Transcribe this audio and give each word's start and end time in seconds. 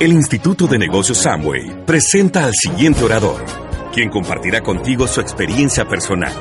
El 0.00 0.12
Instituto 0.12 0.66
de 0.66 0.78
Negocios 0.78 1.18
Samway 1.18 1.84
presenta 1.84 2.44
al 2.44 2.54
siguiente 2.54 3.04
orador, 3.04 3.44
quien 3.92 4.08
compartirá 4.08 4.62
contigo 4.62 5.06
su 5.06 5.20
experiencia 5.20 5.84
personal. 5.84 6.32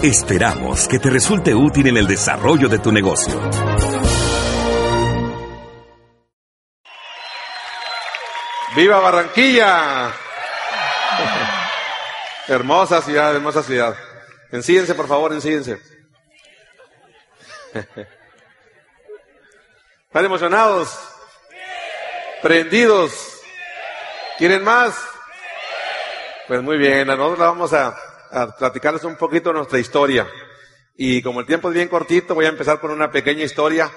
Esperamos 0.00 0.86
que 0.86 1.00
te 1.00 1.10
resulte 1.10 1.52
útil 1.56 1.88
en 1.88 1.96
el 1.96 2.06
desarrollo 2.06 2.68
de 2.68 2.78
tu 2.78 2.92
negocio. 2.92 3.34
¡Viva 8.76 9.00
Barranquilla! 9.00 10.12
hermosa 12.46 13.02
ciudad, 13.02 13.34
hermosa 13.34 13.64
ciudad. 13.64 13.96
Ensídense, 14.52 14.94
por 14.94 15.08
favor, 15.08 15.32
ensídense. 15.32 15.80
¿Están 20.06 20.26
emocionados? 20.26 21.13
¿Prendidos? 22.44 23.40
¿Quieren 24.36 24.62
más? 24.64 24.94
Pues 26.46 26.60
muy 26.62 26.76
bien, 26.76 27.06
nosotros 27.06 27.38
vamos 27.38 27.72
a, 27.72 27.96
a 28.30 28.54
platicarles 28.54 29.02
un 29.04 29.16
poquito 29.16 29.50
nuestra 29.50 29.78
historia. 29.78 30.28
Y 30.94 31.22
como 31.22 31.40
el 31.40 31.46
tiempo 31.46 31.70
es 31.70 31.74
bien 31.74 31.88
cortito, 31.88 32.34
voy 32.34 32.44
a 32.44 32.50
empezar 32.50 32.80
con 32.80 32.90
una 32.90 33.10
pequeña 33.10 33.44
historia. 33.44 33.90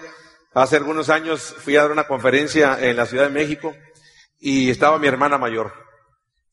Hace 0.53 0.77
algunos 0.77 1.09
años 1.09 1.55
fui 1.58 1.75
a 1.75 1.81
dar 1.81 1.91
una 1.91 2.08
conferencia 2.08 2.77
en 2.80 2.95
la 2.95 3.05
Ciudad 3.05 3.25
de 3.25 3.31
México 3.31 3.75
y 4.39 4.70
estaba 4.70 4.98
mi 4.98 5.08
hermana 5.08 5.38
mayor. 5.38 5.73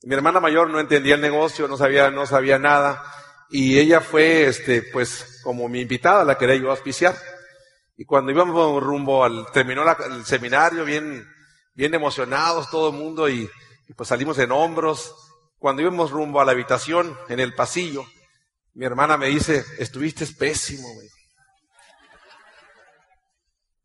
Mi 0.02 0.16
hermana 0.16 0.40
mayor 0.40 0.70
no 0.70 0.80
entendía 0.80 1.14
el 1.14 1.20
negocio, 1.20 1.68
no 1.68 1.76
sabía, 1.76 2.10
no 2.10 2.26
sabía 2.26 2.58
nada 2.58 3.04
y 3.50 3.78
ella 3.78 4.00
fue, 4.00 4.46
este, 4.46 4.82
pues, 4.82 5.40
como 5.44 5.68
mi 5.68 5.82
invitada, 5.82 6.24
la 6.24 6.36
quería 6.36 6.56
yo 6.56 6.72
auspiciar. 6.72 7.14
Y 7.96 8.04
cuando 8.04 8.32
íbamos 8.32 8.82
rumbo 8.82 9.22
al, 9.22 9.46
terminó 9.52 9.84
el 9.88 10.24
seminario 10.24 10.84
bien, 10.84 11.32
bien 11.74 11.94
emocionados 11.94 12.70
todo 12.70 12.90
el 12.90 12.96
mundo 12.96 13.28
y, 13.28 13.50
pues 13.96 14.08
salimos 14.08 14.38
en 14.38 14.52
hombros. 14.52 15.14
Cuando 15.58 15.82
íbamos 15.82 16.10
rumbo 16.10 16.40
a 16.40 16.44
la 16.44 16.52
habitación, 16.52 17.16
en 17.28 17.40
el 17.40 17.54
pasillo, 17.54 18.04
mi 18.74 18.84
hermana 18.84 19.16
me 19.16 19.28
dice, 19.28 19.64
estuviste 19.78 20.26
pésimo, 20.26 20.92
güey. 20.92 21.08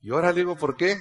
Y 0.02 0.12
ahora 0.12 0.32
le 0.32 0.40
digo, 0.40 0.56
¿por 0.56 0.76
qué? 0.76 0.98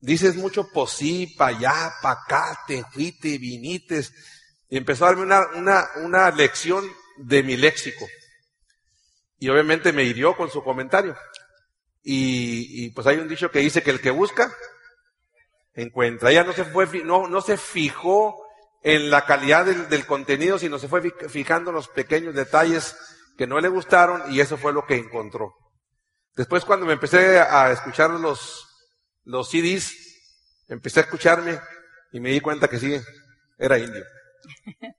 Dices 0.00 0.36
mucho 0.36 0.68
posí, 0.72 1.26
pa' 1.26 1.48
allá, 1.48 1.92
pa' 2.02 2.12
acá, 2.12 2.58
te 2.66 2.84
fuiste, 2.92 3.38
vinites. 3.38 4.12
Y 4.68 4.76
empezó 4.76 5.04
a 5.04 5.08
darme 5.08 5.22
una, 5.22 5.46
una, 5.54 5.88
una 5.96 6.30
lección 6.30 6.84
de 7.18 7.42
mi 7.42 7.56
léxico. 7.56 8.06
Y 9.38 9.48
obviamente 9.48 9.92
me 9.92 10.04
hirió 10.04 10.36
con 10.36 10.50
su 10.50 10.62
comentario. 10.62 11.16
Y, 12.02 12.90
pues 12.90 13.06
hay 13.06 13.18
un 13.18 13.28
dicho 13.28 13.50
que 13.50 13.58
dice 13.60 13.82
que 13.82 13.90
el 13.90 14.00
que 14.00 14.10
busca, 14.10 14.52
encuentra. 15.82 16.30
Ella 16.30 16.44
no 16.44 16.52
se 16.52 16.64
fue, 16.64 16.86
no, 17.04 17.28
no 17.28 17.40
se 17.40 17.56
fijó 17.56 18.44
en 18.82 19.10
la 19.10 19.26
calidad 19.26 19.66
del, 19.66 19.88
del, 19.88 20.06
contenido, 20.06 20.58
sino 20.58 20.78
se 20.78 20.88
fue 20.88 21.02
fijando 21.28 21.70
en 21.70 21.76
los 21.76 21.88
pequeños 21.88 22.34
detalles 22.34 22.96
que 23.36 23.46
no 23.46 23.60
le 23.60 23.68
gustaron 23.68 24.32
y 24.32 24.40
eso 24.40 24.56
fue 24.56 24.72
lo 24.72 24.86
que 24.86 24.96
encontró. 24.96 25.54
Después 26.36 26.64
cuando 26.64 26.86
me 26.86 26.94
empecé 26.94 27.38
a 27.38 27.70
escuchar 27.70 28.10
los, 28.10 28.66
los 29.24 29.50
CDs, 29.50 29.94
empecé 30.68 31.00
a 31.00 31.02
escucharme 31.02 31.58
y 32.12 32.20
me 32.20 32.30
di 32.30 32.40
cuenta 32.40 32.68
que 32.68 32.78
sí, 32.78 33.00
era 33.58 33.78
indio. 33.78 34.04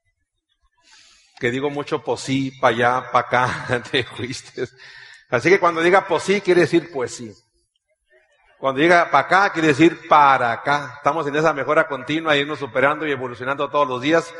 que 1.39 1.49
digo 1.49 1.69
mucho 1.71 2.03
posí, 2.03 2.51
pa' 2.59 2.67
allá, 2.67 3.11
pa' 3.11 3.19
acá, 3.19 3.83
te 3.91 4.03
fuiste. 4.03 4.67
Así 5.29 5.49
que 5.49 5.59
cuando 5.59 5.81
diga 5.81 6.07
posí 6.07 6.41
quiere 6.41 6.61
decir 6.61 6.91
pues 6.91 7.15
sí. 7.15 7.33
Cuando 8.61 8.79
diga 8.79 9.09
para 9.09 9.25
acá 9.25 9.51
quiere 9.51 9.69
decir 9.69 10.07
para 10.07 10.51
acá. 10.51 10.93
Estamos 10.97 11.25
en 11.25 11.35
esa 11.35 11.51
mejora 11.51 11.87
continua, 11.87 12.37
irnos 12.37 12.59
superando 12.59 13.07
y 13.07 13.11
evolucionando 13.11 13.71
todos 13.71 13.87
los 13.87 13.99
días. 13.99 14.31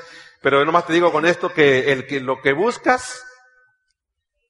Pero 0.44 0.60
yo 0.60 0.66
nomás 0.66 0.86
te 0.86 0.94
digo 0.94 1.12
con 1.12 1.26
esto 1.26 1.52
que 1.52 1.92
el 1.92 2.06
que 2.06 2.20
lo 2.20 2.40
que 2.40 2.54
buscas 2.54 3.26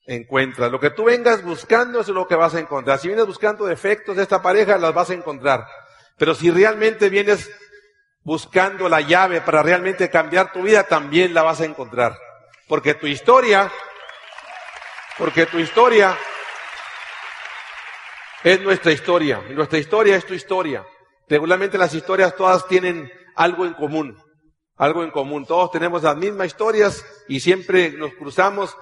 encuentras. 0.05 0.69
Lo 0.73 0.81
que 0.81 0.89
tú 0.89 1.05
vengas 1.05 1.41
buscando 1.41 2.01
es 2.01 2.09
lo 2.09 2.27
que 2.27 2.35
vas 2.35 2.53
a 2.53 2.59
encontrar. 2.59 2.99
Si 2.99 3.07
vienes 3.07 3.25
buscando 3.25 3.65
defectos 3.65 4.17
de 4.17 4.23
esta 4.23 4.41
pareja, 4.41 4.77
las 4.77 4.93
vas 4.93 5.09
a 5.09 5.13
encontrar. 5.13 5.65
Pero 6.17 6.35
si 6.35 6.51
realmente 6.51 7.07
vienes 7.07 7.49
buscando 8.23 8.89
la 8.89 8.99
llave 8.99 9.39
para 9.39 9.63
realmente 9.63 10.09
cambiar 10.09 10.51
tu 10.51 10.63
vida, 10.63 10.83
también 10.83 11.33
la 11.33 11.43
vas 11.43 11.61
a 11.61 11.65
encontrar. 11.65 12.17
Porque 12.67 12.93
tu 12.93 13.07
historia, 13.07 13.71
porque 15.17 15.45
tu 15.45 15.59
historia 15.59 16.17
es 18.43 18.61
nuestra 18.61 18.91
historia. 18.91 19.41
Nuestra 19.49 19.79
historia 19.79 20.15
es 20.15 20.25
tu 20.25 20.33
historia. 20.33 20.85
Regularmente 21.27 21.77
las 21.77 21.93
historias 21.93 22.35
todas 22.35 22.67
tienen 22.67 23.11
algo 23.35 23.65
en 23.65 23.73
común. 23.73 24.17
Algo 24.77 25.03
en 25.03 25.11
común. 25.11 25.45
Todos 25.45 25.71
tenemos 25.71 26.03
las 26.03 26.17
mismas 26.17 26.47
historias 26.47 27.05
y 27.27 27.39
siempre 27.39 27.91
nos 27.91 28.13
cruzamos. 28.15 28.75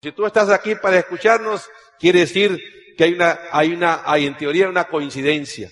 Si 0.00 0.12
tú 0.12 0.26
estás 0.26 0.50
aquí 0.50 0.74
para 0.74 0.98
escucharnos, 0.98 1.68
quiere 1.98 2.20
decir 2.20 2.60
que 2.96 3.04
hay 3.04 3.14
una, 3.14 3.38
hay 3.50 3.72
una, 3.72 4.02
hay 4.04 4.26
en 4.26 4.36
teoría 4.36 4.68
una 4.68 4.84
coincidencia. 4.84 5.70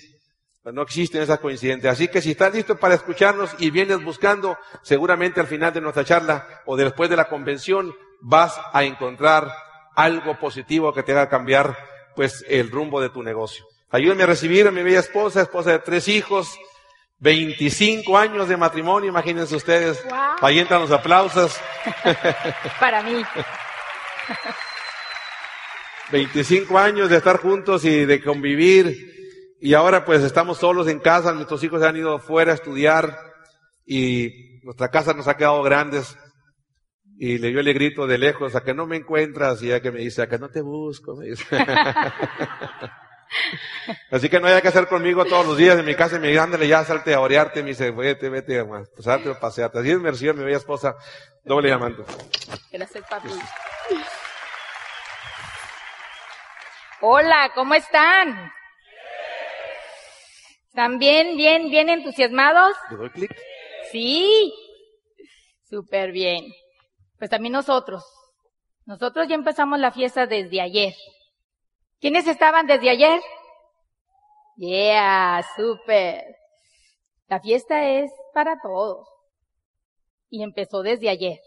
No 0.64 0.82
existen 0.82 1.22
esas 1.22 1.38
coincidencias. 1.38 1.94
Así 1.94 2.08
que 2.08 2.20
si 2.20 2.32
estás 2.32 2.52
listo 2.52 2.76
para 2.76 2.94
escucharnos 2.94 3.54
y 3.58 3.70
vienes 3.70 4.02
buscando, 4.04 4.58
seguramente 4.82 5.40
al 5.40 5.46
final 5.46 5.72
de 5.72 5.80
nuestra 5.80 6.04
charla 6.04 6.62
o 6.66 6.76
después 6.76 7.08
de 7.08 7.16
la 7.16 7.28
convención 7.28 7.94
vas 8.20 8.60
a 8.72 8.84
encontrar 8.84 9.50
algo 9.96 10.38
positivo 10.38 10.92
que 10.92 11.02
te 11.02 11.12
haga 11.12 11.28
cambiar 11.28 11.76
pues 12.20 12.44
el 12.50 12.70
rumbo 12.70 13.00
de 13.00 13.08
tu 13.08 13.22
negocio. 13.22 13.64
Ayúdenme 13.88 14.24
a 14.24 14.26
recibir 14.26 14.68
a 14.68 14.70
mi 14.70 14.82
bella 14.82 15.00
esposa, 15.00 15.40
esposa 15.40 15.70
de 15.70 15.78
tres 15.78 16.06
hijos, 16.06 16.54
25 17.20 18.18
años 18.18 18.46
de 18.46 18.58
matrimonio, 18.58 19.08
imagínense 19.08 19.56
ustedes. 19.56 20.04
Ahí 20.42 20.58
entran 20.58 20.82
los 20.82 20.90
aplausos. 20.90 21.58
Para 22.78 23.02
mí. 23.02 23.22
25 26.12 26.78
años 26.78 27.08
de 27.08 27.16
estar 27.16 27.38
juntos 27.38 27.86
y 27.86 28.04
de 28.04 28.22
convivir 28.22 29.56
y 29.58 29.72
ahora 29.72 30.04
pues 30.04 30.22
estamos 30.22 30.58
solos 30.58 30.88
en 30.88 30.98
casa, 30.98 31.32
nuestros 31.32 31.64
hijos 31.64 31.82
han 31.82 31.96
ido 31.96 32.18
fuera 32.18 32.52
a 32.52 32.56
estudiar 32.56 33.18
y 33.86 34.60
nuestra 34.62 34.90
casa 34.90 35.14
nos 35.14 35.26
ha 35.26 35.38
quedado 35.38 35.62
grandes. 35.62 36.18
Y 37.22 37.36
le 37.36 37.48
dio 37.48 37.60
el 37.60 37.74
grito 37.74 38.06
de 38.06 38.16
lejos, 38.16 38.56
a 38.56 38.62
que 38.62 38.72
no 38.72 38.86
me 38.86 38.96
encuentras, 38.96 39.62
y 39.62 39.66
ya 39.68 39.82
que 39.82 39.90
me 39.90 40.00
dice, 40.00 40.22
a 40.22 40.26
que 40.26 40.38
no 40.38 40.48
te 40.48 40.62
busco, 40.62 41.16
me 41.16 41.26
dice. 41.26 41.44
Así 44.10 44.30
que 44.30 44.40
no 44.40 44.46
hay 44.46 44.62
que 44.62 44.68
hacer 44.68 44.86
conmigo 44.86 45.26
todos 45.26 45.46
los 45.46 45.58
días 45.58 45.78
en 45.78 45.84
mi 45.84 45.94
casa, 45.94 46.16
y 46.16 46.18
me 46.18 46.28
dice, 46.28 46.40
ándale 46.40 46.66
ya, 46.66 46.82
salte 46.82 47.12
a 47.12 47.20
orearte, 47.20 47.62
me 47.62 47.68
dice, 47.68 47.90
vete, 47.90 48.30
vete, 48.30 48.64
salte 49.00 49.28
o 49.28 49.38
paseate. 49.38 49.80
Así 49.80 49.90
es 49.90 49.98
mi 49.98 50.10
mi 50.10 50.44
bella 50.44 50.56
esposa, 50.56 50.96
doble 51.44 51.68
llamando. 51.68 52.06
Gracias, 52.72 53.04
papi. 53.06 53.28
Hola, 57.02 57.52
¿cómo 57.54 57.74
están? 57.74 58.50
¿Están 60.68 60.98
bien, 60.98 61.36
bien, 61.36 61.68
bien 61.68 61.90
entusiasmados? 61.90 62.74
¿Le 62.90 62.96
doy 62.96 63.10
clic? 63.10 63.36
Sí. 63.92 64.54
Súper 65.68 66.12
bien. 66.12 66.50
Pues 67.20 67.30
también 67.30 67.52
nosotros. 67.52 68.02
Nosotros 68.86 69.28
ya 69.28 69.34
empezamos 69.34 69.78
la 69.78 69.92
fiesta 69.92 70.26
desde 70.26 70.62
ayer. 70.62 70.94
¿Quiénes 72.00 72.26
estaban 72.26 72.66
desde 72.66 72.88
ayer? 72.88 73.20
Yeah, 74.56 75.44
súper. 75.54 76.24
La 77.28 77.38
fiesta 77.38 77.84
es 77.90 78.10
para 78.32 78.58
todos. 78.62 79.06
Y 80.30 80.42
empezó 80.42 80.82
desde 80.82 81.10
ayer. 81.10 81.38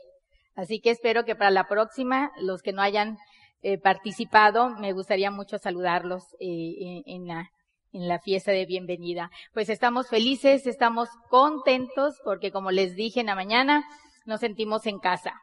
Así 0.56 0.80
que 0.80 0.92
espero 0.92 1.26
que 1.26 1.36
para 1.36 1.50
la 1.50 1.68
próxima, 1.68 2.32
los 2.38 2.62
que 2.62 2.72
no 2.72 2.84
hayan 2.84 3.18
eh, 3.64 3.80
participado, 3.80 4.70
me 4.70 4.94
gustaría 4.94 5.32
mucho 5.32 5.58
saludarlos 5.58 6.24
eh, 6.40 7.02
en 7.08 8.08
la 8.08 8.20
fiesta 8.20 8.52
de 8.52 8.68
bienvenida. 8.68 9.32
Pues 9.54 9.70
estamos 9.70 10.08
felices, 10.08 10.68
estamos 10.68 11.10
contentos 11.32 12.22
porque 12.24 12.52
como 12.52 12.70
les 12.70 12.96
dije 12.96 13.22
en 13.22 13.26
la 13.26 13.36
mañana, 13.36 13.84
nos 14.26 14.40
sentimos 14.40 14.86
en 14.86 15.00
casa, 15.00 15.34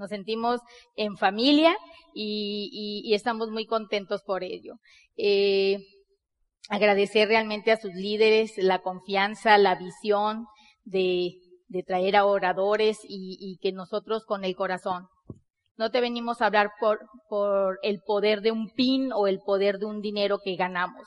nos 0.00 0.10
sentimos 0.10 0.60
en 0.96 1.16
familia 1.16 1.76
y, 2.14 3.04
y, 3.04 3.14
estamos 3.14 3.50
muy 3.50 3.66
contentos 3.66 4.22
por 4.22 4.42
ello. 4.42 4.74
Eh, 5.16 5.78
agradecer 6.68 7.28
realmente 7.28 7.70
a 7.70 7.80
sus 7.80 7.94
líderes 7.94 8.58
la 8.58 8.80
confianza, 8.80 9.56
la 9.58 9.76
visión 9.76 10.46
de, 10.82 11.34
de 11.68 11.82
traer 11.84 12.16
a 12.16 12.24
oradores 12.24 12.98
y, 13.04 13.36
y 13.38 13.58
que 13.58 13.70
nosotros 13.70 14.24
con 14.24 14.44
el 14.44 14.56
corazón 14.56 15.06
no 15.76 15.90
te 15.90 16.00
venimos 16.00 16.42
a 16.42 16.46
hablar 16.46 16.72
por, 16.80 16.98
por 17.28 17.78
el 17.82 18.00
poder 18.04 18.40
de 18.40 18.50
un 18.50 18.70
pin 18.70 19.12
o 19.12 19.28
el 19.28 19.38
poder 19.38 19.78
de 19.78 19.86
un 19.86 20.00
dinero 20.00 20.40
que 20.42 20.56
ganamos 20.56 21.06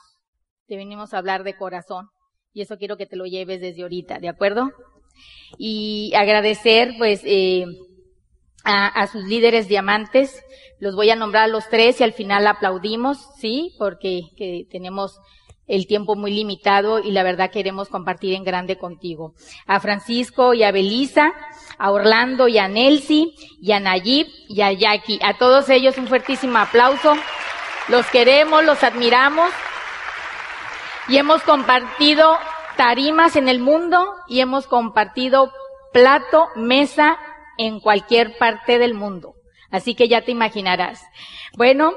te 0.66 0.76
venimos 0.76 1.12
a 1.12 1.18
hablar 1.18 1.44
de 1.44 1.56
corazón. 1.56 2.08
Y 2.52 2.62
eso 2.62 2.76
quiero 2.76 2.96
que 2.96 3.06
te 3.06 3.16
lo 3.16 3.24
lleves 3.26 3.60
desde 3.60 3.82
ahorita, 3.82 4.18
¿de 4.18 4.28
acuerdo? 4.28 4.70
Y 5.58 6.12
agradecer, 6.14 6.94
pues, 6.98 7.22
eh, 7.24 7.66
a, 8.64 8.86
a, 8.86 9.06
sus 9.06 9.24
líderes 9.24 9.68
diamantes. 9.68 10.42
Los 10.80 10.96
voy 10.96 11.10
a 11.10 11.16
nombrar 11.16 11.44
a 11.44 11.48
los 11.48 11.68
tres 11.68 12.00
y 12.00 12.04
al 12.04 12.12
final 12.12 12.46
aplaudimos, 12.46 13.18
¿sí? 13.38 13.74
Porque 13.78 14.22
que 14.36 14.66
tenemos 14.70 15.20
el 15.66 15.86
tiempo 15.86 16.14
muy 16.14 16.32
limitado 16.32 16.98
y 16.98 17.10
la 17.10 17.22
verdad 17.22 17.50
queremos 17.50 17.88
compartir 17.88 18.34
en 18.34 18.44
grande 18.44 18.76
contigo. 18.76 19.34
A 19.66 19.80
Francisco 19.80 20.54
y 20.54 20.62
a 20.62 20.72
Belisa, 20.72 21.32
a 21.78 21.90
Orlando 21.90 22.48
y 22.48 22.58
a 22.58 22.68
Nelsi 22.68 23.34
y 23.60 23.72
a 23.72 23.80
Nayib 23.80 24.26
y 24.48 24.60
a 24.60 24.72
Jackie. 24.72 25.20
A 25.22 25.34
todos 25.34 25.68
ellos 25.70 25.96
un 25.96 26.06
fuertísimo 26.06 26.58
aplauso. 26.58 27.14
Los 27.88 28.06
queremos, 28.06 28.64
los 28.64 28.82
admiramos 28.82 29.50
y 31.08 31.16
hemos 31.16 31.42
compartido 31.42 32.38
tarimas 32.76 33.36
en 33.36 33.48
el 33.48 33.60
mundo 33.60 34.14
y 34.28 34.40
hemos 34.40 34.66
compartido 34.66 35.52
plato, 35.92 36.48
mesa 36.56 37.18
en 37.58 37.80
cualquier 37.80 38.36
parte 38.38 38.78
del 38.78 38.94
mundo. 38.94 39.34
Así 39.70 39.94
que 39.94 40.08
ya 40.08 40.22
te 40.22 40.30
imaginarás. 40.30 41.02
Bueno, 41.56 41.92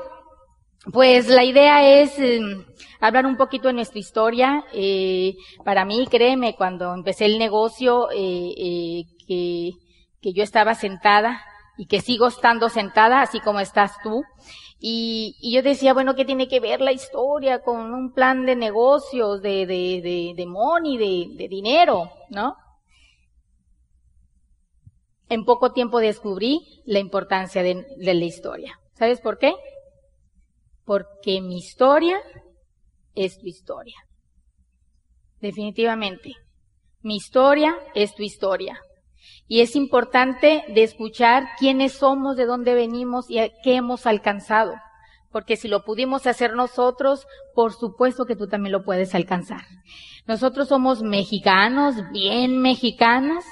pues 0.92 1.28
la 1.28 1.44
idea 1.44 2.02
es 2.02 2.18
em, 2.18 2.66
hablar 3.00 3.26
un 3.26 3.38
poquito 3.38 3.68
de 3.68 3.74
nuestra 3.74 4.00
historia. 4.00 4.66
Eh, 4.74 5.36
para 5.64 5.86
mí, 5.86 6.08
créeme, 6.10 6.56
cuando 6.56 6.94
empecé 6.94 7.26
el 7.26 7.38
negocio, 7.38 8.10
eh, 8.12 8.54
eh, 8.58 9.04
que, 9.28 9.72
que 10.22 10.34
yo 10.34 10.44
estaba 10.44 10.76
sentada 10.76 11.42
y 11.78 11.88
que 11.88 12.02
sigo 12.02 12.28
estando 12.28 12.70
sentada, 12.70 13.22
así 13.22 13.40
como 13.40 13.60
estás 13.60 13.94
tú. 14.02 14.24
Y, 14.80 15.36
y, 15.42 15.56
yo 15.56 15.64
decía, 15.64 15.94
bueno, 15.94 16.16
¿qué 16.16 16.24
tiene 16.24 16.48
que 16.48 16.60
ver 16.60 16.82
la 16.82 16.92
historia 16.92 17.62
con 17.62 17.94
un 17.94 18.14
plan 18.14 18.46
de 18.46 18.56
negocios, 18.56 19.42
de, 19.42 19.66
de, 19.66 20.02
de, 20.02 20.34
de 20.36 20.46
money, 20.46 20.98
de, 20.98 21.36
de 21.36 21.48
dinero, 21.48 22.12
¿no? 22.30 22.56
En 25.30 25.44
poco 25.44 25.74
tiempo 25.74 26.00
descubrí 26.00 26.82
la 26.86 27.00
importancia 27.00 27.64
de, 27.64 27.86
la 27.98 28.14
historia. 28.14 28.80
¿Sabes 28.94 29.20
por 29.20 29.38
qué? 29.38 29.54
Porque 30.86 31.42
mi 31.42 31.58
historia 31.58 32.20
es 33.14 33.38
tu 33.38 33.48
historia. 33.48 33.98
Definitivamente. 35.42 36.34
Mi 37.02 37.18
historia 37.18 37.76
es 37.94 38.16
tu 38.16 38.24
historia. 38.24 38.80
Y 39.48 39.62
es 39.62 39.76
importante 39.76 40.64
de 40.70 40.84
escuchar 40.84 41.48
quiénes 41.60 41.94
somos, 41.94 42.38
de 42.38 42.46
dónde 42.46 42.74
venimos 42.74 43.30
y 43.30 43.38
qué 43.64 43.76
hemos 43.76 44.06
alcanzado. 44.06 44.76
Porque 45.32 45.58
si 45.58 45.68
lo 45.68 45.84
pudimos 45.84 46.26
hacer 46.26 46.54
nosotros, 46.54 47.28
por 47.54 47.74
supuesto 47.74 48.26
que 48.26 48.36
tú 48.36 48.48
también 48.48 48.72
lo 48.72 48.84
puedes 48.84 49.14
alcanzar. 49.14 49.62
Nosotros 50.26 50.70
somos 50.70 51.04
mexicanos, 51.04 51.96
bien 52.12 52.62
mexicanas. 52.62 53.46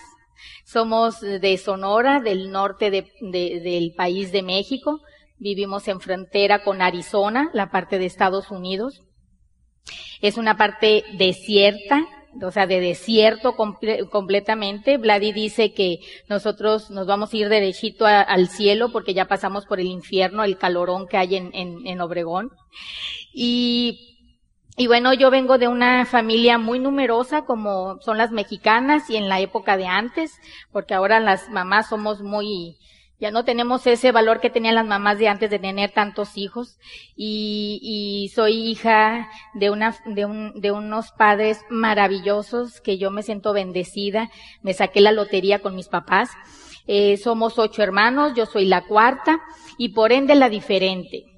Somos 0.66 1.22
de 1.22 1.58
Sonora, 1.58 2.20
del 2.20 2.52
norte 2.52 2.90
de, 2.90 3.06
del 3.22 3.94
país 3.96 4.32
de 4.32 4.42
México. 4.42 5.00
Vivimos 5.38 5.88
en 5.88 6.02
frontera 6.02 6.64
con 6.64 6.82
Arizona, 6.82 7.52
la 7.54 7.70
parte 7.70 8.00
de 8.00 8.08
Estados 8.08 8.50
Unidos. 8.50 9.04
Es 10.22 10.38
una 10.38 10.58
parte 10.58 11.04
desierta, 11.20 12.04
o 12.42 12.50
sea, 12.50 12.66
de 12.66 12.80
desierto 12.80 13.56
completamente. 13.56 14.98
Vladi 14.98 15.34
dice 15.34 15.72
que 15.72 16.00
nosotros 16.30 16.90
nos 16.90 17.06
vamos 17.06 17.32
a 17.32 17.38
ir 17.38 17.48
derechito 17.48 18.08
al 18.08 18.48
cielo 18.48 18.92
porque 18.92 19.14
ya 19.14 19.28
pasamos 19.28 19.68
por 19.68 19.80
el 19.80 19.86
infierno, 19.86 20.44
el 20.44 20.58
calorón 20.58 21.08
que 21.08 21.18
hay 21.18 21.36
en, 21.36 21.52
en, 21.54 22.02
Obregón. 22.02 22.50
Y, 23.32 24.15
y 24.78 24.88
bueno, 24.88 25.14
yo 25.14 25.32
vengo 25.32 25.58
de 25.58 25.68
una 25.68 26.06
familia 26.06 26.58
muy 26.58 26.80
numerosa 26.80 27.46
como 27.46 28.00
son 28.02 28.18
las 28.18 28.32
mexicanas 28.32 29.10
y 29.10 29.16
en 29.16 29.30
la 29.30 29.40
época 29.40 29.78
de 29.78 29.88
antes, 29.88 30.40
porque 30.72 30.94
ahora 30.94 31.20
las 31.20 31.50
mamás 31.50 31.90
somos 31.90 32.22
muy, 32.22 32.78
ya 33.18 33.32
no 33.32 33.46
tenemos 33.46 33.88
ese 33.88 34.12
valor 34.12 34.42
que 34.42 34.50
tenían 34.50 34.76
las 34.76 34.86
mamás 34.86 35.18
de 35.18 35.30
antes 35.30 35.50
de 35.50 35.60
tener 35.60 35.92
tantos 35.92 36.38
hijos. 36.38 36.78
Y, 37.16 37.80
y 37.82 38.30
soy 38.36 38.70
hija 38.70 39.30
de 39.54 39.70
una, 39.70 39.96
de 40.06 40.26
un, 40.26 40.60
de 40.60 40.72
unos 40.72 41.12
padres 41.12 41.62
maravillosos 41.70 42.82
que 42.82 42.98
yo 42.98 43.12
me 43.12 43.24
siento 43.24 43.54
bendecida. 43.54 44.30
Me 44.62 44.74
saqué 44.74 45.00
la 45.00 45.14
lotería 45.14 45.60
con 45.60 45.76
mis 45.76 45.88
papás. 45.88 46.32
Eh, 46.88 47.16
somos 47.18 47.58
ocho 47.58 47.82
hermanos, 47.82 48.34
yo 48.36 48.46
soy 48.46 48.66
la 48.66 48.86
cuarta 48.86 49.40
y 49.78 49.90
por 49.90 50.12
ende 50.12 50.36
la 50.36 50.50
diferente. 50.50 51.35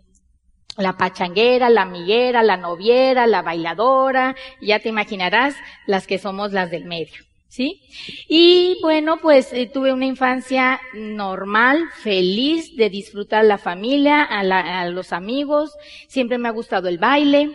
La 0.77 0.97
pachanguera, 0.97 1.69
la 1.69 1.81
amiguera, 1.81 2.44
la 2.44 2.57
noviera, 2.57 3.27
la 3.27 3.41
bailadora, 3.41 4.35
ya 4.62 4.79
te 4.79 4.89
imaginarás 4.89 5.56
las 5.85 6.07
que 6.07 6.19
somos 6.19 6.53
las 6.53 6.71
del 6.71 6.85
medio. 6.85 7.27
¿sí? 7.47 7.81
Y 8.27 8.77
bueno, 8.81 9.18
pues 9.21 9.51
eh, 9.53 9.65
tuve 9.65 9.91
una 9.91 10.06
infancia 10.06 10.79
normal, 10.94 11.85
feliz 12.03 12.75
de 12.75 12.89
disfrutar 12.89 13.45
la 13.45 13.57
familia, 13.57 14.24
a, 14.24 14.81
a, 14.81 14.89
los 14.89 15.13
amigos, 15.13 15.74
siempre 16.07 16.38
me 16.38 16.47
ha 16.47 16.51
gustado 16.51 16.88
el 16.88 16.97
baile. 16.97 17.51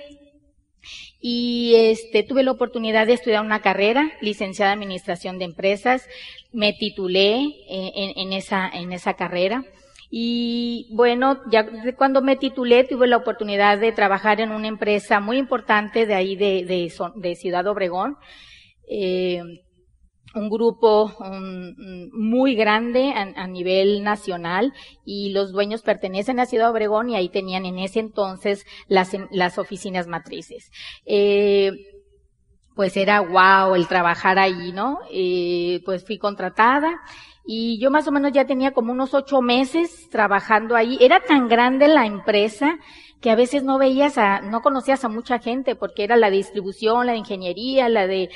Y 1.21 1.75
este, 1.77 2.25
tuve 2.25 2.43
la 2.43 2.51
oportunidad 2.51 3.07
de 3.07 3.13
estudiar 3.13 3.45
una 3.45 3.63
carrera, 3.63 4.11
licenciada 4.21 4.73
en 4.73 4.81
Administración 4.81 5.39
de 5.39 5.45
Empresas. 5.45 6.09
Me 6.51 6.73
titulé 6.73 7.45
eh, 7.69 7.93
en, 7.95 8.19
en, 8.19 8.33
esa, 8.33 8.69
en 8.69 8.93
esa 8.93 9.15
carrera. 9.15 9.65
Y 10.15 10.89
bueno, 10.93 11.41
ya 11.51 11.67
cuando 11.97 12.21
me 12.21 12.37
titulé 12.37 12.85
tuve 12.85 13.07
la 13.07 13.17
oportunidad 13.17 13.79
de 13.79 13.93
trabajar 13.93 14.43
en 14.43 14.51
una 14.51 14.69
empresa 14.69 15.21
muy 15.21 15.39
importante 15.39 16.05
de 16.05 16.13
ahí 16.13 16.37
de, 16.37 17.35
Ciudad 17.35 17.67
Obregón. 17.67 18.19
Eh, 18.87 19.41
un 20.35 20.51
grupo 20.51 21.15
muy 22.13 22.55
grande 22.55 23.15
a, 23.15 23.47
nivel 23.47 24.03
nacional 24.03 24.75
y 25.07 25.31
los 25.31 25.51
dueños 25.51 25.81
pertenecen 25.81 26.41
a 26.41 26.47
Ciudad 26.47 26.71
Obregón 26.71 27.09
y 27.09 27.17
ahí 27.17 27.31
tenían 27.31 27.65
en 27.65 27.79
ese 27.79 28.01
entonces 28.01 28.67
las, 28.89 29.17
las 29.31 29.57
oficinas 29.57 30.09
matrices. 30.09 30.71
Eh, 31.07 31.73
pues 32.75 32.99
era 32.99 33.21
wow 33.21 33.75
el 33.77 33.89
trabajar 33.89 34.39
ahí, 34.39 34.73
¿no? 34.73 34.99
Eh, 35.11 35.81
pues 35.87 36.05
fui 36.05 36.19
contratada 36.19 37.01
y 37.45 37.81
yo 37.81 37.91
más 37.91 38.07
o 38.07 38.13
menos 38.13 38.33
ya 38.33 38.47
tenía 38.47 38.73
como 38.73 38.93
unos 38.93 39.15
ocho 39.15 39.41
meses 39.41 40.09
trabajando 40.11 40.77
ahí. 40.77 40.97
Era 41.01 41.21
tan 41.21 41.49
grande 41.49 41.89
la 41.89 42.07
empresa 42.07 42.79
que 43.21 43.31
a 43.31 43.37
veces 43.37 43.63
no 43.63 43.79
veías 43.79 44.19
a, 44.19 44.41
no 44.41 44.61
conocías 44.63 45.05
a 45.05 45.09
mucha 45.09 45.39
gente 45.39 45.75
porque 45.77 46.05
era 46.05 46.17
la 46.17 46.31
distribución, 46.31 47.07
la 47.07 47.17
ingeniería, 47.17 47.89
la 47.89 48.07
de, 48.07 48.31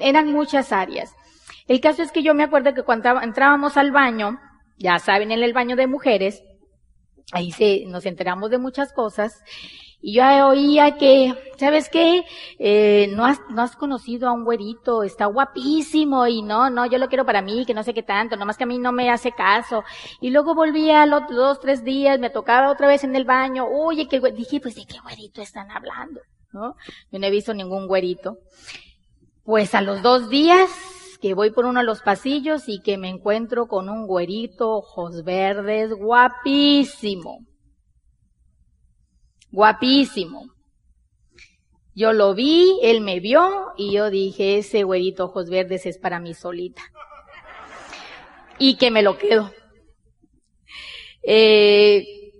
eran 0.00 0.32
muchas 0.32 0.72
áreas. 0.72 1.14
El 1.66 1.80
caso 1.80 2.02
es 2.02 2.12
que 2.12 2.22
yo 2.22 2.34
me 2.34 2.44
acuerdo 2.44 2.74
que 2.74 2.82
cuando 2.82 3.20
entrábamos 3.20 3.76
al 3.76 3.92
baño, 3.92 4.38
ya 4.78 4.98
saben, 4.98 5.32
en 5.32 5.42
el 5.42 5.52
baño 5.52 5.76
de 5.76 5.86
mujeres, 5.86 6.42
ahí 7.32 7.50
se, 7.50 7.84
nos 7.86 8.06
enteramos 8.06 8.50
de 8.50 8.58
muchas 8.58 8.92
cosas, 8.92 9.42
y 10.00 10.14
yo 10.14 10.48
oía 10.48 10.96
que, 10.96 11.34
¿sabes 11.56 11.88
qué? 11.88 12.24
Eh, 12.58 13.08
no 13.16 13.24
has, 13.24 13.40
no 13.50 13.62
has 13.62 13.74
conocido 13.74 14.28
a 14.28 14.32
un 14.32 14.44
güerito, 14.44 15.02
está 15.02 15.26
guapísimo, 15.26 16.26
y 16.28 16.42
no, 16.42 16.70
no, 16.70 16.86
yo 16.86 16.98
lo 16.98 17.08
quiero 17.08 17.26
para 17.26 17.42
mí, 17.42 17.66
que 17.66 17.74
no 17.74 17.82
sé 17.82 17.94
qué 17.94 18.04
tanto, 18.04 18.36
nomás 18.36 18.56
que 18.56 18.64
a 18.64 18.68
mí 18.68 18.78
no 18.78 18.92
me 18.92 19.10
hace 19.10 19.32
caso. 19.32 19.82
Y 20.20 20.30
luego 20.30 20.54
volvía 20.54 21.04
los 21.06 21.22
dos, 21.28 21.58
tres 21.60 21.82
días, 21.82 22.20
me 22.20 22.30
tocaba 22.30 22.70
otra 22.70 22.86
vez 22.86 23.02
en 23.02 23.16
el 23.16 23.24
baño, 23.24 23.66
oye, 23.66 24.06
que 24.06 24.20
dije, 24.32 24.60
pues 24.60 24.76
de 24.76 24.86
qué 24.86 25.00
güerito 25.00 25.42
están 25.42 25.70
hablando, 25.72 26.20
¿no? 26.52 26.76
Yo 27.10 27.18
no 27.18 27.26
he 27.26 27.30
visto 27.30 27.52
ningún 27.52 27.88
güerito. 27.88 28.38
Pues 29.42 29.74
a 29.74 29.80
los 29.80 30.02
dos 30.02 30.28
días, 30.28 30.70
que 31.20 31.34
voy 31.34 31.50
por 31.50 31.64
uno 31.64 31.80
de 31.80 31.86
los 31.86 32.02
pasillos 32.02 32.68
y 32.68 32.80
que 32.80 32.98
me 32.98 33.08
encuentro 33.08 33.66
con 33.66 33.88
un 33.88 34.06
güerito, 34.06 34.70
ojos 34.70 35.24
verdes, 35.24 35.90
guapísimo. 35.92 37.40
Guapísimo. 39.50 40.46
Yo 41.94 42.12
lo 42.12 42.34
vi, 42.34 42.78
él 42.82 43.00
me 43.00 43.18
vio 43.18 43.72
y 43.76 43.92
yo 43.92 44.10
dije, 44.10 44.58
ese 44.58 44.84
güerito 44.84 45.24
ojos 45.24 45.50
verdes 45.50 45.84
es 45.84 45.98
para 45.98 46.20
mí 46.20 46.32
solita. 46.32 46.82
Y 48.58 48.76
que 48.76 48.90
me 48.90 49.02
lo 49.02 49.18
quedo. 49.18 49.52
Eh, 51.22 52.32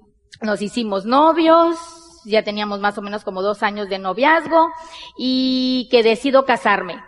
nos 0.42 0.62
hicimos 0.62 1.04
novios, 1.04 1.76
ya 2.24 2.44
teníamos 2.44 2.80
más 2.80 2.96
o 2.98 3.02
menos 3.02 3.24
como 3.24 3.42
dos 3.42 3.62
años 3.62 3.88
de 3.88 3.98
noviazgo 3.98 4.68
y 5.18 5.88
que 5.90 6.02
decido 6.02 6.44
casarme. 6.44 7.02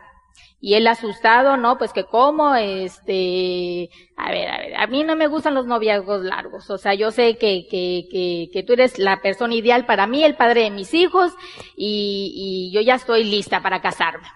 Y 0.61 0.75
él 0.75 0.87
asustado, 0.87 1.57
¿no? 1.57 1.79
Pues 1.79 1.93
que 1.93 2.05
cómo, 2.05 2.55
este, 2.55 3.89
a 4.17 4.31
ver, 4.31 4.49
a 4.49 4.59
ver, 4.59 4.77
a 4.77 4.87
mí 4.87 5.05
no 5.05 5.17
me 5.17 5.27
gustan 5.27 5.55
los 5.55 5.67
noviazgos 5.67 6.23
largos. 6.23 6.69
O 6.69 6.77
sea, 6.77 6.93
yo 6.95 7.11
sé 7.11 7.39
que, 7.39 7.67
que, 7.71 8.07
que, 8.11 8.49
que 8.53 8.63
tú 8.63 8.75
eres 8.75 8.99
la 8.99 9.23
persona 9.23 9.55
ideal 9.55 9.87
para 9.87 10.07
mí, 10.07 10.23
el 10.23 10.37
padre 10.37 10.65
de 10.65 10.71
mis 10.71 10.93
hijos, 10.93 11.33
y, 11.77 12.33
y 12.35 12.75
yo 12.75 12.83
ya 12.83 12.97
estoy 12.97 13.25
lista 13.25 13.63
para 13.63 13.81
casarme. 13.81 14.29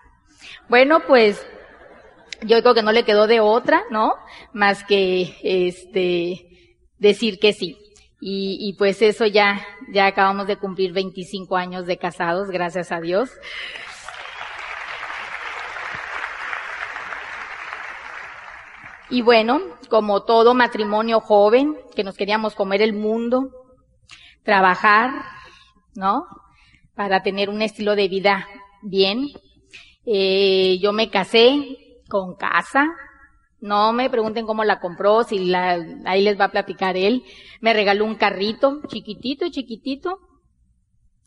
Bueno, 0.69 1.01
pues, 1.07 1.47
yo 2.43 2.61
creo 2.63 2.75
que 2.75 2.83
no 2.83 2.93
le 2.93 3.05
quedó 3.05 3.27
de 3.27 3.41
otra, 3.41 3.85
¿no? 3.91 4.15
Más 4.53 4.83
que, 4.85 5.37
este, 5.43 6.49
decir 6.99 7.39
que 7.39 7.53
sí. 7.53 7.79
Y, 8.21 8.57
y 8.61 8.73
pues 8.75 9.03
eso 9.03 9.27
ya, 9.27 9.61
ya 9.93 10.07
acabamos 10.07 10.47
de 10.47 10.57
cumplir 10.57 10.93
25 10.93 11.57
años 11.57 11.85
de 11.85 11.99
casados, 11.99 12.49
gracias 12.49 12.91
a 12.91 13.01
Dios. 13.01 13.31
Y 19.11 19.23
bueno, 19.23 19.61
como 19.89 20.25
todo 20.25 20.55
matrimonio 20.55 21.21
joven, 21.21 21.77
que 21.95 22.05
nos 22.05 22.17
queríamos 22.17 22.55
comer 22.55 22.83
el 22.83 22.95
mundo, 22.95 23.51
trabajar, 24.43 25.11
¿no? 25.95 26.27
para 26.95 27.23
tener 27.23 27.51
un 27.51 27.63
estilo 27.63 27.97
de 27.97 28.09
vida 28.09 28.47
bien. 28.83 29.29
Eh, 30.07 30.79
yo 30.81 30.93
me 30.93 31.11
casé 31.11 32.03
con 32.09 32.35
casa. 32.37 32.87
No 33.61 33.93
me 33.93 34.11
pregunten 34.11 34.47
cómo 34.47 34.63
la 34.63 34.79
compró, 34.79 35.25
si 35.25 35.39
la, 35.39 35.83
ahí 36.05 36.23
les 36.23 36.39
va 36.39 36.47
a 36.47 36.51
platicar 36.51 36.97
él. 36.97 37.23
Me 37.61 37.73
regaló 37.73 38.05
un 38.05 38.15
carrito 38.15 38.83
chiquitito, 38.89 39.49
chiquitito, 39.49 40.19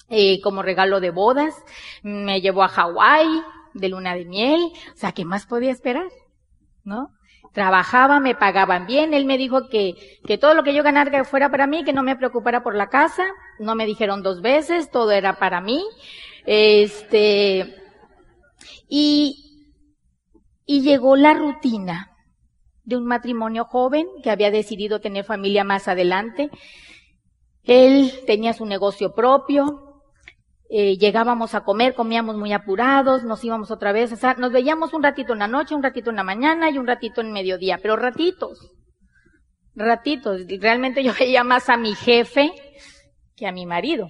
eh, 0.10 0.40
como 0.42 0.62
regalo 0.62 1.00
de 1.00 1.10
bodas. 1.10 1.56
Me 2.04 2.42
llevó 2.42 2.64
a 2.64 2.68
Hawái 2.68 3.28
de 3.74 3.90
luna 3.90 4.16
de 4.16 4.26
miel. 4.26 4.62
O 4.94 4.98
sea, 4.98 5.14
¿qué 5.14 5.26
más 5.26 5.48
podía 5.48 5.72
esperar? 5.72 6.08
¿No? 6.84 7.10
Trabajaba, 7.58 8.20
me 8.20 8.36
pagaban 8.36 8.86
bien. 8.86 9.16
Él 9.16 9.26
me 9.26 9.36
dijo 9.36 9.68
que, 9.68 9.96
que 10.28 10.38
todo 10.38 10.54
lo 10.54 10.62
que 10.62 10.76
yo 10.76 10.84
ganara 10.84 11.24
fuera 11.24 11.50
para 11.50 11.66
mí, 11.66 11.84
que 11.84 11.92
no 11.92 12.04
me 12.04 12.16
preocupara 12.16 12.62
por 12.62 12.76
la 12.76 12.90
casa. 12.90 13.26
No 13.58 13.74
me 13.74 13.88
dijeron 13.88 14.22
dos 14.22 14.44
veces, 14.44 14.92
todo 14.92 15.10
era 15.10 15.40
para 15.40 15.60
mí. 15.60 15.84
Este, 16.46 17.74
y, 18.88 19.74
y 20.68 20.82
llegó 20.82 21.16
la 21.16 21.34
rutina 21.34 22.12
de 22.84 22.96
un 22.96 23.08
matrimonio 23.08 23.66
joven 23.66 24.06
que 24.22 24.30
había 24.30 24.52
decidido 24.52 25.02
tener 25.02 25.26
familia 25.26 25.64
más 25.64 25.88
adelante. 25.88 26.52
Él 27.64 28.12
tenía 28.28 28.54
su 28.54 28.68
negocio 28.68 29.16
propio, 29.16 29.87
eh, 30.70 30.98
llegábamos 30.98 31.56
a 31.56 31.64
comer, 31.64 31.94
comíamos 31.94 32.36
muy 32.36 32.52
apurados, 32.52 33.24
nos 33.24 33.44
íbamos 33.44 33.72
otra 33.72 33.94
vez, 33.94 34.12
o 34.12 34.18
sea, 34.18 34.34
nos 34.34 34.52
veíamos 34.52 34.94
un 34.94 35.02
ratito 35.02 35.32
en 35.32 35.40
la 35.40 35.48
noche, 35.48 35.76
un 35.76 35.84
ratito 35.84 36.10
en 36.10 36.18
la 36.18 36.24
mañana 36.24 36.70
y 36.70 36.78
un 36.78 36.86
ratito 36.86 37.22
en 37.22 37.32
mediodía, 37.32 37.80
pero 37.82 37.96
ratitos, 37.96 38.72
ratitos. 39.76 40.42
Realmente 40.60 41.04
yo 41.04 41.14
veía 41.20 41.44
más 41.44 41.70
a 41.70 41.78
mi 41.78 41.96
jefe 41.96 42.52
que 43.36 43.48
a 43.48 43.54
mi 43.54 43.66
marido. 43.66 44.10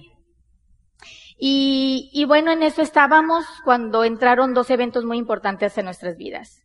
Y, 1.38 2.10
y 2.12 2.24
bueno, 2.24 2.50
en 2.50 2.64
eso 2.64 2.82
estábamos 2.82 3.44
cuando 3.64 4.02
entraron 4.02 4.54
dos 4.54 4.70
eventos 4.70 5.04
muy 5.04 5.18
importantes 5.18 5.78
en 5.78 5.84
nuestras 5.84 6.16
vidas. 6.16 6.64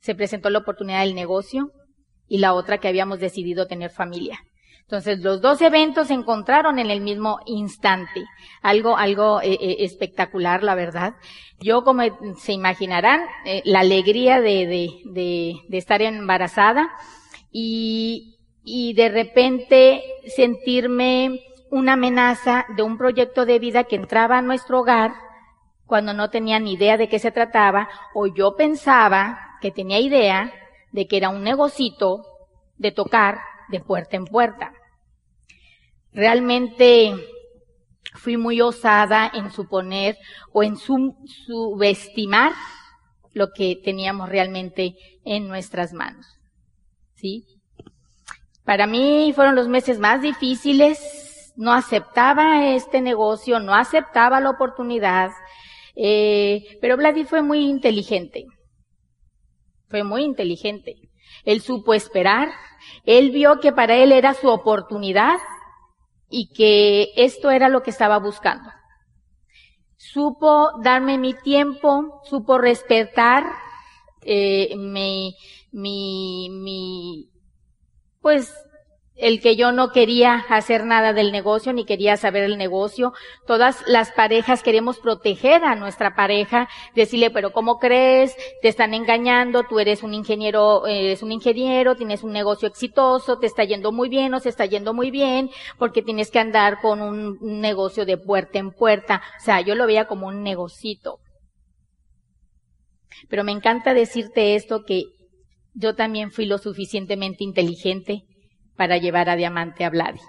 Se 0.00 0.14
presentó 0.14 0.50
la 0.50 0.58
oportunidad 0.58 1.00
del 1.00 1.14
negocio 1.14 1.70
y 2.28 2.38
la 2.38 2.52
otra 2.52 2.76
que 2.78 2.88
habíamos 2.88 3.20
decidido 3.20 3.66
tener 3.66 3.90
familia. 3.90 4.40
Entonces, 4.82 5.20
los 5.20 5.40
dos 5.40 5.62
eventos 5.62 6.08
se 6.08 6.14
encontraron 6.14 6.78
en 6.78 6.90
el 6.90 7.00
mismo 7.00 7.38
instante. 7.46 8.24
Algo, 8.60 8.96
algo 8.96 9.40
eh, 9.40 9.58
eh, 9.60 9.76
espectacular, 9.80 10.62
la 10.62 10.74
verdad. 10.74 11.14
Yo, 11.60 11.82
como 11.82 12.02
se 12.36 12.52
imaginarán, 12.52 13.22
eh, 13.44 13.62
la 13.64 13.80
alegría 13.80 14.40
de, 14.40 14.66
de, 14.66 14.90
de, 15.06 15.54
de, 15.68 15.78
estar 15.78 16.02
embarazada 16.02 16.90
y, 17.50 18.36
y 18.64 18.92
de 18.94 19.08
repente 19.08 20.02
sentirme 20.26 21.40
una 21.70 21.94
amenaza 21.94 22.66
de 22.76 22.82
un 22.82 22.98
proyecto 22.98 23.46
de 23.46 23.58
vida 23.58 23.84
que 23.84 23.96
entraba 23.96 24.38
a 24.38 24.42
nuestro 24.42 24.80
hogar 24.80 25.12
cuando 25.86 26.12
no 26.12 26.30
tenía 26.30 26.58
ni 26.58 26.74
idea 26.74 26.96
de 26.96 27.08
qué 27.08 27.18
se 27.18 27.32
trataba, 27.32 27.88
o 28.14 28.26
yo 28.26 28.56
pensaba 28.56 29.38
que 29.60 29.70
tenía 29.70 30.00
idea 30.00 30.52
de 30.90 31.06
que 31.06 31.16
era 31.16 31.28
un 31.28 31.42
negocito 31.42 32.24
de 32.78 32.92
tocar 32.92 33.38
de 33.72 33.80
puerta 33.80 34.16
en 34.16 34.26
puerta. 34.26 34.72
Realmente 36.12 37.14
fui 38.14 38.36
muy 38.36 38.60
osada 38.60 39.30
en 39.34 39.50
suponer 39.50 40.16
o 40.52 40.62
en 40.62 40.76
subestimar 40.76 42.52
lo 43.32 43.48
que 43.52 43.80
teníamos 43.82 44.28
realmente 44.28 44.94
en 45.24 45.48
nuestras 45.48 45.92
manos. 45.92 46.26
¿Sí? 47.14 47.44
Para 48.64 48.86
mí 48.86 49.32
fueron 49.34 49.56
los 49.56 49.68
meses 49.68 49.98
más 49.98 50.22
difíciles, 50.22 51.52
no 51.56 51.72
aceptaba 51.72 52.74
este 52.74 53.00
negocio, 53.00 53.58
no 53.58 53.74
aceptaba 53.74 54.40
la 54.40 54.50
oportunidad, 54.50 55.30
eh, 55.96 56.78
pero 56.80 56.96
Vladi 56.96 57.24
fue 57.24 57.42
muy 57.42 57.68
inteligente, 57.68 58.44
fue 59.88 60.04
muy 60.04 60.22
inteligente. 60.22 61.11
Él 61.44 61.60
supo 61.60 61.94
esperar, 61.94 62.50
él 63.04 63.30
vio 63.30 63.60
que 63.60 63.72
para 63.72 63.96
él 63.96 64.12
era 64.12 64.34
su 64.34 64.48
oportunidad 64.48 65.38
y 66.28 66.52
que 66.52 67.12
esto 67.16 67.50
era 67.50 67.68
lo 67.68 67.82
que 67.82 67.90
estaba 67.90 68.18
buscando. 68.18 68.70
Supo 69.96 70.70
darme 70.82 71.18
mi 71.18 71.34
tiempo, 71.34 72.20
supo 72.24 72.58
respetar 72.58 73.44
eh, 74.22 74.74
mi, 74.76 75.36
mi, 75.72 76.48
mi, 76.50 77.30
pues 78.20 78.52
el 79.16 79.40
que 79.40 79.56
yo 79.56 79.72
no 79.72 79.90
quería 79.90 80.34
hacer 80.48 80.84
nada 80.84 81.12
del 81.12 81.32
negocio, 81.32 81.72
ni 81.72 81.84
quería 81.84 82.16
saber 82.16 82.44
el 82.44 82.56
negocio. 82.56 83.12
Todas 83.46 83.84
las 83.86 84.10
parejas 84.10 84.62
queremos 84.62 84.98
proteger 84.98 85.64
a 85.64 85.74
nuestra 85.74 86.14
pareja, 86.14 86.68
decirle, 86.94 87.30
pero 87.30 87.52
¿cómo 87.52 87.78
crees? 87.78 88.34
Te 88.62 88.68
están 88.68 88.94
engañando, 88.94 89.64
tú 89.64 89.78
eres 89.78 90.02
un 90.02 90.14
ingeniero, 90.14 90.86
eres 90.86 91.22
un 91.22 91.30
ingeniero, 91.30 91.94
tienes 91.94 92.22
un 92.22 92.32
negocio 92.32 92.68
exitoso, 92.68 93.38
te 93.38 93.46
está 93.46 93.64
yendo 93.64 93.92
muy 93.92 94.08
bien 94.08 94.32
o 94.34 94.40
se 94.40 94.48
está 94.48 94.64
yendo 94.66 94.94
muy 94.94 95.10
bien, 95.10 95.50
porque 95.78 96.02
tienes 96.02 96.30
que 96.30 96.38
andar 96.38 96.80
con 96.80 97.02
un 97.02 97.38
negocio 97.40 98.06
de 98.06 98.16
puerta 98.16 98.58
en 98.58 98.70
puerta. 98.70 99.22
O 99.40 99.44
sea, 99.44 99.60
yo 99.60 99.74
lo 99.74 99.86
veía 99.86 100.06
como 100.06 100.26
un 100.26 100.42
negocito. 100.42 101.18
Pero 103.28 103.44
me 103.44 103.52
encanta 103.52 103.92
decirte 103.92 104.54
esto 104.54 104.84
que 104.84 105.04
yo 105.74 105.94
también 105.94 106.30
fui 106.30 106.46
lo 106.46 106.58
suficientemente 106.58 107.44
inteligente 107.44 108.24
para 108.76 108.98
llevar 108.98 109.28
a 109.28 109.36
Diamante 109.36 109.84
a 109.84 109.90
Vladi. 109.90 110.20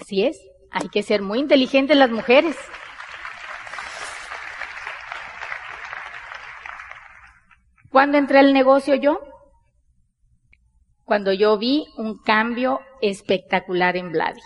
Así 0.00 0.24
es, 0.24 0.40
hay 0.70 0.88
que 0.88 1.02
ser 1.02 1.22
muy 1.22 1.38
inteligentes 1.38 1.96
las 1.96 2.10
mujeres. 2.10 2.56
¿Cuándo 7.90 8.16
entré 8.16 8.38
al 8.38 8.54
negocio 8.54 8.94
yo? 8.94 9.20
Cuando 11.04 11.32
yo 11.34 11.58
vi 11.58 11.84
un 11.98 12.18
cambio 12.22 12.80
espectacular 13.02 13.98
en 13.98 14.12
Vladi. 14.12 14.40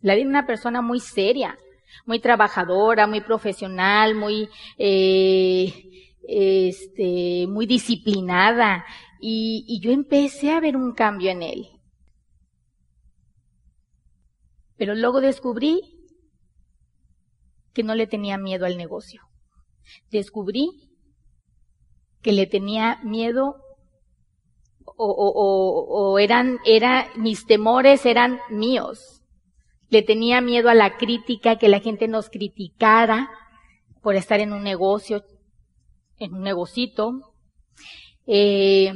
Vladi 0.00 0.20
es 0.20 0.26
una 0.26 0.46
persona 0.46 0.80
muy 0.80 1.00
seria, 1.00 1.58
muy 2.06 2.20
trabajadora, 2.20 3.08
muy 3.08 3.20
profesional, 3.20 4.14
muy, 4.14 4.48
eh, 4.78 5.72
este, 6.28 7.46
muy 7.48 7.66
disciplinada, 7.66 8.84
y, 9.20 9.80
yo 9.80 9.90
empecé 9.90 10.52
a 10.52 10.60
ver 10.60 10.76
un 10.76 10.92
cambio 10.92 11.30
en 11.30 11.42
él. 11.42 11.68
Pero 14.76 14.94
luego 14.94 15.20
descubrí 15.20 15.80
que 17.72 17.82
no 17.82 17.94
le 17.94 18.06
tenía 18.06 18.38
miedo 18.38 18.66
al 18.66 18.76
negocio. 18.76 19.22
Descubrí 20.10 20.90
que 22.22 22.32
le 22.32 22.46
tenía 22.46 23.00
miedo 23.04 23.56
o, 24.84 25.06
o, 25.06 26.12
o, 26.12 26.18
eran, 26.18 26.58
era, 26.64 27.08
mis 27.16 27.46
temores 27.46 28.06
eran 28.06 28.38
míos. 28.50 29.22
Le 29.88 30.02
tenía 30.02 30.40
miedo 30.40 30.68
a 30.68 30.74
la 30.74 30.96
crítica, 30.96 31.56
que 31.56 31.68
la 31.68 31.80
gente 31.80 32.08
nos 32.08 32.30
criticara 32.30 33.30
por 34.02 34.16
estar 34.16 34.40
en 34.40 34.52
un 34.52 34.62
negocio, 34.62 35.24
en 36.18 36.34
un 36.34 36.42
negocito. 36.42 37.34
Eh, 38.26 38.92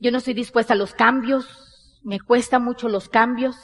yo 0.00 0.10
no 0.10 0.18
estoy 0.18 0.34
dispuesta 0.34 0.74
a 0.74 0.76
los 0.76 0.94
cambios, 0.94 1.46
me 2.02 2.20
cuesta 2.20 2.58
mucho 2.58 2.88
los 2.88 3.08
cambios, 3.08 3.56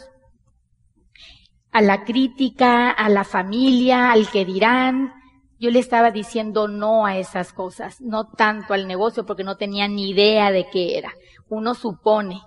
a 1.71 1.81
la 1.81 2.05
crítica, 2.05 2.91
a 2.91 3.09
la 3.09 3.25
familia, 3.25 4.13
al 4.13 4.31
que 4.31 4.45
dirán. 4.45 5.13
Yo 5.59 5.71
le 5.71 5.79
estaba 5.79 6.11
diciendo 6.11 6.69
no 6.69 7.07
a 7.07 7.17
esas 7.19 7.53
cosas, 7.53 8.01
no 8.01 8.29
tanto 8.29 8.75
al 8.75 8.87
negocio 8.87 9.25
porque 9.25 9.45
no 9.45 9.57
tenía 9.57 9.89
ni 9.89 10.11
idea 10.11 10.51
de 10.51 10.69
qué 10.71 10.99
era. 10.99 11.13
Uno 11.49 11.75
supone, 11.75 12.41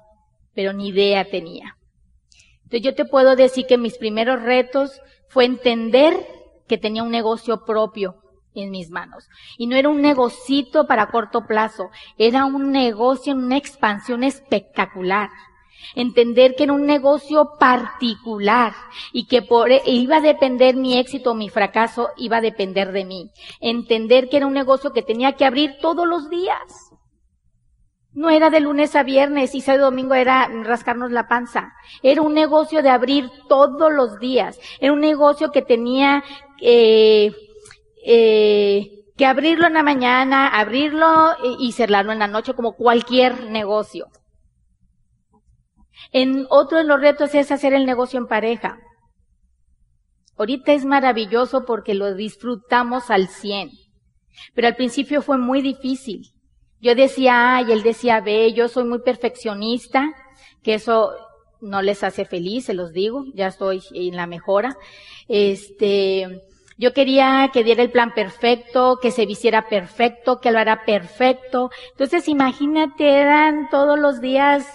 pero 0.53 0.73
ni 0.73 0.89
idea 0.89 1.29
tenía. 1.29 1.77
Entonces 2.63 2.81
yo 2.81 2.95
te 2.95 3.05
puedo 3.05 3.35
decir 3.35 3.65
que 3.65 3.77
mis 3.77 3.97
primeros 3.97 4.41
retos 4.41 5.01
fue 5.29 5.45
entender 5.45 6.13
que 6.67 6.77
tenía 6.77 7.03
un 7.03 7.11
negocio 7.11 7.63
propio, 7.65 8.21
en 8.61 8.71
mis 8.71 8.89
manos. 8.89 9.29
Y 9.57 9.67
no 9.67 9.75
era 9.75 9.89
un 9.89 10.01
negocito 10.01 10.87
para 10.87 11.07
corto 11.07 11.45
plazo, 11.45 11.89
era 12.17 12.45
un 12.45 12.71
negocio 12.71 13.33
en 13.33 13.43
una 13.43 13.57
expansión 13.57 14.23
espectacular. 14.23 15.29
Entender 15.95 16.55
que 16.55 16.63
era 16.63 16.73
un 16.73 16.85
negocio 16.85 17.57
particular 17.59 18.73
y 19.13 19.27
que 19.27 19.41
por, 19.41 19.71
e, 19.71 19.81
iba 19.85 20.17
a 20.17 20.21
depender 20.21 20.75
mi 20.75 20.97
éxito 20.97 21.31
o 21.31 21.35
mi 21.35 21.49
fracaso, 21.49 22.09
iba 22.17 22.37
a 22.37 22.41
depender 22.41 22.91
de 22.91 23.05
mí. 23.05 23.31
Entender 23.61 24.29
que 24.29 24.37
era 24.37 24.47
un 24.47 24.53
negocio 24.53 24.91
que 24.91 25.01
tenía 25.01 25.33
que 25.33 25.45
abrir 25.45 25.77
todos 25.79 26.07
los 26.07 26.29
días. 26.29 26.87
No 28.13 28.31
era 28.31 28.49
de 28.49 28.59
lunes 28.59 28.95
a 28.95 29.03
viernes 29.03 29.53
y 29.53 29.61
sábado 29.61 29.85
domingo 29.85 30.15
era 30.15 30.49
rascarnos 30.63 31.11
la 31.11 31.27
panza. 31.27 31.73
Era 32.01 32.23
un 32.23 32.33
negocio 32.33 32.81
de 32.81 32.89
abrir 32.89 33.29
todos 33.47 33.93
los 33.93 34.17
días. 34.17 34.59
Era 34.79 34.91
un 34.91 35.01
negocio 35.01 35.51
que 35.51 35.61
tenía 35.61 36.23
eh, 36.59 37.31
eh, 38.09 39.03
que 39.17 39.25
abrirlo 39.25 39.67
en 39.67 39.73
la 39.73 39.83
mañana, 39.83 40.47
abrirlo 40.47 41.35
y, 41.59 41.73
cerrarlo 41.73 42.13
en 42.13 42.19
la 42.19 42.27
noche 42.27 42.53
como 42.53 42.73
cualquier 42.73 43.49
negocio. 43.49 44.07
En 46.13 46.45
otro 46.49 46.77
de 46.77 46.85
los 46.85 47.01
retos 47.01 47.35
es 47.35 47.51
hacer 47.51 47.73
el 47.73 47.85
negocio 47.85 48.17
en 48.17 48.27
pareja. 48.27 48.77
Ahorita 50.37 50.71
es 50.71 50.85
maravilloso 50.85 51.65
porque 51.65 51.95
lo 51.95 52.13
disfrutamos 52.15 53.09
al 53.09 53.27
cien. 53.27 53.71
Pero 54.53 54.69
al 54.69 54.77
principio 54.77 55.21
fue 55.21 55.37
muy 55.37 55.61
difícil. 55.61 56.31
Yo 56.79 56.95
decía 56.95 57.57
A 57.57 57.61
y 57.61 57.73
él 57.73 57.83
decía 57.83 58.21
B, 58.21 58.53
yo 58.53 58.69
soy 58.69 58.85
muy 58.85 58.99
perfeccionista, 58.99 60.13
que 60.63 60.75
eso 60.75 61.11
no 61.59 61.81
les 61.81 62.03
hace 62.03 62.23
feliz, 62.23 62.65
se 62.65 62.73
los 62.73 62.93
digo, 62.93 63.25
ya 63.33 63.47
estoy 63.47 63.81
en 63.93 64.15
la 64.15 64.27
mejora. 64.27 64.77
Este, 65.27 66.46
yo 66.77 66.93
quería 66.93 67.49
que 67.51 67.63
diera 67.63 67.81
el 67.81 67.91
plan 67.91 68.13
perfecto, 68.13 68.99
que 69.01 69.09
se 69.09 69.25
visiera 69.25 69.67
perfecto, 69.67 70.39
que 70.39 70.51
lo 70.51 70.59
hará 70.59 70.85
perfecto. 70.85 71.71
Entonces 71.91 72.27
imagínate, 72.27 73.09
eran 73.09 73.67
todos 73.69 73.99
los 73.99 74.21
días 74.21 74.65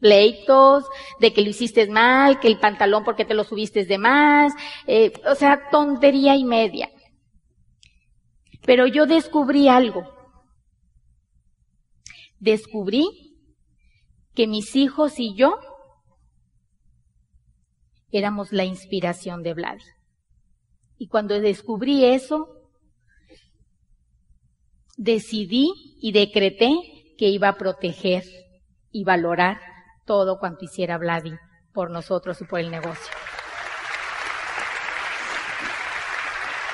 pleitos, 0.00 0.84
de 1.20 1.32
que 1.32 1.42
lo 1.42 1.50
hiciste 1.50 1.88
mal, 1.88 2.40
que 2.40 2.48
el 2.48 2.58
pantalón 2.58 3.04
porque 3.04 3.24
te 3.24 3.34
lo 3.34 3.44
subiste 3.44 3.84
de 3.84 3.98
más, 3.98 4.52
eh, 4.86 5.12
o 5.30 5.34
sea, 5.34 5.68
tontería 5.70 6.34
y 6.34 6.44
media. 6.44 6.90
Pero 8.64 8.86
yo 8.86 9.06
descubrí 9.06 9.68
algo. 9.68 10.02
Descubrí 12.38 13.04
que 14.34 14.46
mis 14.46 14.74
hijos 14.74 15.20
y 15.20 15.34
yo 15.36 15.58
éramos 18.10 18.52
la 18.52 18.64
inspiración 18.64 19.42
de 19.42 19.54
Vlad. 19.54 19.78
Y 21.00 21.08
cuando 21.08 21.40
descubrí 21.40 22.04
eso, 22.04 22.46
decidí 24.98 25.96
y 25.98 26.12
decreté 26.12 26.68
que 27.16 27.28
iba 27.28 27.48
a 27.48 27.56
proteger 27.56 28.22
y 28.92 29.02
valorar 29.04 29.58
todo 30.04 30.38
cuanto 30.38 30.66
hiciera 30.66 30.98
Vladi 30.98 31.32
por 31.72 31.90
nosotros 31.90 32.38
y 32.42 32.44
por 32.44 32.60
el 32.60 32.70
negocio. 32.70 33.14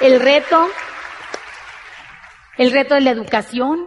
El 0.00 0.18
reto, 0.18 0.66
el 2.59 2.73
reto 2.73 2.97
de 2.97 3.02
la 3.02 3.12
educación. 3.12 3.87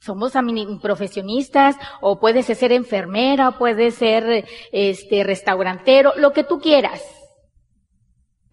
Somos 0.00 0.32
profesionistas, 0.80 1.76
o 2.00 2.18
puedes 2.18 2.46
ser 2.46 2.72
enfermera, 2.72 3.52
puedes 3.52 3.94
ser 3.94 4.48
este 4.72 5.22
restaurantero, 5.22 6.12
lo 6.16 6.32
que 6.32 6.42
tú 6.42 6.58
quieras. 6.58 7.21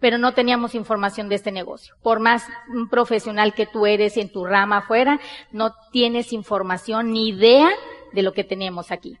Pero 0.00 0.18
no 0.18 0.32
teníamos 0.32 0.74
información 0.74 1.28
de 1.28 1.36
este 1.36 1.52
negocio. 1.52 1.94
Por 2.02 2.20
más 2.20 2.46
profesional 2.90 3.54
que 3.54 3.66
tú 3.66 3.86
eres 3.86 4.16
en 4.16 4.32
tu 4.32 4.44
rama 4.44 4.78
afuera, 4.78 5.20
no 5.52 5.74
tienes 5.92 6.32
información 6.32 7.12
ni 7.12 7.28
idea 7.28 7.70
de 8.12 8.22
lo 8.22 8.32
que 8.32 8.44
tenemos 8.44 8.90
aquí. 8.90 9.18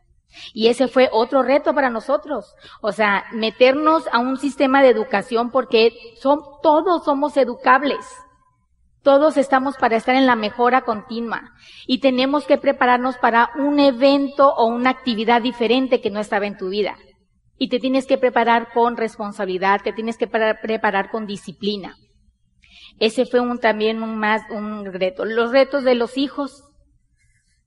Y 0.52 0.68
ese 0.68 0.88
fue 0.88 1.08
otro 1.12 1.42
reto 1.42 1.74
para 1.74 1.90
nosotros. 1.90 2.54
O 2.80 2.92
sea, 2.92 3.24
meternos 3.32 4.04
a 4.12 4.18
un 4.18 4.36
sistema 4.36 4.82
de 4.82 4.90
educación 4.90 5.50
porque 5.50 5.92
son, 6.20 6.40
todos 6.62 7.04
somos 7.04 7.36
educables. 7.36 7.98
Todos 9.02 9.38
estamos 9.38 9.76
para 9.76 9.96
estar 9.96 10.14
en 10.14 10.26
la 10.26 10.36
mejora 10.36 10.82
continua 10.82 11.54
y 11.86 12.00
tenemos 12.00 12.44
que 12.44 12.58
prepararnos 12.58 13.16
para 13.16 13.50
un 13.56 13.80
evento 13.80 14.52
o 14.54 14.66
una 14.66 14.90
actividad 14.90 15.40
diferente 15.40 16.02
que 16.02 16.10
no 16.10 16.20
estaba 16.20 16.46
en 16.46 16.58
tu 16.58 16.68
vida. 16.68 16.96
Y 17.62 17.68
te 17.68 17.78
tienes 17.78 18.06
que 18.06 18.16
preparar 18.16 18.72
con 18.72 18.96
responsabilidad, 18.96 19.82
te 19.84 19.92
tienes 19.92 20.16
que 20.16 20.26
preparar 20.26 21.10
con 21.10 21.26
disciplina. 21.26 21.94
Ese 22.98 23.26
fue 23.26 23.40
un, 23.40 23.58
también 23.58 24.02
un 24.02 24.16
más, 24.18 24.40
un 24.50 24.86
reto. 24.86 25.26
Los 25.26 25.52
retos 25.52 25.84
de 25.84 25.94
los 25.94 26.16
hijos, 26.16 26.64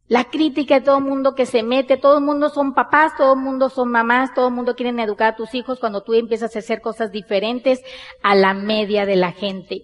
la 0.07 0.23
crítica 0.31 0.79
de 0.79 0.85
todo 0.85 0.97
el 0.97 1.03
mundo 1.03 1.35
que 1.35 1.45
se 1.45 1.61
mete, 1.61 1.97
todo 1.97 2.17
el 2.17 2.23
mundo 2.23 2.49
son 2.49 2.73
papás, 2.73 3.15
todo 3.15 3.33
el 3.33 3.39
mundo 3.39 3.69
son 3.69 3.91
mamás, 3.91 4.33
todo 4.33 4.47
el 4.47 4.55
mundo 4.55 4.75
quiere 4.75 4.99
educar 4.99 5.33
a 5.33 5.35
tus 5.35 5.53
hijos 5.53 5.79
cuando 5.79 6.01
tú 6.01 6.15
empiezas 6.15 6.55
a 6.55 6.59
hacer 6.59 6.81
cosas 6.81 7.11
diferentes 7.11 7.79
a 8.23 8.33
la 8.33 8.55
media 8.55 9.05
de 9.05 9.15
la 9.15 9.31
gente. 9.31 9.83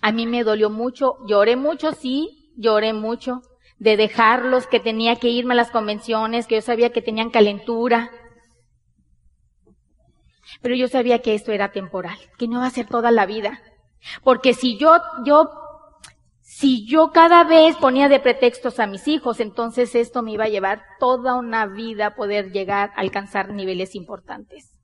A 0.00 0.10
mí 0.10 0.26
me 0.26 0.42
dolió 0.42 0.70
mucho, 0.70 1.18
lloré 1.26 1.56
mucho, 1.56 1.92
sí, 1.92 2.54
lloré 2.56 2.94
mucho, 2.94 3.42
de 3.80 3.96
dejarlos, 3.96 4.66
que 4.66 4.78
tenía 4.78 5.16
que 5.16 5.28
irme 5.28 5.54
a 5.54 5.56
las 5.56 5.70
convenciones, 5.70 6.46
que 6.46 6.56
yo 6.56 6.60
sabía 6.60 6.92
que 6.92 7.00
tenían 7.00 7.30
calentura. 7.30 8.10
Pero 10.60 10.74
yo 10.74 10.86
sabía 10.86 11.20
que 11.20 11.34
esto 11.34 11.50
era 11.50 11.72
temporal, 11.72 12.18
que 12.38 12.46
no 12.46 12.58
iba 12.58 12.66
a 12.66 12.70
ser 12.70 12.86
toda 12.86 13.10
la 13.10 13.24
vida. 13.24 13.62
Porque 14.22 14.52
si 14.52 14.76
yo, 14.76 14.98
yo 15.24 15.50
si 16.42 16.86
yo 16.86 17.10
cada 17.10 17.42
vez 17.44 17.74
ponía 17.76 18.10
de 18.10 18.20
pretextos 18.20 18.80
a 18.80 18.86
mis 18.86 19.08
hijos, 19.08 19.40
entonces 19.40 19.94
esto 19.94 20.22
me 20.22 20.32
iba 20.32 20.44
a 20.44 20.48
llevar 20.48 20.82
toda 20.98 21.36
una 21.36 21.64
vida 21.64 22.08
a 22.08 22.14
poder 22.14 22.52
llegar 22.52 22.90
a 22.90 23.00
alcanzar 23.00 23.48
niveles 23.48 23.94
importantes. 23.94 24.78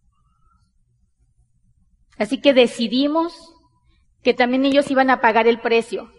Así 2.16 2.40
que 2.40 2.54
decidimos 2.54 3.52
que 4.22 4.32
también 4.32 4.64
ellos 4.64 4.90
iban 4.90 5.10
a 5.10 5.20
pagar 5.20 5.46
el 5.46 5.60
precio, 5.60 6.10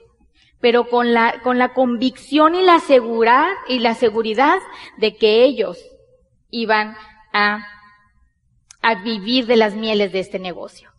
pero 0.60 0.90
con 0.90 1.14
la, 1.14 1.42
con 1.44 1.58
la 1.58 1.74
convicción 1.74 2.56
y 2.56 2.64
la 2.64 2.80
seguridad, 2.80 3.48
y 3.68 3.80
la 3.80 3.94
seguridad 3.94 4.60
de 4.98 5.16
que 5.16 5.44
ellos 5.44 5.80
iban 6.50 6.96
a, 7.34 7.66
a 8.82 8.96
vivir 9.04 9.46
de 9.46 9.58
las 9.58 9.76
mieles 9.76 10.12
de 10.12 10.20
este 10.20 10.40
negocio. 10.40 10.92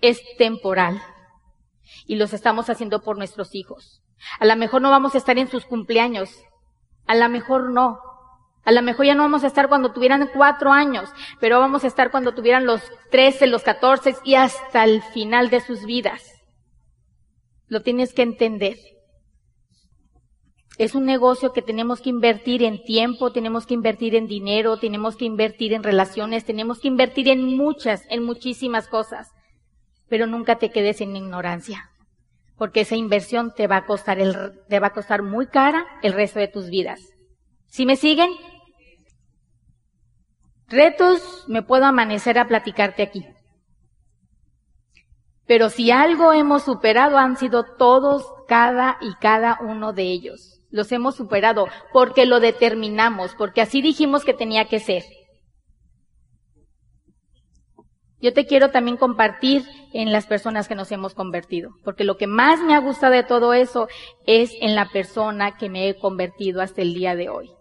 es 0.00 0.20
temporal. 0.36 1.00
Y 2.06 2.16
los 2.16 2.32
estamos 2.32 2.70
haciendo 2.70 3.02
por 3.02 3.16
nuestros 3.16 3.54
hijos. 3.54 4.02
A 4.40 4.46
lo 4.46 4.56
mejor 4.56 4.82
no 4.82 4.90
vamos 4.90 5.14
a 5.14 5.18
estar 5.18 5.38
en 5.38 5.48
sus 5.48 5.64
cumpleaños. 5.64 6.30
A 7.06 7.14
lo 7.14 7.28
mejor 7.28 7.70
no. 7.70 7.98
A 8.64 8.72
lo 8.72 8.82
mejor 8.82 9.06
ya 9.06 9.14
no 9.14 9.22
vamos 9.22 9.44
a 9.44 9.46
estar 9.46 9.68
cuando 9.68 9.92
tuvieran 9.92 10.28
cuatro 10.34 10.72
años, 10.72 11.08
pero 11.40 11.58
vamos 11.58 11.84
a 11.84 11.86
estar 11.86 12.10
cuando 12.10 12.34
tuvieran 12.34 12.66
los 12.66 12.82
trece, 13.10 13.46
los 13.46 13.62
catorce 13.62 14.14
y 14.24 14.34
hasta 14.34 14.84
el 14.84 15.02
final 15.02 15.48
de 15.50 15.60
sus 15.60 15.84
vidas. 15.84 16.22
Lo 17.66 17.82
tienes 17.82 18.12
que 18.12 18.22
entender. 18.22 18.76
Es 20.76 20.94
un 20.94 21.06
negocio 21.06 21.52
que 21.52 21.62
tenemos 21.62 22.00
que 22.00 22.10
invertir 22.10 22.62
en 22.62 22.82
tiempo, 22.84 23.32
tenemos 23.32 23.66
que 23.66 23.74
invertir 23.74 24.14
en 24.14 24.26
dinero, 24.26 24.76
tenemos 24.76 25.16
que 25.16 25.24
invertir 25.24 25.72
en 25.72 25.82
relaciones, 25.82 26.44
tenemos 26.44 26.78
que 26.78 26.88
invertir 26.88 27.28
en 27.28 27.56
muchas, 27.56 28.04
en 28.10 28.24
muchísimas 28.24 28.86
cosas 28.86 29.32
pero 30.08 30.26
nunca 30.26 30.56
te 30.56 30.70
quedes 30.70 31.00
en 31.00 31.16
ignorancia, 31.16 31.90
porque 32.56 32.80
esa 32.80 32.96
inversión 32.96 33.52
te 33.54 33.66
va 33.66 33.78
a 33.78 33.86
costar 33.86 34.18
el, 34.18 34.60
te 34.68 34.80
va 34.80 34.88
a 34.88 34.92
costar 34.92 35.22
muy 35.22 35.46
cara 35.46 35.86
el 36.02 36.12
resto 36.12 36.38
de 36.38 36.48
tus 36.48 36.70
vidas. 36.70 37.00
¿Sí 37.68 37.86
me 37.86 37.96
siguen? 37.96 38.30
Retos 40.66 41.44
me 41.48 41.62
puedo 41.62 41.84
amanecer 41.86 42.38
a 42.38 42.46
platicarte 42.46 43.02
aquí. 43.02 43.24
Pero 45.46 45.70
si 45.70 45.90
algo 45.90 46.34
hemos 46.34 46.64
superado 46.64 47.16
han 47.16 47.36
sido 47.36 47.64
todos, 47.78 48.26
cada 48.48 48.98
y 49.00 49.14
cada 49.14 49.58
uno 49.60 49.92
de 49.92 50.04
ellos. 50.04 50.60
Los 50.70 50.90
hemos 50.92 51.14
superado 51.14 51.66
porque 51.92 52.26
lo 52.26 52.40
determinamos, 52.40 53.34
porque 53.36 53.60
así 53.60 53.80
dijimos 53.80 54.24
que 54.24 54.34
tenía 54.34 54.66
que 54.66 54.80
ser. 54.80 55.04
Yo 58.20 58.32
te 58.32 58.46
quiero 58.46 58.70
también 58.70 58.96
compartir 58.96 59.64
en 59.92 60.10
las 60.12 60.26
personas 60.26 60.66
que 60.66 60.74
nos 60.74 60.90
hemos 60.90 61.14
convertido, 61.14 61.70
porque 61.84 62.04
lo 62.04 62.16
que 62.16 62.26
más 62.26 62.60
me 62.60 62.74
ha 62.74 62.80
gustado 62.80 63.12
de 63.12 63.22
todo 63.22 63.54
eso 63.54 63.86
es 64.26 64.50
en 64.60 64.74
la 64.74 64.88
persona 64.90 65.56
que 65.56 65.70
me 65.70 65.88
he 65.88 65.96
convertido 65.96 66.60
hasta 66.60 66.82
el 66.82 66.94
día 66.94 67.14
de 67.14 67.28
hoy. 67.28 67.57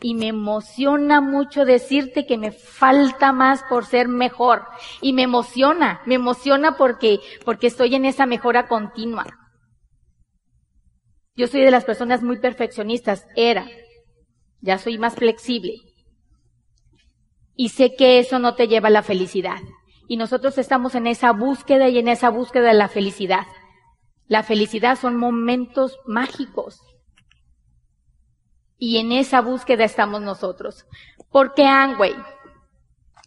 Y 0.00 0.14
me 0.14 0.28
emociona 0.28 1.20
mucho 1.20 1.64
decirte 1.64 2.26
que 2.26 2.38
me 2.38 2.50
falta 2.50 3.32
más 3.32 3.62
por 3.68 3.84
ser 3.84 4.08
mejor. 4.08 4.64
Y 5.00 5.12
me 5.12 5.22
emociona, 5.22 6.00
me 6.06 6.14
emociona 6.14 6.76
porque, 6.76 7.20
porque 7.44 7.66
estoy 7.66 7.94
en 7.94 8.04
esa 8.04 8.26
mejora 8.26 8.68
continua. 8.68 9.26
Yo 11.36 11.46
soy 11.46 11.60
de 11.60 11.70
las 11.70 11.84
personas 11.84 12.22
muy 12.22 12.38
perfeccionistas, 12.38 13.26
era. 13.36 13.66
Ya 14.60 14.78
soy 14.78 14.98
más 14.98 15.14
flexible. 15.14 15.74
Y 17.54 17.68
sé 17.70 17.94
que 17.94 18.18
eso 18.18 18.38
no 18.38 18.54
te 18.54 18.68
lleva 18.68 18.88
a 18.88 18.92
la 18.92 19.02
felicidad. 19.02 19.60
Y 20.08 20.16
nosotros 20.16 20.56
estamos 20.58 20.94
en 20.94 21.06
esa 21.06 21.32
búsqueda 21.32 21.88
y 21.88 21.98
en 21.98 22.08
esa 22.08 22.30
búsqueda 22.30 22.68
de 22.68 22.74
la 22.74 22.88
felicidad. 22.88 23.46
La 24.28 24.42
felicidad 24.42 24.98
son 24.98 25.16
momentos 25.16 25.98
mágicos. 26.06 26.80
Y 28.78 28.98
en 28.98 29.12
esa 29.12 29.40
búsqueda 29.40 29.84
estamos 29.84 30.20
nosotros. 30.20 30.86
¿Por 31.30 31.54
qué 31.54 31.66
Angway? 31.66 32.14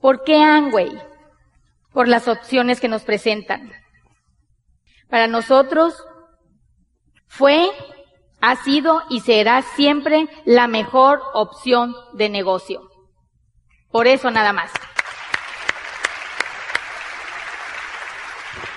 ¿Por 0.01 0.23
qué 0.23 0.41
Angway? 0.41 0.91
Por 1.91 2.07
las 2.07 2.27
opciones 2.27 2.79
que 2.79 2.88
nos 2.88 3.03
presentan. 3.03 3.71
Para 5.09 5.27
nosotros 5.27 6.05
fue, 7.27 7.69
ha 8.41 8.55
sido 8.57 9.01
y 9.09 9.21
será 9.21 9.62
siempre 9.62 10.27
la 10.45 10.67
mejor 10.67 11.21
opción 11.33 11.95
de 12.13 12.29
negocio. 12.29 12.89
Por 13.91 14.07
eso 14.07 14.29
nada 14.29 14.53
más. 14.53 14.71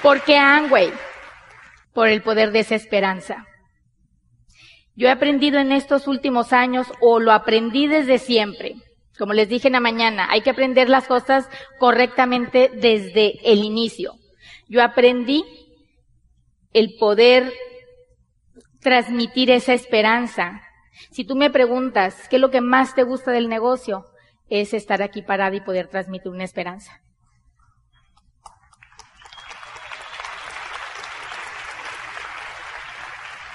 ¿Por 0.02 0.22
qué 0.22 0.38
Angway? 0.38 0.92
Por 1.92 2.08
el 2.08 2.22
poder 2.22 2.50
de 2.50 2.60
esa 2.60 2.74
esperanza. 2.74 3.46
Yo 4.94 5.08
he 5.08 5.10
aprendido 5.10 5.58
en 5.58 5.72
estos 5.72 6.06
últimos 6.06 6.52
años, 6.52 6.86
o 7.00 7.18
lo 7.18 7.32
aprendí 7.32 7.86
desde 7.86 8.18
siempre, 8.18 8.76
Como 9.18 9.34
les 9.34 9.48
dije 9.48 9.68
en 9.68 9.74
la 9.74 9.80
mañana, 9.80 10.26
hay 10.30 10.40
que 10.40 10.50
aprender 10.50 10.88
las 10.88 11.06
cosas 11.06 11.48
correctamente 11.78 12.70
desde 12.74 13.38
el 13.44 13.62
inicio. 13.62 14.14
Yo 14.68 14.82
aprendí 14.82 15.44
el 16.72 16.94
poder 16.98 17.52
transmitir 18.80 19.50
esa 19.50 19.74
esperanza. 19.74 20.62
Si 21.10 21.24
tú 21.24 21.36
me 21.36 21.50
preguntas, 21.50 22.26
¿qué 22.28 22.36
es 22.36 22.42
lo 22.42 22.50
que 22.50 22.62
más 22.62 22.94
te 22.94 23.02
gusta 23.02 23.30
del 23.30 23.48
negocio? 23.48 24.06
Es 24.48 24.74
estar 24.74 25.02
aquí 25.02 25.22
parada 25.22 25.54
y 25.54 25.60
poder 25.60 25.88
transmitir 25.88 26.32
una 26.32 26.44
esperanza. 26.44 27.00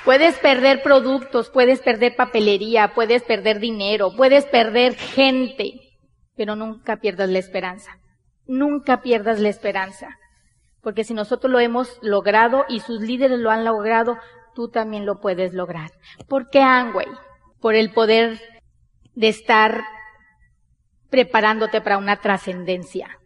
Puedes 0.08 0.39
perder 0.39 0.84
productos, 0.84 1.50
puedes 1.50 1.82
perder 1.82 2.15
papelería, 2.15 2.93
puedes 2.96 3.24
perder 3.24 3.60
dinero, 3.60 4.15
puedes 4.15 4.46
perder 4.46 4.96
gente, 4.96 5.82
pero 6.34 6.56
nunca 6.56 7.02
pierdas 7.02 7.30
la 7.30 7.39
esperanza. 7.39 8.00
Nunca 8.46 9.02
pierdas 9.02 9.41
la 9.41 9.50
esperanza. 9.50 10.17
Porque 10.82 11.04
si 11.04 11.13
nosotros 11.13 11.52
lo 11.52 11.60
hemos 11.60 12.00
logrado 12.02 12.63
y 12.70 12.80
sus 12.80 13.02
líderes 13.02 13.38
lo 13.39 13.52
han 13.52 13.65
logrado, 13.65 14.17
tú 14.56 14.70
también 14.70 15.06
lo 15.06 15.20
puedes 15.20 15.54
lograr. 15.54 15.91
¿Por 16.30 16.50
qué 16.50 16.62
Angway? 16.62 17.08
Por 17.60 17.76
el 17.76 17.91
poder 17.91 18.39
de 19.13 19.28
estar 19.28 19.84
preparándote 21.10 21.82
para 21.82 21.98
una 21.98 22.22
trascendencia. 22.22 23.16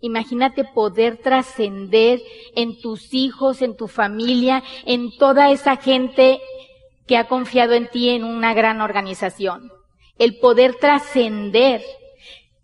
Imagínate 0.00 0.64
poder 0.64 1.18
trascender 1.18 2.20
en 2.54 2.80
tus 2.80 3.12
hijos, 3.12 3.60
en 3.60 3.76
tu 3.76 3.86
familia, 3.86 4.62
en 4.86 5.16
toda 5.18 5.50
esa 5.50 5.76
gente 5.76 6.40
que 7.06 7.16
ha 7.16 7.28
confiado 7.28 7.74
en 7.74 7.88
ti 7.88 8.10
en 8.10 8.24
una 8.24 8.54
gran 8.54 8.80
organización. 8.80 9.70
El 10.16 10.38
poder 10.38 10.76
trascender. 10.76 11.82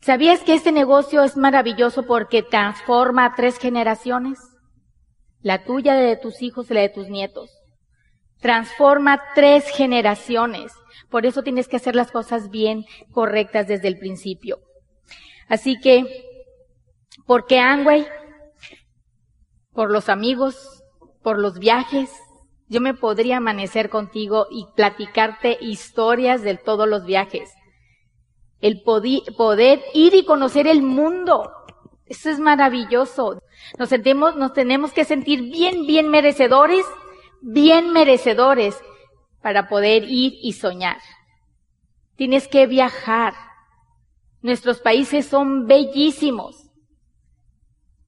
¿Sabías 0.00 0.40
que 0.44 0.54
este 0.54 0.72
negocio 0.72 1.24
es 1.24 1.36
maravilloso 1.36 2.04
porque 2.06 2.42
transforma 2.42 3.26
a 3.26 3.34
tres 3.34 3.58
generaciones? 3.58 4.38
La 5.42 5.64
tuya, 5.64 5.94
la 5.94 6.00
de 6.00 6.16
tus 6.16 6.42
hijos 6.42 6.70
y 6.70 6.74
la 6.74 6.80
de 6.80 6.88
tus 6.88 7.08
nietos. 7.08 7.50
Transforma 8.40 9.20
tres 9.34 9.68
generaciones. 9.70 10.72
Por 11.10 11.26
eso 11.26 11.42
tienes 11.42 11.68
que 11.68 11.76
hacer 11.76 11.96
las 11.96 12.10
cosas 12.10 12.50
bien 12.50 12.86
correctas 13.10 13.68
desde 13.68 13.88
el 13.88 13.98
principio. 13.98 14.60
Así 15.48 15.78
que 15.80 16.04
¿Por 17.26 17.46
qué 17.46 17.58
Angway? 17.58 18.06
Por 19.72 19.90
los 19.90 20.08
amigos, 20.08 20.84
por 21.22 21.40
los 21.40 21.58
viajes. 21.58 22.10
Yo 22.68 22.80
me 22.80 22.94
podría 22.94 23.38
amanecer 23.38 23.90
contigo 23.90 24.46
y 24.50 24.66
platicarte 24.76 25.58
historias 25.60 26.42
de 26.42 26.56
todos 26.56 26.88
los 26.88 27.04
viajes. 27.04 27.52
El 28.60 28.82
poder 28.82 29.80
ir 29.92 30.14
y 30.14 30.24
conocer 30.24 30.68
el 30.68 30.82
mundo. 30.82 31.50
Eso 32.06 32.30
es 32.30 32.38
maravilloso. 32.38 33.42
Nos 33.76 33.88
sentimos, 33.88 34.36
nos 34.36 34.52
tenemos 34.52 34.92
que 34.92 35.04
sentir 35.04 35.42
bien, 35.42 35.84
bien 35.86 36.08
merecedores, 36.08 36.86
bien 37.42 37.92
merecedores 37.92 38.80
para 39.42 39.68
poder 39.68 40.04
ir 40.04 40.34
y 40.40 40.52
soñar. 40.52 40.98
Tienes 42.14 42.46
que 42.46 42.68
viajar. 42.68 43.34
Nuestros 44.42 44.78
países 44.80 45.26
son 45.26 45.66
bellísimos. 45.66 46.65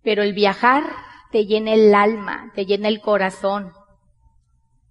Pero 0.08 0.22
el 0.22 0.32
viajar 0.32 0.84
te 1.30 1.44
llena 1.44 1.74
el 1.74 1.94
alma, 1.94 2.50
te 2.54 2.64
llena 2.64 2.88
el 2.88 3.02
corazón. 3.02 3.74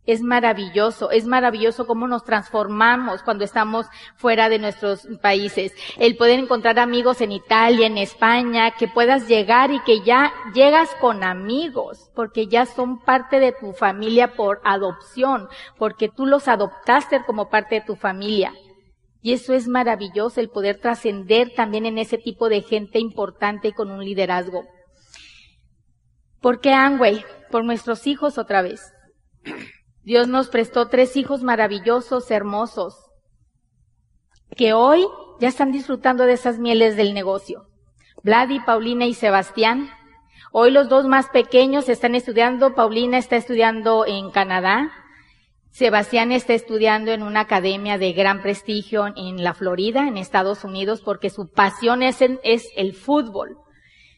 Es 0.06 0.22
maravilloso, 0.22 1.10
es 1.10 1.26
maravilloso 1.26 1.88
cómo 1.88 2.08
nos 2.08 2.24
transformamos 2.24 3.24
cuando 3.24 3.44
estamos 3.44 3.88
fuera 4.16 4.48
de 4.48 4.60
nuestros 4.60 5.08
países. 5.20 5.74
El 5.98 6.18
poder 6.18 6.38
encontrar 6.38 6.78
amigos 6.78 7.20
en 7.22 7.32
Italia, 7.32 7.88
en 7.88 7.98
España, 7.98 8.70
que 8.78 8.88
puedas 8.88 9.28
llegar 9.28 9.72
y 9.72 9.80
que 9.80 10.02
ya 10.02 10.32
llegas 10.54 10.94
con 11.02 11.24
amigos, 11.24 12.12
porque 12.14 12.46
ya 12.46 12.68
son 12.68 13.00
parte 13.00 13.40
de 13.40 13.54
tu 13.54 13.74
familia 13.74 14.36
por 14.36 14.62
adopción, 14.64 15.48
porque 15.80 16.10
tú 16.10 16.28
los 16.28 16.48
adoptaste 16.48 17.24
como 17.26 17.50
parte 17.50 17.74
de 17.74 17.82
tu 17.88 17.96
familia. 17.96 18.54
Y 19.24 19.34
eso 19.34 19.56
es 19.56 19.68
maravilloso, 19.68 20.40
el 20.40 20.50
poder 20.50 20.80
trascender 20.80 21.56
también 21.56 21.88
en 21.88 21.98
ese 21.98 22.20
tipo 22.20 22.50
de 22.50 22.62
gente 22.62 23.00
importante 23.00 23.70
y 23.70 23.74
con 23.74 23.90
un 23.90 24.06
liderazgo. 24.06 24.77
¿Por 26.42 26.60
qué 26.60 26.72
Angway? 26.72 27.24
Por 27.52 27.64
nuestros 27.66 28.08
hijos 28.08 28.38
otra 28.38 28.62
vez. 28.62 28.94
Dios 30.04 30.28
nos 30.28 30.50
prestó 30.50 30.88
tres 30.88 31.18
hijos 31.18 31.44
maravillosos, 31.44 32.32
hermosos, 32.32 32.96
que 34.56 34.74
hoy 34.74 35.06
ya 35.40 35.50
están 35.50 35.72
disfrutando 35.72 36.26
de 36.26 36.34
esas 36.34 36.60
mieles 36.60 36.96
del 36.96 37.14
negocio. 37.14 37.68
Vladi, 38.24 38.60
Paulina 38.60 39.06
y 39.06 39.14
Sebastián. 39.14 39.90
Hoy 40.52 40.72
los 40.72 40.90
dos 40.90 41.06
más 41.06 41.30
pequeños 41.30 41.90
están 41.90 42.16
estudiando. 42.16 42.74
Paulina 42.74 43.18
está 43.18 43.36
estudiando 43.36 44.06
en 44.06 44.32
Canadá. 44.32 44.92
Sebastián 45.70 46.32
está 46.32 46.54
estudiando 46.54 47.12
en 47.12 47.22
una 47.22 47.42
academia 47.42 47.98
de 47.98 48.14
gran 48.14 48.42
prestigio 48.42 49.08
en 49.16 49.44
la 49.44 49.54
Florida, 49.54 50.08
en 50.08 50.18
Estados 50.18 50.64
Unidos, 50.64 51.02
porque 51.02 51.30
su 51.30 51.52
pasión 51.52 52.02
es, 52.02 52.20
es 52.44 52.70
el 52.76 52.94
fútbol. 52.94 53.58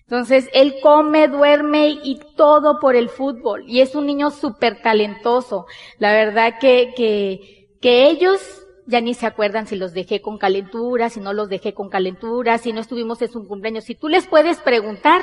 Entonces, 0.09 0.49
él 0.53 0.77
come, 0.81 1.27
duerme 1.27 1.89
y 1.89 2.19
todo 2.35 2.79
por 2.79 2.95
el 2.95 3.09
fútbol. 3.09 3.63
Y 3.67 3.81
es 3.81 3.93
un 3.93 4.07
niño 4.07 4.31
súper 4.31 4.81
talentoso. 4.81 5.67
La 5.99 6.11
verdad 6.11 6.55
que, 6.59 6.95
que, 6.97 7.77
que 7.79 8.09
ellos 8.09 8.41
ya 8.87 9.01
ni 9.01 9.13
se 9.13 9.27
acuerdan 9.27 9.67
si 9.67 9.75
los 9.75 9.93
dejé 9.93 10.19
con 10.19 10.39
calentura, 10.39 11.11
si 11.11 11.19
no 11.19 11.31
los 11.31 11.47
dejé 11.47 11.75
con 11.75 11.89
calentura, 11.89 12.57
si 12.57 12.73
no 12.73 12.81
estuvimos 12.81 13.21
en 13.21 13.31
su 13.31 13.47
cumpleaños. 13.47 13.83
Si 13.83 13.93
tú 13.93 14.09
les 14.09 14.25
puedes 14.25 14.57
preguntar, 14.57 15.21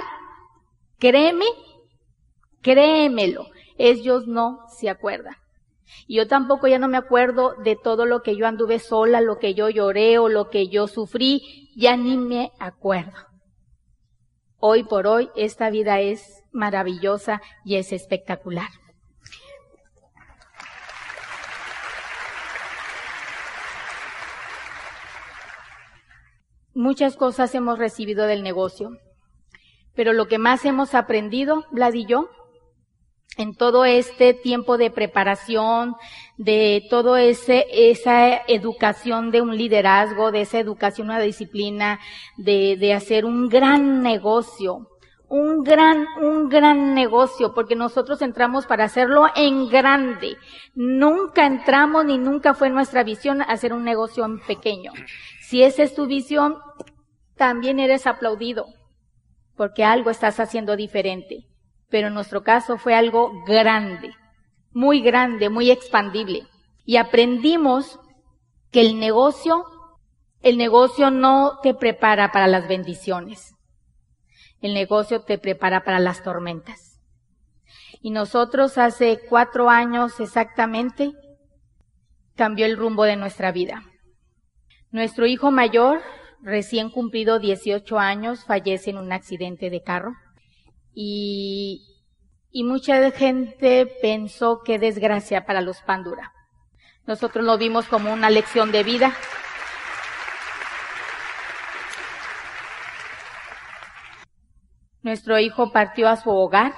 créeme, 1.00 1.46
créemelo, 2.62 3.46
ellos 3.78 4.28
no 4.28 4.60
se 4.68 4.88
acuerdan. 4.88 5.34
Y 6.06 6.18
yo 6.18 6.28
tampoco 6.28 6.68
ya 6.68 6.78
no 6.78 6.86
me 6.86 6.96
acuerdo 6.96 7.56
de 7.64 7.74
todo 7.74 8.06
lo 8.06 8.22
que 8.22 8.36
yo 8.36 8.46
anduve 8.46 8.78
sola, 8.78 9.20
lo 9.20 9.40
que 9.40 9.54
yo 9.54 9.68
lloré 9.68 10.20
o 10.20 10.28
lo 10.28 10.48
que 10.48 10.68
yo 10.68 10.86
sufrí, 10.86 11.72
ya 11.76 11.96
ni 11.96 12.16
me 12.16 12.52
acuerdo. 12.60 13.25
Hoy 14.58 14.84
por 14.84 15.06
hoy 15.06 15.30
esta 15.36 15.68
vida 15.68 16.00
es 16.00 16.42
maravillosa 16.50 17.42
y 17.64 17.76
es 17.76 17.92
espectacular. 17.92 18.68
Muchas 26.74 27.16
cosas 27.16 27.54
hemos 27.54 27.78
recibido 27.78 28.26
del 28.26 28.42
negocio, 28.42 28.98
pero 29.94 30.12
lo 30.12 30.28
que 30.28 30.38
más 30.38 30.64
hemos 30.64 30.94
aprendido, 30.94 31.64
Vlad 31.70 31.94
y 31.94 32.06
yo, 32.06 32.28
en 33.36 33.54
todo 33.54 33.84
este 33.84 34.34
tiempo 34.34 34.78
de 34.78 34.90
preparación, 34.90 35.94
de 36.38 36.86
todo 36.88 37.16
ese, 37.16 37.66
esa 37.70 38.36
educación 38.48 39.30
de 39.30 39.42
un 39.42 39.56
liderazgo, 39.56 40.32
de 40.32 40.42
esa 40.42 40.58
educación, 40.58 41.08
una 41.08 41.20
disciplina, 41.20 42.00
de, 42.36 42.76
de 42.78 42.94
hacer 42.94 43.24
un 43.24 43.48
gran 43.48 44.02
negocio, 44.02 44.88
un 45.28 45.62
gran, 45.64 46.06
un 46.22 46.48
gran 46.48 46.94
negocio, 46.94 47.52
porque 47.52 47.74
nosotros 47.74 48.22
entramos 48.22 48.66
para 48.66 48.84
hacerlo 48.84 49.26
en 49.34 49.68
grande. 49.68 50.36
Nunca 50.74 51.46
entramos 51.46 52.04
ni 52.04 52.16
nunca 52.16 52.54
fue 52.54 52.70
nuestra 52.70 53.02
visión 53.02 53.42
hacer 53.42 53.72
un 53.72 53.84
negocio 53.84 54.24
en 54.24 54.40
pequeño. 54.40 54.92
Si 55.42 55.62
esa 55.62 55.82
es 55.82 55.94
tu 55.94 56.06
visión, 56.06 56.56
también 57.36 57.80
eres 57.80 58.06
aplaudido, 58.06 58.66
porque 59.56 59.84
algo 59.84 60.10
estás 60.10 60.40
haciendo 60.40 60.74
diferente 60.76 61.46
pero 61.88 62.08
en 62.08 62.14
nuestro 62.14 62.42
caso 62.42 62.78
fue 62.78 62.94
algo 62.94 63.32
grande, 63.46 64.14
muy 64.72 65.00
grande, 65.00 65.48
muy 65.48 65.70
expandible. 65.70 66.46
Y 66.84 66.96
aprendimos 66.96 67.98
que 68.70 68.80
el 68.80 68.98
negocio, 68.98 69.64
el 70.42 70.58
negocio 70.58 71.10
no 71.10 71.60
te 71.62 71.74
prepara 71.74 72.32
para 72.32 72.46
las 72.46 72.68
bendiciones. 72.68 73.54
El 74.60 74.74
negocio 74.74 75.22
te 75.22 75.38
prepara 75.38 75.84
para 75.84 75.98
las 75.98 76.22
tormentas. 76.22 77.00
Y 78.00 78.10
nosotros 78.10 78.78
hace 78.78 79.20
cuatro 79.28 79.70
años 79.70 80.20
exactamente 80.20 81.12
cambió 82.34 82.66
el 82.66 82.76
rumbo 82.76 83.04
de 83.04 83.16
nuestra 83.16 83.52
vida. 83.52 83.82
Nuestro 84.90 85.26
hijo 85.26 85.50
mayor, 85.50 86.00
recién 86.42 86.90
cumplido 86.90 87.38
18 87.38 87.98
años, 87.98 88.44
fallece 88.44 88.90
en 88.90 88.98
un 88.98 89.12
accidente 89.12 89.70
de 89.70 89.82
carro 89.82 90.12
y, 90.98 91.82
mucha 92.64 93.10
gente 93.10 93.86
pensó 94.00 94.62
que 94.64 94.78
desgracia 94.78 95.44
para 95.44 95.60
los 95.60 95.82
Pandura. 95.82 96.32
Nosotros 97.06 97.44
lo 97.44 97.58
vimos 97.58 97.86
como 97.86 98.12
una 98.12 98.30
lección 98.30 98.72
de 98.72 98.82
vida. 98.82 99.14
Nuestro 105.02 105.38
hijo 105.38 105.70
partió 105.70 106.08
a 106.08 106.16
su 106.16 106.30
hogar 106.30 106.72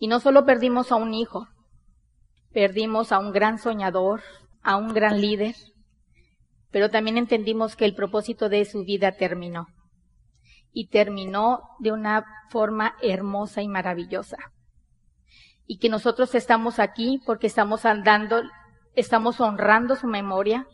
y 0.00 0.08
no 0.08 0.18
solo 0.18 0.44
perdimos 0.44 0.90
a 0.90 0.96
un 0.96 1.14
hijo, 1.14 1.46
perdimos 2.52 3.12
a 3.12 3.20
un 3.20 3.32
gran 3.32 3.58
soñador, 3.58 4.20
a 4.62 4.76
un 4.76 4.92
gran 4.92 5.20
líder, 5.20 5.54
pero 6.72 6.90
también 6.90 7.18
entendimos 7.18 7.76
que 7.76 7.84
el 7.84 7.94
propósito 7.94 8.48
de 8.48 8.64
su 8.64 8.84
vida 8.84 9.12
terminó. 9.12 9.68
Y 10.72 10.88
terminó 10.88 11.62
de 11.78 11.92
una 11.92 12.24
forma 12.50 12.94
hermosa 13.02 13.62
y 13.62 13.68
maravillosa. 13.68 14.36
Y 15.66 15.78
que 15.78 15.88
nosotros 15.88 16.34
estamos 16.34 16.78
aquí 16.78 17.20
porque 17.24 17.46
estamos 17.46 17.84
andando, 17.84 18.42
estamos 18.94 19.40
honrando 19.40 19.96
su 19.96 20.06
memoria 20.06 20.66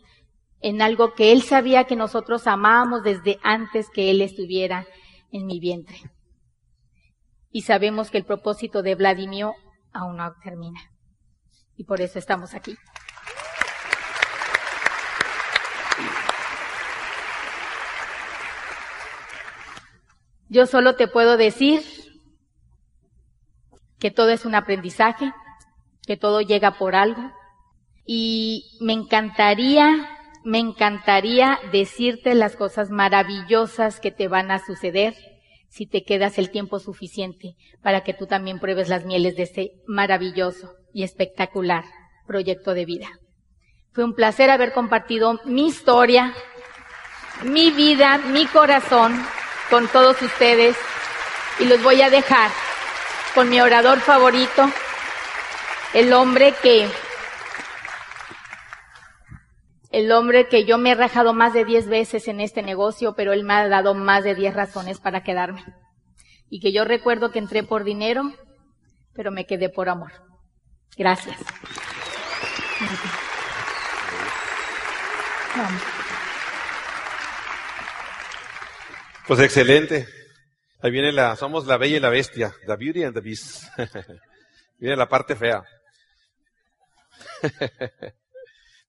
en 0.61 0.81
algo 0.81 1.13
que 1.13 1.31
él 1.31 1.41
sabía 1.41 1.85
que 1.85 1.95
nosotros 1.95 2.47
amábamos 2.47 3.03
desde 3.03 3.39
antes 3.43 3.89
que 3.89 4.11
él 4.11 4.21
estuviera 4.21 4.85
en 5.31 5.45
mi 5.45 5.59
vientre. 5.59 5.99
Y 7.51 7.61
sabemos 7.61 8.11
que 8.11 8.17
el 8.17 8.25
propósito 8.25 8.83
de 8.83 8.95
Vladimir 8.95 9.47
aún 9.91 10.17
no 10.17 10.33
termina. 10.43 10.79
Y 11.75 11.85
por 11.85 12.01
eso 12.01 12.19
estamos 12.19 12.53
aquí. 12.53 12.75
Yo 20.49 20.65
solo 20.65 20.95
te 20.95 21.07
puedo 21.07 21.37
decir 21.37 21.81
que 23.99 24.09
todo 24.09 24.29
es 24.29 24.45
un 24.45 24.55
aprendizaje, 24.55 25.31
que 26.07 26.17
todo 26.17 26.41
llega 26.41 26.71
por 26.71 26.95
algo. 26.95 27.21
Y 28.03 28.77
me 28.81 28.93
encantaría, 28.93 30.09
me 30.43 30.57
encantaría 30.57 31.59
decirte 31.71 32.33
las 32.33 32.55
cosas 32.55 32.89
maravillosas 32.89 33.99
que 33.99 34.09
te 34.09 34.27
van 34.27 34.49
a 34.49 34.57
suceder 34.57 35.15
si 35.67 35.85
te 35.85 36.03
quedas 36.03 36.39
el 36.39 36.49
tiempo 36.49 36.79
suficiente 36.79 37.55
para 37.83 38.03
que 38.03 38.15
tú 38.15 38.25
también 38.25 38.59
pruebes 38.59 38.89
las 38.89 39.05
mieles 39.05 39.35
de 39.35 39.43
este 39.43 39.73
maravilloso 39.85 40.73
y 40.93 41.03
espectacular 41.03 41.83
proyecto 42.25 42.73
de 42.73 42.85
vida. 42.85 43.07
Fue 43.91 44.03
un 44.03 44.15
placer 44.15 44.49
haber 44.49 44.73
compartido 44.73 45.39
mi 45.45 45.67
historia, 45.67 46.33
mi 47.43 47.69
vida, 47.69 48.17
mi 48.17 48.47
corazón 48.47 49.13
con 49.69 49.87
todos 49.87 50.21
ustedes 50.21 50.75
y 51.59 51.65
los 51.65 51.81
voy 51.83 52.01
a 52.01 52.09
dejar 52.09 52.51
con 53.35 53.49
mi 53.49 53.61
orador 53.61 53.99
favorito, 53.99 54.69
el 55.93 56.11
hombre 56.13 56.53
que 56.61 56.89
el 59.91 60.11
hombre 60.11 60.47
que 60.47 60.65
yo 60.65 60.77
me 60.77 60.91
he 60.91 60.95
rajado 60.95 61.33
más 61.33 61.53
de 61.53 61.65
diez 61.65 61.87
veces 61.87 62.27
en 62.27 62.41
este 62.41 62.61
negocio, 62.61 63.15
pero 63.15 63.33
él 63.33 63.43
me 63.43 63.53
ha 63.53 63.67
dado 63.67 63.95
más 63.95 64.23
de 64.23 64.35
diez 64.35 64.53
razones 64.53 64.99
para 64.99 65.23
quedarme. 65.23 65.63
Y 66.49 66.59
que 66.59 66.71
yo 66.71 66.85
recuerdo 66.85 67.31
que 67.31 67.39
entré 67.39 67.63
por 67.63 67.83
dinero, 67.83 68.31
pero 69.13 69.31
me 69.31 69.45
quedé 69.45 69.69
por 69.69 69.89
amor. 69.89 70.11
Gracias. 70.95 71.37
Pues 79.29 79.41
excelente. 79.41 80.07
Ahí 80.81 80.89
viene 80.89 81.11
la, 81.11 81.35
somos 81.35 81.67
la 81.67 81.77
bella 81.77 81.97
y 81.97 81.99
la 81.99 82.09
bestia, 82.09 82.51
the 82.65 82.75
beauty 82.75 83.03
and 83.03 83.13
the 83.13 83.21
beast. 83.21 83.61
viene 84.79 84.95
la 84.95 85.07
parte 85.07 85.35
fea. 85.35 85.63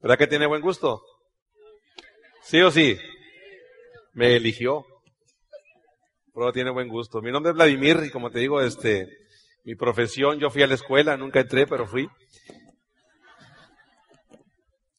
¿Verdad 0.00 0.16
que 0.16 0.26
tiene 0.26 0.46
buen 0.46 0.62
gusto? 0.62 1.02
¿Sí 2.42 2.58
o 2.62 2.70
sí? 2.70 2.98
Me 4.14 4.34
eligió. 4.34 4.86
Pero 6.32 6.52
tiene 6.54 6.70
buen 6.70 6.88
gusto. 6.88 7.20
Mi 7.20 7.30
nombre 7.30 7.50
es 7.50 7.56
Vladimir 7.56 8.00
y 8.06 8.10
como 8.10 8.30
te 8.30 8.38
digo, 8.38 8.62
este, 8.62 9.10
mi 9.64 9.74
profesión, 9.74 10.38
yo 10.38 10.48
fui 10.48 10.62
a 10.62 10.66
la 10.66 10.76
escuela, 10.76 11.18
nunca 11.18 11.40
entré, 11.40 11.66
pero 11.66 11.86
fui. 11.86 12.08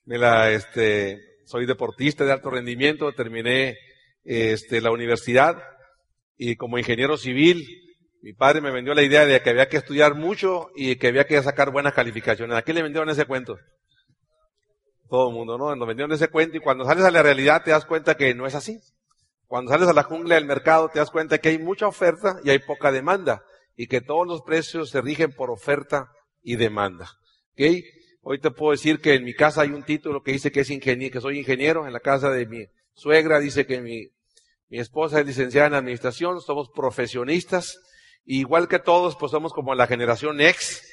Me 0.06 0.20
la, 0.20 0.52
este, 0.52 1.40
soy 1.46 1.66
deportista 1.66 2.26
de 2.26 2.32
alto 2.32 2.52
rendimiento, 2.52 3.12
terminé 3.14 3.76
este, 4.24 4.82
la 4.82 4.92
universidad 4.92 5.62
y 6.38 6.56
como 6.56 6.78
ingeniero 6.78 7.18
civil, 7.18 7.66
mi 8.22 8.34
padre 8.34 8.62
me 8.62 8.72
vendió 8.72 8.94
la 8.94 9.02
idea 9.02 9.26
de 9.26 9.42
que 9.42 9.50
había 9.50 9.68
que 9.68 9.78
estudiar 9.78 10.16
mucho 10.16 10.70
y 10.76 10.96
que 10.96 11.08
había 11.08 11.26
que 11.26 11.42
sacar 11.42 11.72
buenas 11.72 11.94
calificaciones. 11.94 12.56
¿A 12.56 12.62
quién 12.62 12.76
le 12.76 12.84
vendieron 12.84 13.10
ese 13.10 13.26
cuento? 13.26 13.58
Todo 15.10 15.30
el 15.30 15.36
mundo, 15.36 15.58
¿no? 15.58 15.76
Nos 15.76 15.88
vendieron 15.88 16.12
ese 16.12 16.30
cuento 16.30 16.58
y 16.58 16.62
cuando 16.62 16.86
sales 16.86 17.04
a 17.04 17.12
la 17.12 17.24
realidad 17.24 17.64
te 17.64 17.72
das 17.72 17.86
cuenta 17.86 18.16
que 18.16 18.34
no 18.34 18.46
es 18.46 18.56
así. 18.56 18.80
Cuando 19.48 19.72
sales 19.72 19.90
a 19.90 19.94
la 19.94 20.04
jungla 20.04 20.36
del 20.36 20.46
mercado 20.46 20.90
te 20.90 21.00
das 21.00 21.12
cuenta 21.12 21.40
que 21.40 21.50
hay 21.50 21.58
mucha 21.58 21.88
oferta 21.88 22.40
y 22.44 22.52
hay 22.52 22.60
poca 22.60 22.92
demanda 22.92 23.44
y 23.76 23.88
que 23.88 24.02
todos 24.02 24.28
los 24.28 24.42
precios 24.44 24.90
se 24.90 25.02
rigen 25.02 25.34
por 25.34 25.50
oferta 25.50 26.12
y 26.42 26.56
demanda. 26.56 27.10
¿Ok? 27.54 27.84
Hoy 28.22 28.40
te 28.40 28.52
puedo 28.52 28.72
decir 28.72 29.02
que 29.02 29.16
en 29.16 29.24
mi 29.24 29.34
casa 29.34 29.62
hay 29.62 29.70
un 29.70 29.84
título 29.84 30.22
que 30.22 30.32
dice 30.32 30.52
que 30.52 30.62
es 30.62 30.70
ingeniero, 30.70 31.12
que 31.12 31.22
soy 31.22 31.40
ingeniero 31.40 31.88
en 31.88 31.94
la 31.94 32.00
casa 32.00 32.30
de 32.30 32.46
mi 32.46 32.66
suegra 32.94 33.40
dice 33.40 33.66
que 33.66 33.82
mi, 33.82 34.10
mi 34.70 34.80
esposa 34.80 35.20
es 35.20 35.26
licenciada 35.26 35.68
en 35.68 35.74
administración, 35.74 36.42
somos 36.42 36.70
profesionistas, 36.70 37.80
igual 38.26 38.68
que 38.68 38.80
todos, 38.80 39.16
pues 39.18 39.32
somos 39.32 39.54
como 39.54 39.76
la 39.76 39.88
generación 39.88 40.38
Next, 40.38 40.84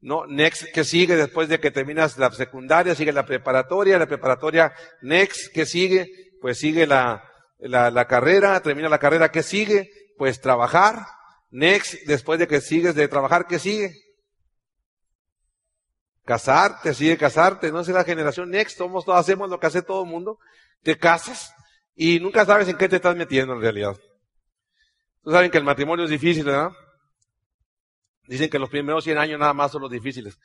¿no? 0.00 0.26
Next 0.26 0.72
que 0.72 0.84
sigue 0.84 1.16
después 1.16 1.48
de 1.48 1.60
que 1.60 1.70
terminas 1.70 2.18
la 2.18 2.30
secundaria, 2.30 2.94
sigue 2.94 3.12
la 3.12 3.26
preparatoria, 3.26 3.98
la 3.98 4.06
preparatoria 4.06 4.72
Next 5.02 5.52
que 5.52 5.66
sigue, 5.66 6.08
pues 6.40 6.58
sigue 6.58 6.86
la, 6.86 7.24
la, 7.58 7.90
la 7.90 8.06
carrera, 8.06 8.60
termina 8.60 8.88
la 8.88 8.98
carrera, 8.98 9.30
¿qué 9.30 9.42
sigue? 9.42 9.90
Pues 10.16 10.40
trabajar. 10.40 11.06
Next, 11.50 11.94
después 12.06 12.38
de 12.38 12.46
que 12.46 12.60
sigues 12.60 12.94
de 12.94 13.08
trabajar, 13.08 13.46
¿qué 13.46 13.58
sigue? 13.58 13.94
Casarte, 16.28 16.92
sigue 16.92 17.16
casarte, 17.16 17.72
no 17.72 17.80
es 17.80 17.88
la 17.88 18.04
generación 18.04 18.50
Next, 18.50 18.76
todos 18.76 19.08
hacemos 19.08 19.48
lo 19.48 19.58
que 19.58 19.66
hace 19.66 19.80
todo 19.80 20.02
el 20.02 20.10
mundo 20.10 20.38
te 20.82 20.98
casas 20.98 21.54
y 21.94 22.20
nunca 22.20 22.44
sabes 22.44 22.68
en 22.68 22.76
qué 22.76 22.86
te 22.86 22.96
estás 22.96 23.16
metiendo 23.16 23.54
en 23.54 23.62
realidad. 23.62 23.96
Tú 25.22 25.30
saben 25.30 25.50
que 25.50 25.56
el 25.56 25.64
matrimonio 25.64 26.04
es 26.04 26.10
difícil, 26.10 26.44
¿verdad? 26.44 26.72
Dicen 28.26 28.50
que 28.50 28.58
los 28.58 28.68
primeros 28.68 29.04
100 29.04 29.16
años 29.16 29.40
nada 29.40 29.54
más 29.54 29.72
son 29.72 29.80
los 29.80 29.90
difíciles. 29.90 30.38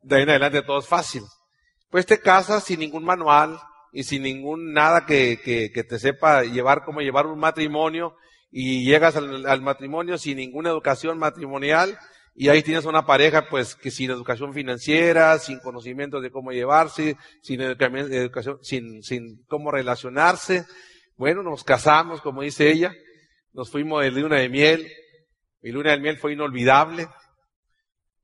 De 0.00 0.16
ahí 0.16 0.22
en 0.22 0.30
adelante 0.30 0.62
todo 0.62 0.78
es 0.78 0.88
fácil. 0.88 1.22
Pues 1.90 2.06
te 2.06 2.18
casas 2.18 2.64
sin 2.64 2.80
ningún 2.80 3.04
manual 3.04 3.60
y 3.92 4.04
sin 4.04 4.22
ningún 4.22 4.72
nada 4.72 5.04
que, 5.04 5.38
que, 5.44 5.84
te 5.84 5.98
sepa 5.98 6.44
llevar 6.44 6.82
cómo 6.86 7.02
llevar 7.02 7.26
un 7.26 7.38
matrimonio 7.38 8.16
y 8.50 8.86
llegas 8.86 9.16
al 9.16 9.60
matrimonio 9.60 10.16
sin 10.16 10.38
ninguna 10.38 10.70
educación 10.70 11.18
matrimonial 11.18 11.98
y 12.36 12.48
ahí 12.48 12.62
tienes 12.62 12.84
una 12.84 13.06
pareja, 13.06 13.48
pues, 13.48 13.76
que 13.76 13.92
sin 13.92 14.10
educación 14.10 14.52
financiera, 14.52 15.38
sin 15.38 15.60
conocimiento 15.60 16.20
de 16.20 16.32
cómo 16.32 16.50
llevarse, 16.50 17.16
sin 17.42 17.60
educación, 17.60 18.58
sin, 18.62 19.02
sin 19.04 19.44
cómo 19.46 19.70
relacionarse. 19.70 20.66
Bueno, 21.16 21.44
nos 21.44 21.62
casamos, 21.62 22.20
como 22.20 22.42
dice 22.42 22.70
ella, 22.72 22.92
nos 23.52 23.70
fuimos 23.70 24.02
de 24.02 24.10
luna 24.10 24.38
de 24.38 24.48
miel. 24.48 24.90
Mi 25.62 25.70
luna 25.70 25.92
de 25.92 26.00
miel 26.00 26.18
fue 26.18 26.32
inolvidable. 26.32 27.06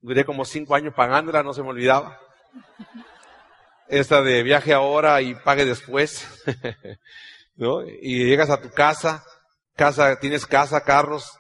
Duré 0.01 0.25
como 0.25 0.45
cinco 0.45 0.75
años 0.75 0.93
pagándola, 0.95 1.45
no 1.45 1.53
se 1.53 1.63
me 1.63 1.69
olvidaba. 1.69 2.19
Esta 3.87 4.23
de 4.23 4.43
viaje 4.43 4.73
ahora 4.73 5.23
y 5.23 5.37
pague 5.37 5.65
después. 5.65 6.27
¿No? 7.55 7.83
Y 7.87 8.25
llegas 8.25 8.51
a 8.51 8.61
tu 8.61 8.71
casa, 8.71 9.23
casa, 9.77 10.19
tienes 10.19 10.47
casa, 10.47 10.81
carros, 10.83 11.31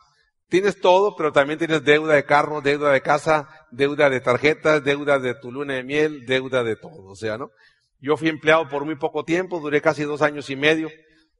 Tienes 0.51 0.81
todo, 0.81 1.15
pero 1.15 1.31
también 1.31 1.61
tienes 1.61 1.85
deuda 1.85 2.15
de 2.15 2.25
carro, 2.25 2.61
deuda 2.61 2.91
de 2.91 3.01
casa, 3.01 3.49
deuda 3.71 4.11
de 4.11 4.21
tarjetas, 4.21 4.83
deuda 4.83 5.21
de 5.21 5.37
tu 5.37 5.53
luna 5.53 5.75
de 5.75 5.85
miel, 5.85 6.27
deuda 6.27 6.65
de 6.65 6.75
todo, 6.75 7.05
o 7.05 7.15
sea, 7.15 7.39
¿no? 7.39 7.51
Yo 8.01 8.17
fui 8.17 8.29
empleado 8.29 8.69
por 8.69 8.85
muy 8.85 8.97
poco 8.97 9.25
tiempo, 9.25 9.61
duré 9.61 9.81
casi 9.81 10.03
dos 10.03 10.23
años 10.23 10.51
y 10.51 10.57
medio. 10.57 10.91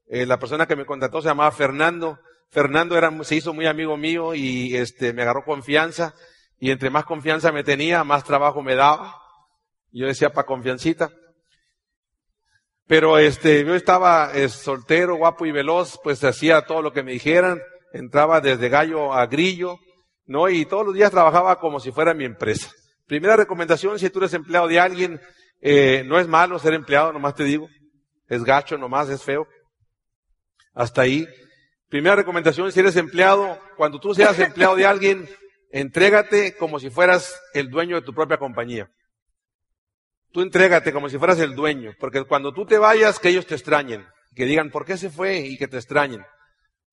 Eh, 0.07 0.25
la 0.25 0.39
persona 0.39 0.65
que 0.65 0.77
me 0.77 0.85
contrató 0.85 1.21
se 1.21 1.27
llamaba 1.27 1.51
Fernando. 1.51 2.19
Fernando 2.51 2.97
era, 2.97 3.11
se 3.23 3.35
hizo 3.35 3.53
muy 3.53 3.65
amigo 3.65 3.97
mío 3.97 4.33
y 4.33 4.77
este, 4.77 5.11
me 5.11 5.23
agarró 5.23 5.43
confianza. 5.43 6.13
Y 6.57 6.71
entre 6.71 6.89
más 6.89 7.03
confianza 7.03 7.51
me 7.51 7.63
tenía, 7.63 8.03
más 8.03 8.23
trabajo 8.23 8.61
me 8.61 8.75
daba. 8.75 9.15
Yo 9.91 10.05
decía, 10.05 10.31
pa' 10.31 10.45
confiancita. 10.45 11.09
Pero 12.85 13.17
este, 13.17 13.65
yo 13.65 13.73
estaba 13.73 14.31
eh, 14.35 14.47
soltero, 14.47 15.15
guapo 15.15 15.47
y 15.47 15.51
veloz, 15.51 15.99
pues 16.03 16.23
hacía 16.23 16.61
todo 16.61 16.81
lo 16.83 16.93
que 16.93 17.03
me 17.03 17.13
dijeran 17.13 17.59
entraba 17.93 18.41
desde 18.41 18.69
gallo 18.69 19.13
a 19.13 19.25
grillo, 19.25 19.79
¿no? 20.25 20.49
Y 20.49 20.65
todos 20.65 20.85
los 20.85 20.95
días 20.95 21.11
trabajaba 21.11 21.59
como 21.59 21.79
si 21.79 21.91
fuera 21.91 22.13
mi 22.13 22.25
empresa. 22.25 22.71
Primera 23.07 23.35
recomendación, 23.35 23.99
si 23.99 24.09
tú 24.09 24.19
eres 24.19 24.33
empleado 24.33 24.67
de 24.67 24.79
alguien, 24.79 25.19
eh, 25.59 26.03
no 26.05 26.19
es 26.19 26.27
malo 26.27 26.57
ser 26.59 26.73
empleado, 26.73 27.11
nomás 27.11 27.35
te 27.35 27.43
digo. 27.43 27.67
Es 28.27 28.43
gacho, 28.43 28.77
nomás 28.77 29.09
es 29.09 29.23
feo. 29.23 29.47
Hasta 30.73 31.01
ahí. 31.01 31.27
Primera 31.89 32.15
recomendación, 32.15 32.71
si 32.71 32.79
eres 32.79 32.95
empleado, 32.95 33.59
cuando 33.75 33.99
tú 33.99 34.15
seas 34.15 34.39
empleado 34.39 34.75
de 34.75 34.85
alguien, 34.85 35.29
entrégate 35.71 36.55
como 36.55 36.79
si 36.79 36.89
fueras 36.89 37.37
el 37.53 37.69
dueño 37.69 37.97
de 37.97 38.01
tu 38.01 38.13
propia 38.13 38.37
compañía. 38.37 38.89
Tú 40.31 40.41
entrégate 40.41 40.93
como 40.93 41.09
si 41.09 41.17
fueras 41.17 41.39
el 41.39 41.53
dueño, 41.55 41.91
porque 41.99 42.23
cuando 42.23 42.53
tú 42.53 42.65
te 42.65 42.77
vayas, 42.77 43.19
que 43.19 43.27
ellos 43.27 43.45
te 43.45 43.55
extrañen, 43.55 44.07
que 44.33 44.45
digan, 44.45 44.69
¿por 44.69 44.85
qué 44.85 44.95
se 44.95 45.09
fue? 45.09 45.39
y 45.39 45.57
que 45.57 45.67
te 45.67 45.75
extrañen. 45.75 46.23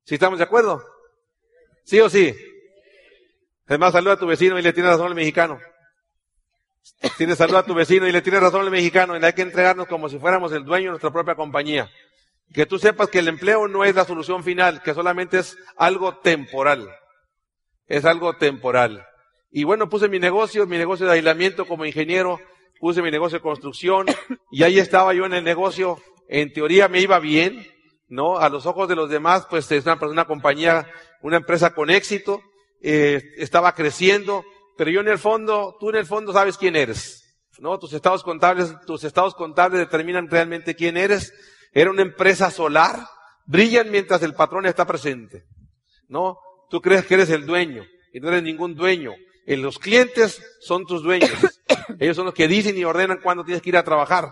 ¿Sí 0.08 0.14
estamos 0.14 0.38
de 0.38 0.44
acuerdo? 0.46 0.82
¿Sí 1.84 2.00
o 2.00 2.08
sí? 2.08 2.34
Es 3.66 3.78
más, 3.78 3.92
saluda 3.92 4.14
a 4.14 4.18
tu 4.18 4.26
vecino 4.26 4.58
y 4.58 4.62
le 4.62 4.72
tiene 4.72 4.88
razón 4.88 5.08
al 5.08 5.14
mexicano. 5.14 5.60
Tienes 7.18 7.36
salud 7.36 7.56
a 7.56 7.62
tu 7.62 7.74
vecino 7.74 8.08
y 8.08 8.12
le 8.12 8.22
tienes 8.22 8.40
razón 8.40 8.62
al 8.62 8.70
mexicano, 8.70 9.18
y 9.18 9.22
hay 9.22 9.34
que 9.34 9.42
entregarnos 9.42 9.86
como 9.86 10.08
si 10.08 10.18
fuéramos 10.18 10.50
el 10.52 10.64
dueño 10.64 10.84
de 10.84 10.90
nuestra 10.92 11.12
propia 11.12 11.34
compañía. 11.34 11.90
Que 12.54 12.64
tú 12.64 12.78
sepas 12.78 13.10
que 13.10 13.18
el 13.18 13.28
empleo 13.28 13.68
no 13.68 13.84
es 13.84 13.94
la 13.94 14.06
solución 14.06 14.42
final, 14.42 14.82
que 14.82 14.94
solamente 14.94 15.40
es 15.40 15.58
algo 15.76 16.16
temporal. 16.16 16.88
Es 17.86 18.06
algo 18.06 18.34
temporal. 18.34 19.06
Y 19.50 19.64
bueno, 19.64 19.90
puse 19.90 20.08
mi 20.08 20.18
negocio, 20.18 20.66
mi 20.66 20.78
negocio 20.78 21.04
de 21.04 21.12
aislamiento 21.12 21.66
como 21.66 21.84
ingeniero, 21.84 22.40
puse 22.80 23.02
mi 23.02 23.10
negocio 23.10 23.40
de 23.40 23.42
construcción, 23.42 24.06
y 24.50 24.62
ahí 24.62 24.78
estaba 24.78 25.12
yo 25.12 25.26
en 25.26 25.34
el 25.34 25.44
negocio, 25.44 26.00
en 26.30 26.50
teoría 26.50 26.88
me 26.88 27.02
iba 27.02 27.18
bien, 27.18 27.66
¿no? 28.08 28.38
A 28.38 28.48
los 28.48 28.66
ojos 28.66 28.88
de 28.88 28.96
los 28.96 29.10
demás, 29.10 29.46
pues 29.48 29.70
es 29.70 29.84
una, 29.84 29.98
una 30.02 30.24
compañía, 30.26 30.86
una 31.22 31.36
empresa 31.36 31.74
con 31.74 31.90
éxito, 31.90 32.40
eh, 32.80 33.22
estaba 33.36 33.74
creciendo, 33.74 34.44
pero 34.76 34.90
yo 34.90 35.00
en 35.00 35.08
el 35.08 35.18
fondo, 35.18 35.76
tú 35.80 35.90
en 35.90 35.96
el 35.96 36.06
fondo 36.06 36.32
sabes 36.32 36.56
quién 36.56 36.76
eres, 36.76 37.24
¿no? 37.58 37.78
Tus 37.78 37.92
estados 37.92 38.22
contables, 38.22 38.74
tus 38.86 39.04
estados 39.04 39.34
contables 39.34 39.80
determinan 39.80 40.28
realmente 40.30 40.74
quién 40.74 40.96
eres. 40.96 41.32
Era 41.72 41.90
una 41.90 42.02
empresa 42.02 42.50
solar, 42.50 43.00
brillan 43.46 43.90
mientras 43.90 44.22
el 44.22 44.34
patrón 44.34 44.66
está 44.66 44.86
presente, 44.86 45.44
¿no? 46.08 46.38
Tú 46.70 46.80
crees 46.80 47.04
que 47.06 47.14
eres 47.14 47.30
el 47.30 47.46
dueño 47.46 47.84
y 48.12 48.20
no 48.20 48.28
eres 48.28 48.42
ningún 48.42 48.74
dueño. 48.74 49.12
Eh, 49.46 49.56
los 49.56 49.78
clientes 49.78 50.42
son 50.60 50.86
tus 50.86 51.02
dueños. 51.02 51.30
Ellos 51.98 52.16
son 52.16 52.26
los 52.26 52.34
que 52.34 52.48
dicen 52.48 52.76
y 52.76 52.84
ordenan 52.84 53.20
cuándo 53.22 53.44
tienes 53.44 53.62
que 53.62 53.70
ir 53.70 53.76
a 53.76 53.84
trabajar. 53.84 54.30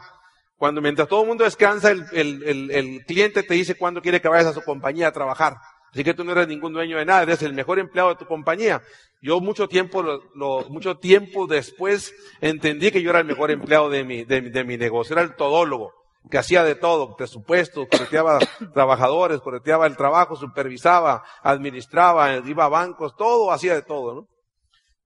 Cuando 0.57 0.81
mientras 0.81 1.09
todo 1.09 1.23
el 1.23 1.29
mundo 1.29 1.45
descansa, 1.45 1.91
el, 1.91 2.07
el, 2.13 2.71
el, 2.71 3.05
cliente 3.05 3.43
te 3.43 3.55
dice 3.55 3.77
cuándo 3.77 4.01
quiere 4.01 4.21
que 4.21 4.29
vayas 4.29 4.47
a 4.47 4.55
su 4.55 4.63
compañía 4.63 5.09
a 5.09 5.13
trabajar. 5.13 5.57
Así 5.93 6.03
que 6.03 6.15
tú 6.15 6.25
no 6.25 6.33
eres 6.33 6.49
ningún 6.49 6.73
dueño 6.73 6.97
de 6.99 7.05
nada, 7.05 7.23
eres 7.23 7.43
el 7.43 7.53
mejor 7.53 7.79
empleado 7.79 8.11
de 8.11 8.17
tu 8.17 8.27
compañía. 8.27 8.83
Yo 9.21 9.41
mucho 9.41 9.69
tiempo, 9.69 10.03
lo, 10.03 10.69
mucho 10.69 10.97
tiempo 10.97 11.47
después 11.47 12.15
entendí 12.41 12.91
que 12.91 13.03
yo 13.03 13.11
era 13.11 13.21
el 13.21 13.27
mejor 13.27 13.51
empleado 13.51 13.91
de 13.91 14.05
mi, 14.05 14.25
de, 14.25 14.43
de 14.43 14.65
mi 14.65 14.77
negocio, 14.77 15.15
era 15.15 15.23
el 15.23 15.37
todólogo, 15.37 15.93
que 16.31 16.39
hacía 16.39 16.65
de 16.65 16.75
todo, 16.75 17.17
presupuesto, 17.17 17.87
correteaba 17.89 18.39
trabajadores, 18.75 19.41
correteaba 19.41 19.87
el 19.87 19.97
trabajo, 19.97 20.37
supervisaba, 20.37 21.23
administraba, 21.43 22.37
iba 22.37 22.65
a 22.65 22.69
bancos, 22.69 23.15
todo, 23.17 23.53
hacía 23.53 23.75
de 23.75 23.83
todo, 23.83 24.15
¿no? 24.15 24.29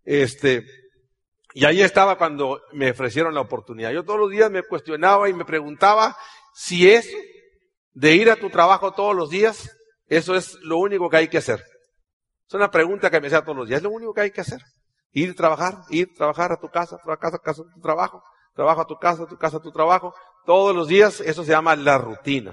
Este, 0.05 0.65
y 1.55 1.65
ahí 1.65 1.83
estaba 1.83 2.17
cuando 2.17 2.63
me 2.73 2.91
ofrecieron 2.91 3.35
la 3.35 3.41
oportunidad. 3.41 3.91
Yo 3.91 4.05
todos 4.05 4.21
los 4.21 4.31
días 4.31 4.51
me 4.51 4.63
cuestionaba 4.63 5.29
y 5.29 5.33
me 5.33 5.45
preguntaba 5.45 6.17
si 6.55 6.91
eso 6.91 7.17
de 7.93 8.15
ir 8.15 8.31
a 8.31 8.37
tu 8.37 8.51
trabajo 8.51 8.93
todos 8.93 9.15
los 9.15 9.31
días, 9.31 9.77
eso 10.07 10.35
es 10.35 10.55
lo 10.63 10.79
único 10.79 11.09
que 11.11 11.17
hay 11.17 11.29
que 11.29 11.39
hacer. 11.39 11.65
Es 12.51 12.55
una 12.55 12.71
pregunta 12.71 13.11
que 13.11 13.21
me 13.21 13.29
hacía 13.29 13.43
todos 13.43 13.57
los 13.57 13.69
días. 13.69 13.79
Es 13.79 13.85
lo 13.85 13.91
único 13.91 14.13
que 14.13 14.23
hay 14.23 14.31
que 14.31 14.41
hacer. 14.41 14.61
Ir 15.13 15.31
a 15.31 15.35
trabajar, 15.35 15.79
ir 15.91 16.09
a 16.13 16.17
trabajar 16.17 16.53
a 16.53 16.57
tu 16.57 16.69
casa, 16.69 16.97
a 16.97 16.99
tu 16.99 17.09
casa, 17.21 17.39
casa, 17.39 17.63
a 17.63 17.75
tu 17.75 17.81
trabajo, 17.81 18.23
trabajo 18.55 18.81
a 18.81 18.87
tu 18.87 18.97
casa, 18.97 19.23
a 19.23 19.27
tu 19.27 19.37
casa, 19.37 19.57
a 19.59 19.61
tu 19.61 19.71
trabajo. 19.71 20.15
Todos 20.47 20.75
los 20.75 20.89
días, 20.89 21.21
eso 21.21 21.45
se 21.45 21.51
llama 21.51 21.77
la 21.77 21.99
rutina. 21.99 22.53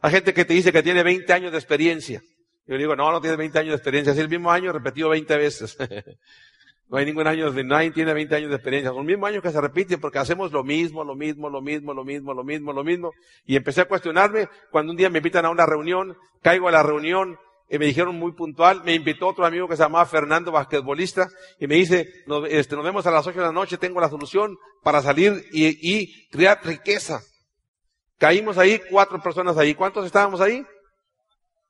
Hay 0.00 0.10
gente 0.10 0.32
que 0.32 0.44
te 0.44 0.54
dice 0.54 0.72
que 0.72 0.82
tiene 0.82 1.02
20 1.02 1.30
años 1.32 1.52
de 1.52 1.58
experiencia. 1.58 2.22
Yo 2.66 2.76
digo, 2.76 2.96
no, 2.96 3.12
no 3.12 3.20
tienes 3.20 3.38
20 3.38 3.58
años 3.58 3.70
de 3.70 3.76
experiencia. 3.76 4.12
Es 4.12 4.18
el 4.18 4.28
mismo 4.28 4.50
año 4.50 4.72
repetido 4.72 5.08
20 5.10 5.36
veces. 5.36 5.76
No 6.88 6.98
hay 6.98 7.04
ningún 7.04 7.26
año, 7.26 7.50
nadie 7.64 7.90
tiene 7.90 8.14
20 8.14 8.36
años 8.36 8.50
de 8.50 8.56
experiencia. 8.56 8.90
Son 8.90 8.98
los 8.98 9.06
mismos 9.06 9.28
años 9.28 9.42
que 9.42 9.50
se 9.50 9.60
repiten 9.60 10.00
porque 10.00 10.18
hacemos 10.18 10.52
lo 10.52 10.62
mismo, 10.62 11.02
lo 11.02 11.16
mismo, 11.16 11.50
lo 11.50 11.60
mismo, 11.60 11.92
lo 11.92 12.04
mismo, 12.04 12.32
lo 12.32 12.44
mismo, 12.44 12.72
lo 12.72 12.84
mismo. 12.84 13.12
Y 13.44 13.56
empecé 13.56 13.80
a 13.80 13.88
cuestionarme 13.88 14.48
cuando 14.70 14.92
un 14.92 14.96
día 14.96 15.10
me 15.10 15.18
invitan 15.18 15.44
a 15.44 15.50
una 15.50 15.66
reunión, 15.66 16.16
caigo 16.42 16.68
a 16.68 16.72
la 16.72 16.84
reunión, 16.84 17.36
y 17.68 17.78
me 17.78 17.86
dijeron 17.86 18.16
muy 18.16 18.32
puntual, 18.32 18.84
me 18.84 18.94
invitó 18.94 19.26
otro 19.26 19.44
amigo 19.44 19.66
que 19.66 19.76
se 19.76 19.82
llamaba 19.82 20.06
Fernando, 20.06 20.52
basquetbolista, 20.52 21.28
y 21.58 21.66
me 21.66 21.74
dice, 21.74 22.08
nos, 22.26 22.48
este, 22.48 22.76
vemos 22.76 23.04
a 23.06 23.10
las 23.10 23.26
8 23.26 23.40
de 23.40 23.46
la 23.46 23.52
noche, 23.52 23.76
tengo 23.76 24.00
la 24.00 24.08
solución 24.08 24.56
para 24.84 25.02
salir 25.02 25.44
y, 25.50 25.66
y 25.82 26.28
crear 26.28 26.60
riqueza. 26.62 27.20
Caímos 28.18 28.56
ahí, 28.56 28.80
cuatro 28.90 29.20
personas 29.20 29.58
ahí. 29.58 29.74
¿Cuántos 29.74 30.06
estábamos 30.06 30.40
ahí? 30.40 30.64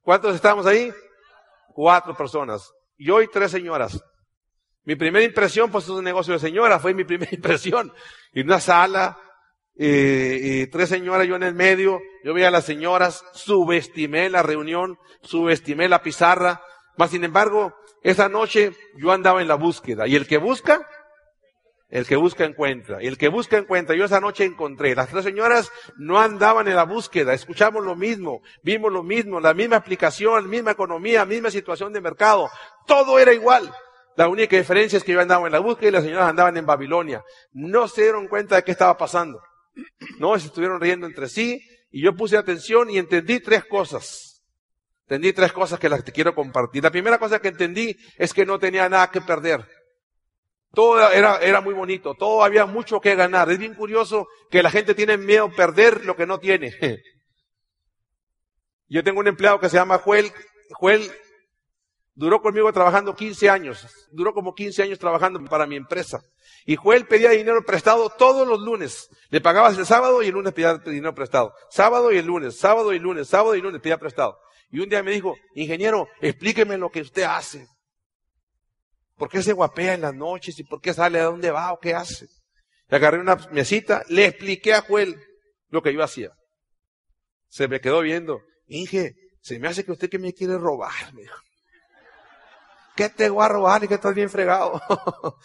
¿Cuántos 0.02 0.34
estábamos 0.34 0.66
ahí? 0.66 0.92
Cuatro 1.74 2.14
personas. 2.14 2.70
Y 2.96 3.10
hoy 3.10 3.28
tres 3.32 3.50
señoras. 3.50 4.00
Mi 4.86 4.94
primera 4.94 5.24
impresión, 5.24 5.70
pues 5.70 5.84
es 5.84 5.90
un 5.90 6.04
negocio 6.04 6.32
de 6.32 6.40
señora, 6.40 6.78
fue 6.78 6.94
mi 6.94 7.04
primera 7.04 7.30
impresión. 7.34 7.92
Y 8.32 8.40
una 8.40 8.60
sala, 8.60 9.18
y 9.74 10.66
tres 10.68 10.88
señoras, 10.88 11.26
yo 11.26 11.36
en 11.36 11.42
el 11.42 11.54
medio, 11.54 12.00
yo 12.24 12.32
veía 12.32 12.48
a 12.48 12.52
las 12.52 12.64
señoras, 12.64 13.24
subestimé 13.34 14.30
la 14.30 14.42
reunión, 14.42 14.96
subestimé 15.22 15.88
la 15.88 16.02
pizarra, 16.02 16.62
mas 16.96 17.10
sin 17.10 17.24
embargo, 17.24 17.74
esa 18.02 18.28
noche 18.28 18.72
yo 18.96 19.12
andaba 19.12 19.42
en 19.42 19.48
la 19.48 19.56
búsqueda. 19.56 20.06
Y 20.06 20.16
el 20.16 20.26
que 20.26 20.38
busca, 20.38 20.86
el 21.88 22.06
que 22.06 22.16
busca 22.16 22.44
encuentra. 22.44 23.02
Y 23.02 23.06
el 23.06 23.18
que 23.18 23.28
busca 23.28 23.58
encuentra. 23.58 23.96
Yo 23.96 24.04
esa 24.04 24.20
noche 24.20 24.44
encontré. 24.44 24.94
Las 24.94 25.08
tres 25.08 25.24
señoras 25.24 25.70
no 25.96 26.18
andaban 26.18 26.68
en 26.68 26.76
la 26.76 26.84
búsqueda. 26.84 27.34
Escuchamos 27.34 27.84
lo 27.84 27.96
mismo. 27.96 28.42
Vimos 28.62 28.92
lo 28.92 29.02
mismo. 29.02 29.40
La 29.40 29.54
misma 29.54 29.76
aplicación, 29.76 30.42
la 30.44 30.48
misma 30.48 30.70
economía, 30.70 31.24
misma 31.24 31.50
situación 31.50 31.92
de 31.92 32.00
mercado. 32.00 32.48
Todo 32.86 33.18
era 33.18 33.32
igual. 33.34 33.72
La 34.16 34.28
única 34.28 34.56
diferencia 34.56 34.96
es 34.96 35.04
que 35.04 35.12
yo 35.12 35.20
andaba 35.20 35.46
en 35.46 35.52
la 35.52 35.58
búsqueda 35.58 35.88
y 35.88 35.92
las 35.92 36.04
señoras 36.04 36.30
andaban 36.30 36.56
en 36.56 36.64
Babilonia. 36.64 37.22
No 37.52 37.86
se 37.86 38.02
dieron 38.02 38.28
cuenta 38.28 38.56
de 38.56 38.64
qué 38.64 38.72
estaba 38.72 38.96
pasando. 38.96 39.40
No, 40.18 40.38
se 40.38 40.46
estuvieron 40.46 40.80
riendo 40.80 41.06
entre 41.06 41.28
sí 41.28 41.60
y 41.90 42.02
yo 42.02 42.14
puse 42.14 42.38
atención 42.38 42.88
y 42.88 42.98
entendí 42.98 43.40
tres 43.40 43.64
cosas. 43.66 44.42
Entendí 45.02 45.34
tres 45.34 45.52
cosas 45.52 45.78
que 45.78 45.90
las 45.90 46.02
te 46.02 46.12
quiero 46.12 46.34
compartir. 46.34 46.82
La 46.82 46.90
primera 46.90 47.18
cosa 47.18 47.40
que 47.40 47.48
entendí 47.48 47.94
es 48.16 48.32
que 48.32 48.46
no 48.46 48.58
tenía 48.58 48.88
nada 48.88 49.10
que 49.10 49.20
perder. 49.20 49.68
Todo 50.72 51.10
era, 51.10 51.38
era 51.38 51.60
muy 51.60 51.74
bonito, 51.74 52.14
todo 52.14 52.42
había 52.42 52.66
mucho 52.66 53.00
que 53.00 53.14
ganar. 53.14 53.50
Es 53.50 53.58
bien 53.58 53.74
curioso 53.74 54.26
que 54.50 54.62
la 54.62 54.70
gente 54.70 54.94
tiene 54.94 55.16
miedo 55.16 55.44
a 55.44 55.50
perder 55.50 56.04
lo 56.06 56.16
que 56.16 56.26
no 56.26 56.38
tiene. 56.38 56.74
Yo 58.88 59.04
tengo 59.04 59.20
un 59.20 59.28
empleado 59.28 59.60
que 59.60 59.68
se 59.68 59.76
llama 59.76 59.98
Joel. 59.98 60.32
Joel 60.70 61.10
Duró 62.16 62.40
conmigo 62.40 62.72
trabajando 62.72 63.14
15 63.14 63.50
años. 63.50 63.86
Duró 64.10 64.32
como 64.32 64.54
15 64.54 64.84
años 64.84 64.98
trabajando 64.98 65.38
para 65.44 65.66
mi 65.66 65.76
empresa. 65.76 66.18
Y 66.64 66.74
Joel 66.74 67.06
pedía 67.06 67.30
dinero 67.30 67.62
prestado 67.62 68.08
todos 68.08 68.48
los 68.48 68.58
lunes. 68.58 69.10
Le 69.28 69.42
pagabas 69.42 69.76
el 69.76 69.84
sábado 69.84 70.22
y 70.22 70.28
el 70.28 70.32
lunes 70.32 70.54
pedía 70.54 70.78
dinero 70.78 71.14
prestado. 71.14 71.52
Sábado 71.70 72.10
y 72.10 72.16
el 72.16 72.24
lunes, 72.24 72.58
sábado 72.58 72.94
y 72.94 72.98
lunes, 72.98 73.28
sábado 73.28 73.54
y 73.54 73.60
lunes 73.60 73.82
pedía 73.82 73.98
prestado. 73.98 74.38
Y 74.70 74.80
un 74.80 74.88
día 74.88 75.02
me 75.02 75.10
dijo, 75.10 75.36
ingeniero, 75.54 76.08
explíqueme 76.22 76.78
lo 76.78 76.88
que 76.88 77.02
usted 77.02 77.24
hace. 77.24 77.66
¿Por 79.16 79.28
qué 79.28 79.42
se 79.42 79.52
guapea 79.52 79.92
en 79.92 80.00
las 80.00 80.14
noches 80.14 80.58
y 80.58 80.64
por 80.64 80.80
qué 80.80 80.94
sale? 80.94 81.20
¿A 81.20 81.24
dónde 81.24 81.50
va 81.50 81.74
o 81.74 81.78
qué 81.78 81.94
hace? 81.94 82.26
Le 82.88 82.96
agarré 82.96 83.20
una 83.20 83.36
mesita, 83.52 84.04
le 84.08 84.24
expliqué 84.24 84.72
a 84.72 84.80
Joel 84.80 85.20
lo 85.68 85.82
que 85.82 85.92
yo 85.92 86.02
hacía. 86.02 86.30
Se 87.48 87.68
me 87.68 87.80
quedó 87.80 88.00
viendo. 88.00 88.40
Inge, 88.68 89.12
se 89.40 89.58
me 89.58 89.68
hace 89.68 89.84
que 89.84 89.92
usted 89.92 90.08
que 90.08 90.18
me 90.18 90.32
quiere 90.32 90.56
robar, 90.56 91.12
me 91.12 91.22
dijo. 91.22 91.45
¿Qué 92.96 93.10
te 93.10 93.28
voy 93.28 93.44
a 93.44 93.48
robar 93.48 93.84
y 93.84 93.88
que 93.88 93.94
estás 93.94 94.14
bien 94.14 94.30
fregado? 94.30 94.80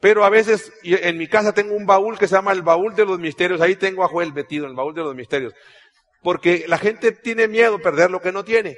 Pero 0.00 0.22
a 0.24 0.28
veces 0.28 0.70
en 0.82 1.16
mi 1.16 1.26
casa 1.28 1.54
tengo 1.54 1.74
un 1.74 1.86
baúl 1.86 2.18
que 2.18 2.28
se 2.28 2.34
llama 2.34 2.52
el 2.52 2.60
baúl 2.60 2.94
de 2.94 3.06
los 3.06 3.18
misterios. 3.18 3.62
Ahí 3.62 3.76
tengo 3.76 4.04
a 4.04 4.08
Joel 4.08 4.34
metido 4.34 4.66
en 4.66 4.72
el 4.72 4.76
baúl 4.76 4.94
de 4.94 5.02
los 5.02 5.14
misterios. 5.14 5.54
Porque 6.22 6.66
la 6.68 6.76
gente 6.76 7.12
tiene 7.12 7.48
miedo 7.48 7.76
a 7.76 7.78
perder 7.78 8.10
lo 8.10 8.20
que 8.20 8.30
no 8.30 8.44
tiene. 8.44 8.76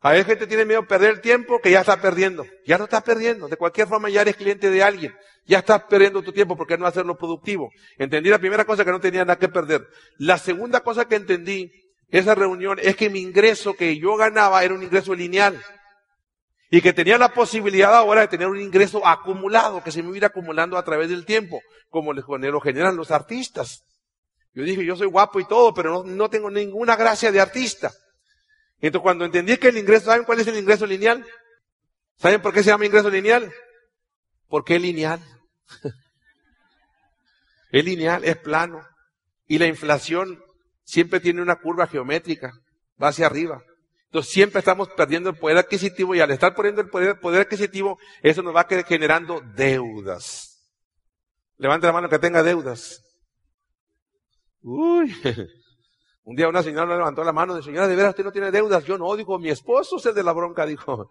A 0.00 0.12
veces 0.12 0.26
gente 0.26 0.46
tiene 0.46 0.64
miedo 0.64 0.80
a 0.80 0.86
perder 0.86 1.10
el 1.10 1.20
tiempo 1.20 1.60
que 1.60 1.70
ya 1.70 1.80
está 1.80 2.00
perdiendo. 2.00 2.46
Ya 2.66 2.78
lo 2.78 2.84
estás 2.84 3.02
perdiendo. 3.02 3.48
De 3.48 3.56
cualquier 3.56 3.86
forma 3.86 4.08
ya 4.08 4.22
eres 4.22 4.36
cliente 4.36 4.70
de 4.70 4.82
alguien. 4.82 5.14
Ya 5.44 5.58
estás 5.58 5.82
perdiendo 5.84 6.22
tu 6.22 6.32
tiempo 6.32 6.56
porque 6.56 6.78
no 6.78 6.86
hacerlo 6.86 7.18
productivo. 7.18 7.70
Entendí 7.98 8.30
la 8.30 8.38
primera 8.38 8.64
cosa 8.64 8.82
que 8.82 8.92
no 8.92 9.00
tenía 9.00 9.26
nada 9.26 9.38
que 9.38 9.48
perder. 9.48 9.86
La 10.16 10.38
segunda 10.38 10.80
cosa 10.80 11.06
que 11.06 11.16
entendí 11.16 11.70
esa 12.08 12.34
reunión 12.34 12.78
es 12.80 12.96
que 12.96 13.10
mi 13.10 13.20
ingreso 13.20 13.74
que 13.74 13.98
yo 13.98 14.16
ganaba 14.16 14.64
era 14.64 14.72
un 14.72 14.82
ingreso 14.82 15.14
lineal 15.14 15.60
y 16.70 16.80
que 16.80 16.92
tenía 16.92 17.18
la 17.18 17.32
posibilidad 17.32 17.94
ahora 17.94 18.22
de 18.22 18.28
tener 18.28 18.48
un 18.48 18.60
ingreso 18.60 19.06
acumulado, 19.06 19.82
que 19.82 19.92
se 19.92 20.02
me 20.02 20.16
iba 20.16 20.26
acumulando 20.26 20.76
a 20.76 20.84
través 20.84 21.08
del 21.08 21.24
tiempo, 21.24 21.60
como 21.90 22.12
lo 22.12 22.60
generan 22.60 22.96
los 22.96 23.10
artistas. 23.10 23.84
Yo 24.52 24.64
dije, 24.64 24.84
yo 24.84 24.96
soy 24.96 25.06
guapo 25.06 25.38
y 25.38 25.46
todo, 25.46 25.72
pero 25.74 26.02
no, 26.02 26.04
no 26.04 26.30
tengo 26.30 26.50
ninguna 26.50 26.96
gracia 26.96 27.30
de 27.30 27.40
artista. 27.40 27.92
Entonces 28.80 29.02
cuando 29.02 29.24
entendí 29.24 29.56
que 29.58 29.68
el 29.68 29.78
ingreso, 29.78 30.06
¿saben 30.06 30.24
cuál 30.24 30.40
es 30.40 30.46
el 30.46 30.56
ingreso 30.56 30.86
lineal? 30.86 31.24
¿Saben 32.16 32.42
por 32.42 32.52
qué 32.52 32.62
se 32.62 32.70
llama 32.70 32.86
ingreso 32.86 33.10
lineal? 33.10 33.52
¿Por 34.48 34.64
qué 34.64 34.78
lineal? 34.78 35.20
es 37.72 37.84
lineal, 37.84 38.24
es 38.24 38.36
plano. 38.38 38.86
Y 39.46 39.58
la 39.58 39.66
inflación 39.66 40.42
siempre 40.84 41.20
tiene 41.20 41.42
una 41.42 41.56
curva 41.56 41.86
geométrica, 41.86 42.52
va 43.00 43.08
hacia 43.08 43.26
arriba. 43.26 43.62
Siempre 44.22 44.60
estamos 44.60 44.88
perdiendo 44.90 45.30
el 45.30 45.36
poder 45.36 45.58
adquisitivo 45.58 46.14
y 46.14 46.20
al 46.20 46.30
estar 46.30 46.54
perdiendo 46.54 46.82
el 46.82 46.88
poder, 46.88 47.18
poder 47.20 47.42
adquisitivo, 47.42 47.98
eso 48.22 48.42
nos 48.42 48.54
va 48.54 48.66
generando 48.86 49.40
deudas. 49.54 50.56
Levante 51.58 51.86
la 51.86 51.92
mano 51.92 52.08
que 52.08 52.18
tenga 52.18 52.42
deudas. 52.42 53.02
Uy. 54.62 55.14
Un 56.24 56.34
día 56.34 56.48
una 56.48 56.62
señora 56.62 56.86
me 56.86 56.96
levantó 56.96 57.22
la 57.22 57.32
mano 57.32 57.54
de 57.54 57.62
señora, 57.62 57.86
de 57.86 57.94
veras 57.94 58.10
usted 58.10 58.24
no 58.24 58.32
tiene 58.32 58.50
deudas. 58.50 58.84
Yo 58.84 58.98
no, 58.98 59.14
digo, 59.14 59.38
mi 59.38 59.48
esposo 59.48 59.96
es 59.96 60.06
el 60.06 60.14
de 60.14 60.24
la 60.24 60.32
bronca, 60.32 60.66
dijo. 60.66 61.08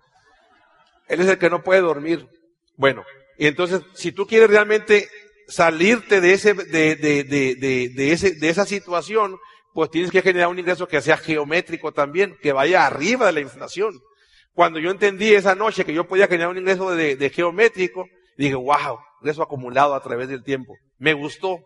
Él 1.07 1.21
es 1.21 1.27
el 1.27 1.37
que 1.37 1.49
no 1.49 1.63
puede 1.63 1.79
dormir. 1.79 2.27
Bueno, 2.75 3.05
y 3.37 3.47
entonces, 3.47 3.81
si 3.93 4.11
tú 4.11 4.27
quieres 4.27 4.49
realmente 4.49 5.07
salirte 5.47 6.19
de 6.19 6.33
ese, 6.33 6.53
de, 6.53 6.95
de, 6.95 7.23
de, 7.23 7.55
de 7.95 8.11
ese, 8.11 8.31
de 8.31 8.49
esa 8.49 8.65
situación, 8.65 9.37
pues 9.75 9.91
tienes 9.91 10.09
que 10.09 10.21
generar 10.21 10.47
un 10.47 10.57
ingreso 10.57 10.87
que 10.87 11.01
sea 11.01 11.17
geométrico 11.17 11.91
también, 11.91 12.37
que 12.41 12.53
vaya 12.53 12.87
arriba 12.87 13.25
de 13.25 13.33
la 13.33 13.41
inflación. 13.41 14.01
Cuando 14.53 14.79
yo 14.79 14.89
entendí 14.89 15.33
esa 15.33 15.53
noche 15.53 15.83
que 15.83 15.93
yo 15.93 16.07
podía 16.07 16.27
generar 16.27 16.47
un 16.47 16.57
ingreso 16.57 16.91
de, 16.91 17.17
de 17.17 17.29
geométrico, 17.29 18.07
dije, 18.37 18.55
wow, 18.55 18.99
ingreso 19.19 19.43
acumulado 19.43 19.93
a 19.93 20.01
través 20.01 20.29
del 20.29 20.45
tiempo. 20.45 20.77
Me 20.97 21.13
gustó. 21.13 21.59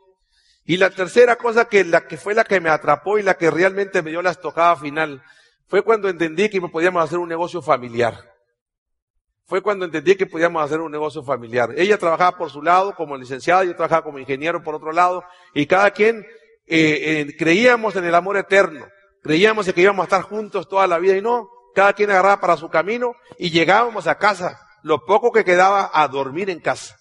Y 0.66 0.78
la 0.78 0.89
tercera 0.89 1.36
cosa 1.36 1.66
que, 1.66 1.84
la 1.84 2.07
que 2.07 2.18
fue 2.18 2.34
la 2.34 2.43
que 2.45 2.60
me 2.60 2.70
atrapó 2.70 3.20
y 3.20 3.22
la 3.22 3.36
que 3.36 3.51
realmente 3.51 4.01
me 4.01 4.10
dio 4.10 4.24
la 4.24 4.32
estocada 4.32 4.76
final, 4.76 5.22
fue 5.68 5.84
cuando 5.84 6.10
entendí 6.10 6.49
que 6.49 6.60
podíamos 6.62 7.03
hacer 7.03 7.20
un 7.20 7.30
negocio 7.30 7.62
familiar. 7.62 8.16
Fue 9.45 9.62
cuando 9.62 9.86
entendí 9.86 10.16
que 10.16 10.26
podíamos 10.26 10.64
hacer 10.64 10.80
un 10.80 10.91
negocio 10.91 11.22
familiar. 11.22 11.76
Ella 11.78 11.99
trabajaba 11.99 12.36
por 12.36 12.49
su 12.49 12.64
lado 12.64 12.95
como 12.95 13.16
licenciada, 13.16 13.66
yo 13.66 13.76
trabajaba 13.76 14.01
como 14.01 14.18
ingeniero 14.18 14.64
por 14.64 14.74
otro 14.74 14.91
lado, 14.91 15.24
y 15.53 15.68
cada 15.68 15.91
quien 15.91 16.26
eh, 16.70 17.22
eh, 17.22 17.36
creíamos 17.36 17.95
en 17.95 18.05
el 18.05 18.13
amor 18.13 18.38
eterno, 18.38 18.86
creíamos 19.24 19.67
en 19.67 19.74
que 19.74 19.82
íbamos 19.82 20.03
a 20.03 20.05
estar 20.05 20.22
juntos 20.22 20.70
toda 20.70 20.86
la 20.86 20.99
vida 20.99 21.17
y 21.17 21.22
no, 21.22 21.49
cada 21.74 21.93
quien 21.93 22.11
agarraba 22.11 22.39
para 22.39 22.57
su 22.57 22.70
camino 22.70 23.15
y 23.39 23.49
llegábamos 23.49 24.05
a 24.05 24.20
casa, 24.20 24.59
lo 24.84 25.03
poco 25.03 25.32
que 25.32 25.43
quedaba 25.43 25.89
a 25.91 26.07
dormir 26.07 26.49
en 26.51 26.59
casa. 26.59 26.95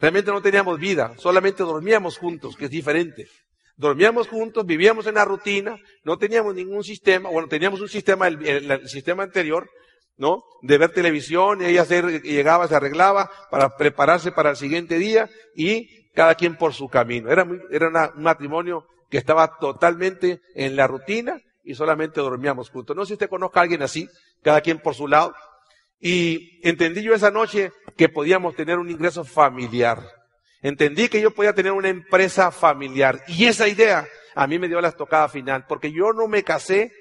Realmente 0.00 0.32
no 0.32 0.42
teníamos 0.42 0.80
vida, 0.80 1.14
solamente 1.18 1.62
dormíamos 1.62 2.18
juntos, 2.18 2.56
que 2.56 2.64
es 2.64 2.70
diferente. 2.70 3.28
Dormíamos 3.76 4.26
juntos, 4.26 4.66
vivíamos 4.66 5.06
en 5.06 5.14
la 5.14 5.24
rutina, 5.24 5.76
no 6.02 6.18
teníamos 6.18 6.54
ningún 6.54 6.82
sistema, 6.82 7.30
bueno, 7.30 7.48
teníamos 7.48 7.80
un 7.80 7.88
sistema, 7.88 8.26
el, 8.26 8.88
sistema 8.88 9.22
anterior, 9.22 9.70
¿no? 10.16 10.42
De 10.62 10.78
ver 10.78 10.90
televisión, 10.90 11.62
ella 11.62 11.84
se, 11.84 12.02
llegaba, 12.20 12.66
se 12.66 12.74
arreglaba 12.74 13.30
para 13.50 13.76
prepararse 13.76 14.32
para 14.32 14.50
el 14.50 14.56
siguiente 14.56 14.98
día 14.98 15.30
y 15.54 15.99
cada 16.14 16.34
quien 16.34 16.56
por 16.56 16.74
su 16.74 16.88
camino. 16.88 17.30
Era, 17.30 17.44
muy, 17.44 17.60
era 17.70 17.88
un 17.88 18.22
matrimonio 18.22 18.86
que 19.08 19.18
estaba 19.18 19.58
totalmente 19.58 20.40
en 20.54 20.76
la 20.76 20.86
rutina 20.86 21.40
y 21.64 21.74
solamente 21.74 22.20
dormíamos 22.20 22.70
juntos. 22.70 22.96
No 22.96 23.04
sé 23.04 23.08
si 23.08 23.12
usted 23.14 23.28
conozca 23.28 23.60
a 23.60 23.62
alguien 23.64 23.82
así, 23.82 24.08
cada 24.42 24.60
quien 24.60 24.78
por 24.78 24.94
su 24.94 25.08
lado. 25.08 25.34
Y 26.00 26.66
entendí 26.66 27.02
yo 27.02 27.14
esa 27.14 27.30
noche 27.30 27.72
que 27.96 28.08
podíamos 28.08 28.54
tener 28.54 28.78
un 28.78 28.90
ingreso 28.90 29.24
familiar. 29.24 30.02
Entendí 30.62 31.08
que 31.08 31.20
yo 31.20 31.30
podía 31.32 31.54
tener 31.54 31.72
una 31.72 31.88
empresa 31.88 32.50
familiar. 32.50 33.22
Y 33.28 33.46
esa 33.46 33.68
idea 33.68 34.06
a 34.34 34.46
mí 34.46 34.58
me 34.58 34.68
dio 34.68 34.80
la 34.80 34.88
estocada 34.88 35.28
final, 35.28 35.66
porque 35.66 35.92
yo 35.92 36.12
no 36.12 36.28
me 36.28 36.42
casé 36.42 36.92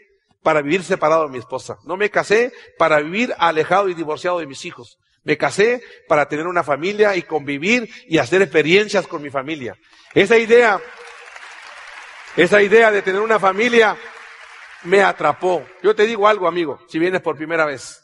para 0.41 0.61
vivir 0.61 0.83
separado 0.83 1.23
de 1.23 1.31
mi 1.31 1.37
esposa. 1.37 1.77
No 1.85 1.97
me 1.97 2.09
casé 2.09 2.53
para 2.77 2.99
vivir 2.99 3.33
alejado 3.37 3.89
y 3.89 3.93
divorciado 3.93 4.39
de 4.39 4.47
mis 4.47 4.65
hijos. 4.65 4.97
Me 5.29 5.37
casé 5.37 5.83
para 6.07 6.27
tener 6.27 6.47
una 6.47 6.63
familia 6.63 7.15
y 7.15 7.21
convivir 7.21 7.87
y 8.07 8.17
hacer 8.17 8.41
experiencias 8.41 9.05
con 9.05 9.21
mi 9.21 9.29
familia. 9.29 9.77
Esa 10.15 10.39
idea, 10.39 10.81
esa 12.35 12.63
idea 12.63 12.89
de 12.89 13.03
tener 13.03 13.21
una 13.21 13.37
familia 13.37 13.95
me 14.85 15.03
atrapó. 15.03 15.63
Yo 15.83 15.95
te 15.95 16.07
digo 16.07 16.27
algo, 16.27 16.47
amigo, 16.47 16.79
si 16.87 16.97
vienes 16.97 17.21
por 17.21 17.37
primera 17.37 17.67
vez. 17.67 18.01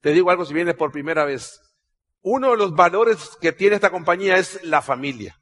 Te 0.00 0.12
digo 0.12 0.30
algo 0.30 0.44
si 0.44 0.54
vienes 0.54 0.76
por 0.76 0.92
primera 0.92 1.24
vez. 1.24 1.60
Uno 2.20 2.52
de 2.52 2.58
los 2.58 2.72
valores 2.76 3.36
que 3.40 3.50
tiene 3.50 3.74
esta 3.74 3.90
compañía 3.90 4.36
es 4.36 4.62
la 4.62 4.80
familia. 4.80 5.36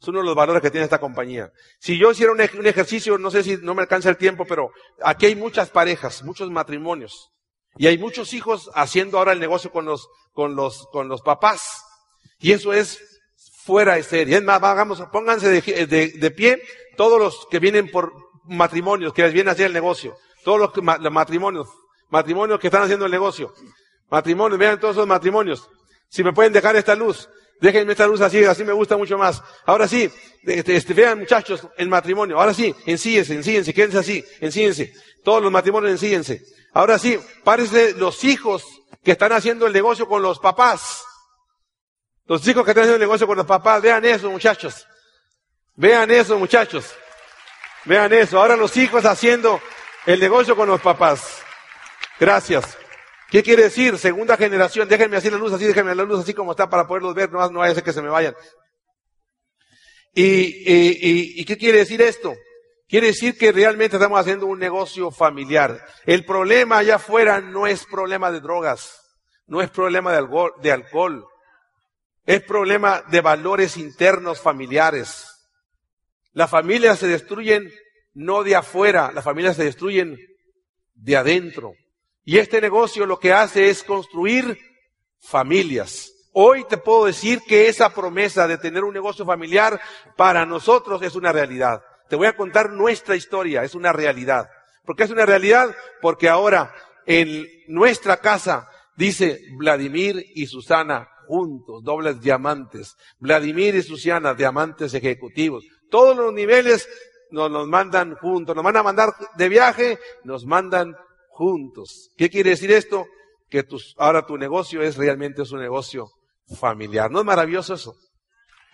Es 0.00 0.08
uno 0.08 0.18
de 0.18 0.24
los 0.24 0.34
valores 0.34 0.60
que 0.60 0.72
tiene 0.72 0.86
esta 0.86 0.98
compañía. 0.98 1.52
Si 1.78 1.96
yo 1.96 2.10
hiciera 2.10 2.32
un, 2.32 2.40
ejercicio, 2.40 3.16
no 3.16 3.30
sé 3.30 3.44
si 3.44 3.58
no 3.58 3.76
me 3.76 3.82
alcanza 3.82 4.10
el 4.10 4.16
tiempo, 4.16 4.44
pero 4.44 4.72
aquí 5.04 5.26
hay 5.26 5.36
muchas 5.36 5.70
parejas, 5.70 6.24
muchos 6.24 6.50
matrimonios. 6.50 7.30
Y 7.78 7.86
hay 7.86 7.96
muchos 7.96 8.34
hijos 8.34 8.70
haciendo 8.74 9.18
ahora 9.18 9.32
el 9.32 9.40
negocio 9.40 9.70
con 9.70 9.84
los, 9.84 10.08
con 10.32 10.56
los, 10.56 10.86
con 10.88 11.08
los 11.08 11.22
papás. 11.22 11.84
Y 12.40 12.52
eso 12.52 12.72
es 12.72 13.20
fuera 13.62 13.94
de 13.94 14.02
serie. 14.02 14.36
Es 14.36 14.42
más, 14.42 14.60
pónganse 15.12 15.48
de, 15.48 16.08
de, 16.08 16.30
pie 16.32 16.60
todos 16.96 17.20
los 17.20 17.46
que 17.50 17.60
vienen 17.60 17.90
por 17.90 18.12
matrimonios, 18.44 19.12
que 19.12 19.22
les 19.22 19.32
vienen 19.32 19.50
a 19.50 19.52
hacer 19.52 19.66
el 19.66 19.72
negocio. 19.72 20.16
Todos 20.44 20.58
los, 20.58 21.00
los 21.00 21.12
matrimonios, 21.12 21.68
matrimonios 22.10 22.58
que 22.58 22.66
están 22.66 22.82
haciendo 22.82 23.06
el 23.06 23.12
negocio. 23.12 23.54
Matrimonios, 24.10 24.58
vean 24.58 24.80
todos 24.80 24.96
esos 24.96 25.06
matrimonios. 25.06 25.68
Si 26.08 26.24
me 26.24 26.32
pueden 26.32 26.52
dejar 26.52 26.74
esta 26.74 26.96
luz, 26.96 27.28
déjenme 27.60 27.92
esta 27.92 28.06
luz 28.06 28.20
así, 28.22 28.42
así 28.44 28.64
me 28.64 28.72
gusta 28.72 28.96
mucho 28.96 29.18
más. 29.18 29.42
Ahora 29.66 29.86
sí, 29.86 30.10
este, 30.42 30.76
este, 30.76 30.94
vean 30.94 31.20
muchachos, 31.20 31.68
el 31.76 31.88
matrimonio. 31.88 32.40
Ahora 32.40 32.54
sí, 32.54 32.74
ensíense, 32.86 33.34
ensíense, 33.34 33.74
quédense 33.74 33.98
así, 33.98 34.24
ensíense. 34.40 34.92
Todos 35.22 35.42
los 35.42 35.52
matrimonios 35.52 35.92
ensíense. 35.92 36.42
Ahora 36.78 36.96
sí, 36.96 37.18
parece 37.42 37.94
los 37.94 38.22
hijos 38.22 38.64
que 39.02 39.10
están 39.10 39.32
haciendo 39.32 39.66
el 39.66 39.72
negocio 39.72 40.06
con 40.06 40.22
los 40.22 40.38
papás. 40.38 41.02
Los 42.26 42.46
hijos 42.46 42.64
que 42.64 42.70
están 42.70 42.82
haciendo 42.82 42.94
el 42.94 43.00
negocio 43.00 43.26
con 43.26 43.36
los 43.36 43.46
papás, 43.46 43.82
vean 43.82 44.04
eso 44.04 44.30
muchachos. 44.30 44.86
Vean 45.74 46.08
eso 46.12 46.38
muchachos. 46.38 46.94
Vean 47.84 48.12
eso. 48.12 48.38
Ahora 48.38 48.54
los 48.54 48.76
hijos 48.76 49.04
haciendo 49.06 49.60
el 50.06 50.20
negocio 50.20 50.54
con 50.54 50.68
los 50.68 50.80
papás. 50.80 51.42
Gracias. 52.20 52.78
¿Qué 53.28 53.42
quiere 53.42 53.64
decir? 53.64 53.98
Segunda 53.98 54.36
generación. 54.36 54.88
Déjenme 54.88 55.16
así 55.16 55.30
la 55.30 55.36
luz 55.36 55.52
así, 55.52 55.64
déjenme 55.64 55.96
la 55.96 56.04
luz 56.04 56.20
así 56.20 56.32
como 56.32 56.52
está 56.52 56.70
para 56.70 56.86
poderlos 56.86 57.12
ver. 57.12 57.32
No, 57.32 57.40
no 57.50 57.58
vaya 57.58 57.72
a 57.72 57.74
ser 57.74 57.82
que 57.82 57.92
se 57.92 58.02
me 58.02 58.08
vayan. 58.08 58.36
¿Y, 60.14 60.22
y, 60.22 61.40
y 61.40 61.44
qué 61.44 61.58
quiere 61.58 61.78
decir 61.78 62.00
esto? 62.02 62.36
Quiere 62.88 63.08
decir 63.08 63.36
que 63.36 63.52
realmente 63.52 63.96
estamos 63.96 64.18
haciendo 64.18 64.46
un 64.46 64.58
negocio 64.58 65.10
familiar. 65.10 65.84
El 66.06 66.24
problema 66.24 66.78
allá 66.78 66.96
afuera 66.96 67.42
no 67.42 67.66
es 67.66 67.84
problema 67.84 68.30
de 68.30 68.40
drogas, 68.40 68.98
no 69.46 69.60
es 69.60 69.68
problema 69.68 70.10
de 70.10 70.18
alcohol, 70.18 70.54
de 70.62 70.72
alcohol, 70.72 71.26
es 72.24 72.42
problema 72.42 73.02
de 73.10 73.20
valores 73.20 73.76
internos 73.76 74.40
familiares. 74.40 75.26
Las 76.32 76.50
familias 76.50 76.98
se 76.98 77.08
destruyen 77.08 77.70
no 78.14 78.42
de 78.42 78.56
afuera, 78.56 79.12
las 79.12 79.24
familias 79.24 79.56
se 79.56 79.64
destruyen 79.64 80.18
de 80.94 81.16
adentro. 81.16 81.74
Y 82.24 82.38
este 82.38 82.58
negocio 82.58 83.04
lo 83.04 83.18
que 83.18 83.34
hace 83.34 83.68
es 83.68 83.84
construir 83.84 84.58
familias. 85.20 86.10
Hoy 86.32 86.64
te 86.64 86.78
puedo 86.78 87.04
decir 87.04 87.42
que 87.46 87.68
esa 87.68 87.92
promesa 87.92 88.48
de 88.48 88.56
tener 88.56 88.82
un 88.82 88.94
negocio 88.94 89.26
familiar 89.26 89.78
para 90.16 90.46
nosotros 90.46 91.02
es 91.02 91.14
una 91.14 91.32
realidad. 91.32 91.82
Te 92.08 92.16
voy 92.16 92.26
a 92.26 92.36
contar 92.36 92.70
nuestra 92.70 93.16
historia, 93.16 93.62
es 93.62 93.74
una 93.74 93.92
realidad. 93.92 94.48
¿Por 94.84 94.96
qué 94.96 95.04
es 95.04 95.10
una 95.10 95.26
realidad? 95.26 95.74
Porque 96.00 96.28
ahora 96.28 96.74
en 97.06 97.46
nuestra 97.66 98.18
casa 98.18 98.68
dice 98.96 99.40
Vladimir 99.56 100.24
y 100.34 100.46
Susana 100.46 101.08
juntos, 101.26 101.82
dobles 101.84 102.20
diamantes. 102.20 102.96
Vladimir 103.18 103.74
y 103.74 103.82
Susana, 103.82 104.34
diamantes 104.34 104.94
ejecutivos. 104.94 105.64
Todos 105.90 106.16
los 106.16 106.32
niveles 106.32 106.88
nos 107.30 107.50
los 107.50 107.68
mandan 107.68 108.16
juntos. 108.16 108.56
Nos 108.56 108.64
van 108.64 108.76
a 108.78 108.82
mandar 108.82 109.10
de 109.36 109.48
viaje, 109.48 109.98
nos 110.24 110.46
mandan 110.46 110.96
juntos. 111.28 112.10
¿Qué 112.16 112.30
quiere 112.30 112.50
decir 112.50 112.72
esto? 112.72 113.06
Que 113.48 113.64
ahora 113.98 114.26
tu 114.26 114.36
negocio 114.36 114.82
es 114.82 114.96
realmente 114.96 115.42
es 115.42 115.52
un 115.52 115.60
negocio 115.60 116.08
familiar. 116.58 117.10
¿No 117.10 117.20
es 117.20 117.24
maravilloso 117.24 117.74
eso? 117.74 117.94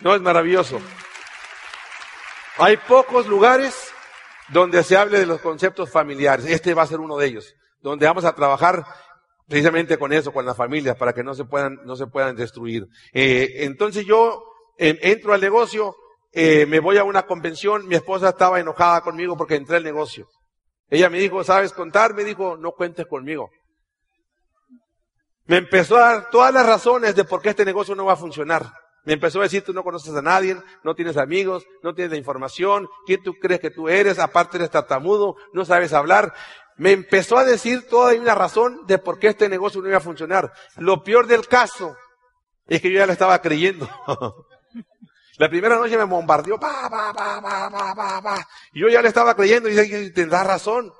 No 0.00 0.14
es 0.14 0.20
maravilloso. 0.20 0.80
Hay 2.56 2.76
pocos 2.76 3.26
lugares 3.26 3.92
donde 4.48 4.84
se 4.84 4.96
hable 4.96 5.18
de 5.18 5.26
los 5.26 5.40
conceptos 5.40 5.90
familiares. 5.90 6.46
Este 6.46 6.72
va 6.72 6.82
a 6.82 6.86
ser 6.86 7.00
uno 7.00 7.16
de 7.16 7.26
ellos, 7.26 7.54
donde 7.80 8.06
vamos 8.06 8.24
a 8.24 8.34
trabajar 8.34 8.84
precisamente 9.48 9.98
con 9.98 10.12
eso, 10.12 10.32
con 10.32 10.46
las 10.46 10.56
familias, 10.56 10.96
para 10.96 11.12
que 11.12 11.24
no 11.24 11.34
se 11.34 11.44
puedan, 11.44 11.80
no 11.84 11.96
se 11.96 12.06
puedan 12.06 12.36
destruir. 12.36 12.86
Eh, 13.12 13.64
entonces 13.64 14.06
yo 14.06 14.44
entro 14.78 15.34
al 15.34 15.40
negocio, 15.40 15.96
eh, 16.32 16.64
me 16.66 16.78
voy 16.78 16.96
a 16.96 17.04
una 17.04 17.26
convención, 17.26 17.88
mi 17.88 17.96
esposa 17.96 18.30
estaba 18.30 18.60
enojada 18.60 19.00
conmigo 19.00 19.36
porque 19.36 19.56
entré 19.56 19.76
al 19.76 19.84
negocio. 19.84 20.28
Ella 20.90 21.10
me 21.10 21.18
dijo, 21.18 21.42
¿sabes 21.42 21.72
contar? 21.72 22.14
Me 22.14 22.22
dijo, 22.22 22.56
no 22.56 22.72
cuentes 22.72 23.06
conmigo. 23.06 23.50
Me 25.46 25.56
empezó 25.56 25.96
a 25.96 26.12
dar 26.12 26.30
todas 26.30 26.54
las 26.54 26.64
razones 26.64 27.16
de 27.16 27.24
por 27.24 27.42
qué 27.42 27.50
este 27.50 27.64
negocio 27.64 27.94
no 27.94 28.04
va 28.04 28.12
a 28.12 28.16
funcionar. 28.16 28.72
Me 29.04 29.12
empezó 29.12 29.40
a 29.40 29.44
decir, 29.44 29.62
tú 29.62 29.72
no 29.72 29.82
conoces 29.82 30.14
a 30.14 30.22
nadie, 30.22 30.56
no 30.82 30.94
tienes 30.94 31.16
amigos, 31.16 31.66
no 31.82 31.94
tienes 31.94 32.12
la 32.12 32.18
información, 32.18 32.88
¿quién 33.06 33.22
tú 33.22 33.34
crees 33.34 33.60
que 33.60 33.70
tú 33.70 33.88
eres? 33.88 34.18
Aparte 34.18 34.56
eres 34.56 34.70
tartamudo, 34.70 35.36
no 35.52 35.64
sabes 35.64 35.92
hablar. 35.92 36.32
Me 36.76 36.92
empezó 36.92 37.36
a 37.36 37.44
decir 37.44 37.86
toda 37.88 38.14
una 38.14 38.34
razón 38.34 38.86
de 38.86 38.98
por 38.98 39.18
qué 39.18 39.28
este 39.28 39.48
negocio 39.48 39.82
no 39.82 39.88
iba 39.88 39.98
a 39.98 40.00
funcionar. 40.00 40.52
Lo 40.76 41.04
peor 41.04 41.26
del 41.26 41.46
caso 41.46 41.96
es 42.66 42.80
que 42.80 42.90
yo 42.90 42.98
ya 42.98 43.06
le 43.06 43.12
estaba 43.12 43.40
creyendo. 43.40 43.88
La 45.36 45.48
primera 45.48 45.76
noche 45.76 45.98
me 45.98 46.04
bombardeó, 46.04 46.58
pa, 46.60 46.88
pa, 46.88 47.12
pa, 47.12 47.42
pa, 47.42 47.94
pa, 47.94 48.22
pa. 48.22 48.48
Y 48.72 48.80
yo 48.80 48.88
ya 48.88 49.02
le 49.02 49.08
estaba 49.08 49.34
creyendo 49.34 49.68
y 49.68 49.74
dije, 49.74 50.10
tendrá 50.10 50.44
razón. 50.44 50.92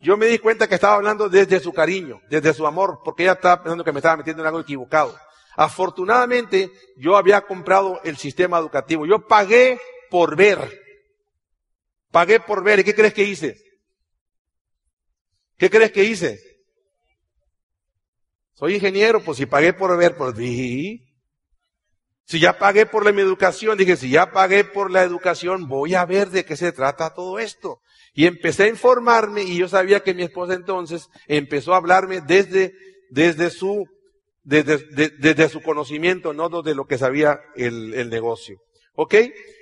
Yo 0.00 0.16
me 0.16 0.26
di 0.26 0.38
cuenta 0.38 0.66
que 0.66 0.74
estaba 0.74 0.94
hablando 0.94 1.28
desde 1.28 1.60
su 1.60 1.72
cariño, 1.72 2.20
desde 2.28 2.54
su 2.54 2.66
amor, 2.66 3.00
porque 3.04 3.22
ella 3.22 3.32
estaba 3.32 3.62
pensando 3.62 3.84
que 3.84 3.92
me 3.92 3.98
estaba 3.98 4.16
metiendo 4.16 4.42
en 4.42 4.46
algo 4.46 4.60
equivocado. 4.60 5.14
Afortunadamente, 5.56 6.70
yo 6.96 7.16
había 7.16 7.42
comprado 7.42 8.00
el 8.04 8.16
sistema 8.16 8.58
educativo. 8.58 9.06
Yo 9.06 9.26
pagué 9.26 9.78
por 10.10 10.36
ver. 10.36 10.82
Pagué 12.10 12.40
por 12.40 12.62
ver. 12.64 12.80
¿Y 12.80 12.84
qué 12.84 12.94
crees 12.94 13.14
que 13.14 13.24
hice? 13.24 13.56
¿Qué 15.56 15.70
crees 15.70 15.92
que 15.92 16.04
hice? 16.04 16.40
Soy 18.54 18.74
ingeniero, 18.74 19.22
pues 19.22 19.38
si 19.38 19.46
pagué 19.46 19.72
por 19.72 19.96
ver, 19.96 20.16
pues 20.16 20.34
vi. 20.34 21.04
Si 22.26 22.40
ya 22.40 22.58
pagué 22.58 22.86
por 22.86 23.04
la, 23.04 23.12
mi 23.12 23.20
educación, 23.20 23.76
dije, 23.76 23.96
si 23.96 24.08
ya 24.08 24.32
pagué 24.32 24.64
por 24.64 24.90
la 24.90 25.02
educación, 25.02 25.68
voy 25.68 25.94
a 25.94 26.06
ver 26.06 26.30
de 26.30 26.44
qué 26.44 26.56
se 26.56 26.72
trata 26.72 27.12
todo 27.14 27.38
esto. 27.38 27.80
Y 28.14 28.26
empecé 28.26 28.64
a 28.64 28.68
informarme 28.68 29.42
y 29.42 29.58
yo 29.58 29.68
sabía 29.68 30.02
que 30.02 30.14
mi 30.14 30.22
esposa 30.22 30.54
entonces 30.54 31.08
empezó 31.26 31.74
a 31.74 31.78
hablarme 31.78 32.20
desde, 32.20 32.72
desde 33.10 33.50
su, 33.50 33.86
desde, 34.44 35.10
desde 35.18 35.48
su 35.48 35.62
conocimiento, 35.62 36.32
no 36.32 36.48
desde 36.48 36.76
lo 36.76 36.86
que 36.86 36.98
sabía 36.98 37.40
el, 37.56 37.94
el 37.94 38.10
negocio. 38.10 38.60
¿Ok? 38.96 39.14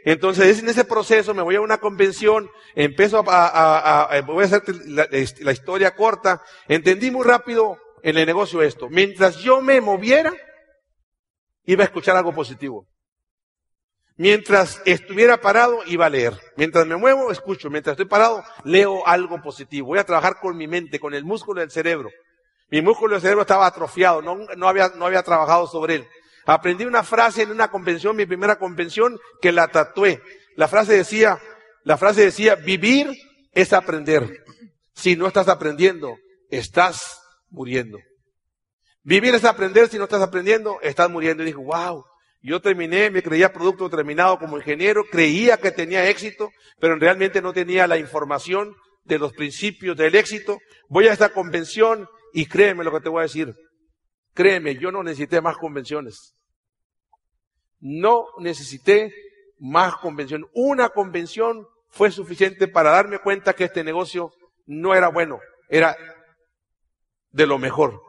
Entonces 0.04 0.58
en 0.58 0.68
ese 0.68 0.84
proceso 0.84 1.32
me 1.32 1.42
voy 1.42 1.54
a 1.54 1.60
una 1.60 1.78
convención, 1.78 2.50
empiezo 2.74 3.24
a, 3.26 3.46
a, 3.46 4.02
a, 4.02 4.20
voy 4.22 4.42
a 4.42 4.46
hacer 4.46 4.62
la, 4.86 5.08
la, 5.40 5.52
historia 5.52 5.94
corta, 5.94 6.42
entendí 6.68 7.10
muy 7.10 7.24
rápido 7.24 7.78
en 8.02 8.18
el 8.18 8.26
negocio 8.26 8.60
esto. 8.60 8.90
Mientras 8.90 9.38
yo 9.38 9.62
me 9.62 9.80
moviera, 9.80 10.34
iba 11.64 11.82
a 11.82 11.86
escuchar 11.86 12.16
algo 12.16 12.34
positivo. 12.34 12.86
Mientras 14.16 14.82
estuviera 14.84 15.40
parado, 15.40 15.78
iba 15.86 16.06
a 16.06 16.10
leer. 16.10 16.38
Mientras 16.56 16.86
me 16.86 16.96
muevo, 16.96 17.32
escucho. 17.32 17.70
Mientras 17.70 17.94
estoy 17.94 18.06
parado, 18.06 18.44
leo 18.64 19.06
algo 19.06 19.40
positivo. 19.40 19.88
Voy 19.88 19.98
a 19.98 20.04
trabajar 20.04 20.38
con 20.40 20.56
mi 20.56 20.68
mente, 20.68 21.00
con 21.00 21.14
el 21.14 21.24
músculo 21.24 21.60
del 21.60 21.70
cerebro. 21.70 22.10
Mi 22.72 22.80
músculo 22.80 23.12
del 23.12 23.20
cerebro 23.20 23.42
estaba 23.42 23.66
atrofiado, 23.66 24.22
no, 24.22 24.66
había, 24.66 24.88
no 24.96 25.04
había 25.04 25.22
trabajado 25.22 25.66
sobre 25.66 25.96
él. 25.96 26.08
Aprendí 26.46 26.86
una 26.86 27.02
frase 27.02 27.42
en 27.42 27.50
una 27.50 27.70
convención, 27.70 28.16
mi 28.16 28.24
primera 28.24 28.56
convención, 28.56 29.20
que 29.42 29.52
la 29.52 29.68
tatué. 29.68 30.22
La 30.56 30.68
frase 30.68 30.94
decía, 30.94 31.38
la 31.84 31.98
frase 31.98 32.22
decía, 32.22 32.54
vivir 32.54 33.12
es 33.52 33.74
aprender. 33.74 34.42
Si 34.94 35.16
no 35.16 35.26
estás 35.26 35.48
aprendiendo, 35.48 36.16
estás 36.48 37.20
muriendo. 37.50 37.98
Vivir 39.02 39.34
es 39.34 39.44
aprender, 39.44 39.88
si 39.90 39.98
no 39.98 40.04
estás 40.04 40.22
aprendiendo, 40.22 40.78
estás 40.80 41.10
muriendo. 41.10 41.42
Y 41.42 41.46
dije, 41.46 41.58
wow, 41.58 42.02
yo 42.40 42.62
terminé, 42.62 43.10
me 43.10 43.22
creía 43.22 43.52
producto 43.52 43.90
terminado 43.90 44.38
como 44.38 44.56
ingeniero, 44.56 45.04
creía 45.04 45.58
que 45.58 45.72
tenía 45.72 46.08
éxito, 46.08 46.48
pero 46.80 46.96
realmente 46.96 47.42
no 47.42 47.52
tenía 47.52 47.86
la 47.86 47.98
información 47.98 48.74
de 49.04 49.18
los 49.18 49.34
principios 49.34 49.94
del 49.94 50.14
éxito. 50.14 50.58
Voy 50.88 51.08
a 51.08 51.12
esta 51.12 51.34
convención 51.34 52.08
y 52.32 52.46
créeme 52.46 52.84
lo 52.84 52.92
que 52.92 53.00
te 53.00 53.08
voy 53.08 53.20
a 53.20 53.22
decir. 53.22 53.54
Créeme, 54.34 54.76
yo 54.76 54.90
no 54.90 55.02
necesité 55.02 55.40
más 55.40 55.56
convenciones. 55.56 56.34
No 57.80 58.26
necesité 58.38 59.14
más 59.58 59.96
convención. 59.96 60.48
Una 60.54 60.88
convención 60.88 61.66
fue 61.88 62.10
suficiente 62.10 62.68
para 62.68 62.90
darme 62.90 63.18
cuenta 63.18 63.52
que 63.52 63.64
este 63.64 63.84
negocio 63.84 64.32
no 64.66 64.94
era 64.94 65.08
bueno, 65.08 65.40
era 65.68 65.96
de 67.30 67.46
lo 67.46 67.58
mejor. 67.58 68.00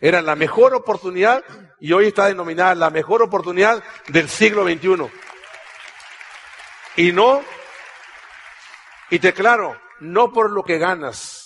Era 0.00 0.22
la 0.22 0.36
mejor 0.36 0.74
oportunidad 0.74 1.44
y 1.80 1.92
hoy 1.92 2.08
está 2.08 2.26
denominada 2.26 2.74
la 2.74 2.90
mejor 2.90 3.22
oportunidad 3.22 3.82
del 4.08 4.28
siglo 4.28 4.64
XXI. 4.64 5.10
Y 6.96 7.12
no, 7.12 7.42
y 9.10 9.18
te 9.18 9.32
claro, 9.32 9.80
no 10.00 10.32
por 10.32 10.50
lo 10.50 10.64
que 10.64 10.78
ganas, 10.78 11.43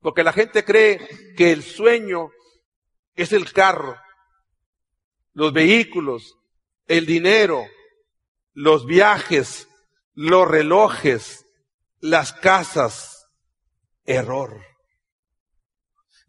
porque 0.00 0.22
la 0.22 0.32
gente 0.32 0.64
cree 0.64 1.34
que 1.36 1.52
el 1.52 1.62
sueño 1.62 2.30
es 3.14 3.32
el 3.32 3.52
carro, 3.52 3.96
los 5.32 5.52
vehículos, 5.52 6.36
el 6.86 7.06
dinero, 7.06 7.66
los 8.52 8.86
viajes, 8.86 9.68
los 10.14 10.48
relojes, 10.48 11.44
las 12.00 12.32
casas. 12.32 13.14
Error. 14.04 14.64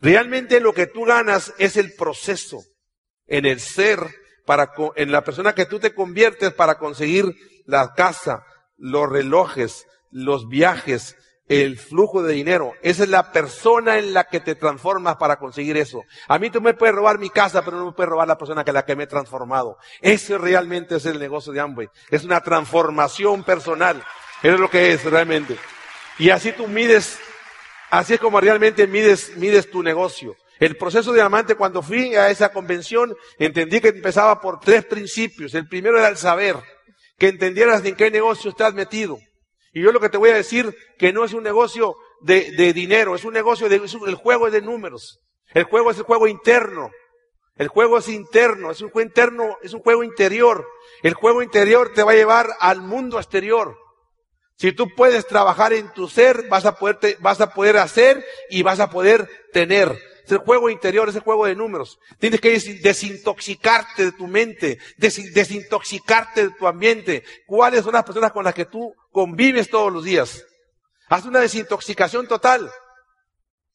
Realmente 0.01 0.59
lo 0.59 0.73
que 0.73 0.85
tú 0.85 1.05
ganas 1.05 1.53
es 1.57 1.77
el 1.77 1.93
proceso 1.93 2.61
en 3.25 3.45
el 3.45 3.61
ser, 3.61 3.99
para, 4.45 4.73
en 4.97 5.13
la 5.13 5.23
persona 5.23 5.55
que 5.55 5.65
tú 5.65 5.79
te 5.79 5.93
conviertes 5.93 6.53
para 6.53 6.77
conseguir 6.77 7.33
la 7.65 7.93
casa, 7.93 8.43
los 8.75 9.09
relojes, 9.09 9.85
los 10.11 10.49
viajes, 10.49 11.15
el 11.49 11.77
flujo 11.77 12.21
de 12.21 12.33
dinero. 12.33 12.73
Esa 12.83 13.03
es 13.03 13.09
la 13.09 13.31
persona 13.31 13.97
en 13.97 14.13
la 14.13 14.25
que 14.25 14.39
te 14.39 14.53
transformas 14.53 15.17
para 15.17 15.37
conseguir 15.37 15.75
eso. 15.77 16.03
A 16.27 16.37
mí 16.37 16.51
tú 16.51 16.61
me 16.61 16.75
puedes 16.75 16.95
robar 16.95 17.17
mi 17.17 17.31
casa, 17.31 17.65
pero 17.65 17.77
no 17.77 17.87
me 17.87 17.91
puedes 17.91 18.09
robar 18.09 18.27
la 18.27 18.37
persona 18.37 18.63
que 18.63 18.71
la 18.71 18.85
que 18.85 18.95
me 18.95 19.03
he 19.03 19.07
transformado. 19.07 19.77
Ese 19.99 20.37
realmente 20.37 20.95
es 20.95 21.05
el 21.07 21.19
negocio 21.19 21.51
de 21.51 21.59
Amway. 21.59 21.89
Es 22.11 22.23
una 22.23 22.39
transformación 22.41 23.43
personal. 23.43 24.01
Eso 24.43 24.53
es 24.53 24.59
lo 24.59 24.69
que 24.69 24.93
es 24.93 25.03
realmente. 25.03 25.57
Y 26.19 26.29
así 26.29 26.51
tú 26.51 26.67
mides, 26.67 27.17
así 27.89 28.13
es 28.13 28.19
como 28.19 28.39
realmente 28.39 28.85
mides, 28.85 29.35
mides 29.35 29.71
tu 29.71 29.81
negocio. 29.81 30.35
El 30.59 30.77
proceso 30.77 31.11
de 31.11 31.19
diamante, 31.19 31.55
cuando 31.55 31.81
fui 31.81 32.15
a 32.15 32.29
esa 32.29 32.49
convención, 32.49 33.15
entendí 33.39 33.79
que 33.79 33.87
empezaba 33.87 34.39
por 34.39 34.59
tres 34.59 34.85
principios. 34.85 35.55
El 35.55 35.67
primero 35.67 35.97
era 35.97 36.09
el 36.09 36.17
saber, 36.17 36.57
que 37.17 37.29
entendieras 37.29 37.83
en 37.85 37.95
qué 37.95 38.11
negocio 38.11 38.51
estás 38.51 38.73
metido. 38.73 39.17
Y 39.73 39.81
yo 39.81 39.91
lo 39.91 39.99
que 39.99 40.09
te 40.09 40.17
voy 40.17 40.31
a 40.31 40.35
decir, 40.35 40.75
que 40.97 41.13
no 41.13 41.23
es 41.23 41.33
un 41.33 41.43
negocio 41.43 41.95
de, 42.21 42.51
de 42.51 42.73
dinero, 42.73 43.15
es 43.15 43.23
un 43.23 43.33
negocio 43.33 43.69
de, 43.69 43.75
el 43.75 44.15
juego 44.15 44.47
es 44.47 44.53
de 44.53 44.61
números. 44.61 45.19
El 45.53 45.63
juego 45.63 45.91
es 45.91 45.97
el 45.97 46.03
juego 46.03 46.27
interno. 46.27 46.91
El 47.55 47.67
juego 47.67 47.97
es 47.97 48.07
interno, 48.07 48.71
es 48.71 48.81
un 48.81 48.89
juego 48.89 49.07
interno, 49.07 49.57
es 49.61 49.73
un 49.73 49.81
juego 49.81 50.03
interior. 50.03 50.65
El 51.03 51.13
juego 51.13 51.43
interior 51.43 51.91
te 51.93 52.03
va 52.03 52.13
a 52.13 52.15
llevar 52.15 52.47
al 52.59 52.81
mundo 52.81 53.17
exterior. 53.17 53.75
Si 54.55 54.71
tú 54.71 54.93
puedes 54.95 55.27
trabajar 55.27 55.73
en 55.73 55.91
tu 55.93 56.07
ser, 56.07 56.47
vas 56.49 56.65
a 56.65 56.77
poder, 56.77 57.17
vas 57.19 57.41
a 57.41 57.53
poder 57.53 57.77
hacer 57.77 58.25
y 58.49 58.63
vas 58.63 58.79
a 58.79 58.89
poder 58.89 59.29
tener. 59.51 59.97
Es 60.29 60.33
el 60.33 60.45
juego 60.45 60.69
interior, 60.69 61.09
es 61.09 61.15
el 61.15 61.23
juego 61.23 61.47
de 61.47 61.55
números. 61.55 61.97
Tienes 62.19 62.39
que 62.39 62.51
desintoxicarte 62.51 64.05
de 64.05 64.11
tu 64.11 64.27
mente, 64.27 64.77
desintoxicarte 64.97 66.49
de 66.49 66.53
tu 66.53 66.67
ambiente. 66.67 67.23
¿Cuáles 67.47 67.83
son 67.83 67.93
las 67.93 68.03
personas 68.03 68.31
con 68.31 68.43
las 68.43 68.53
que 68.53 68.65
tú 68.65 68.93
convives 69.11 69.71
todos 69.71 69.91
los 69.91 70.03
días? 70.03 70.45
Haz 71.07 71.25
una 71.25 71.39
desintoxicación 71.39 72.27
total. 72.27 72.69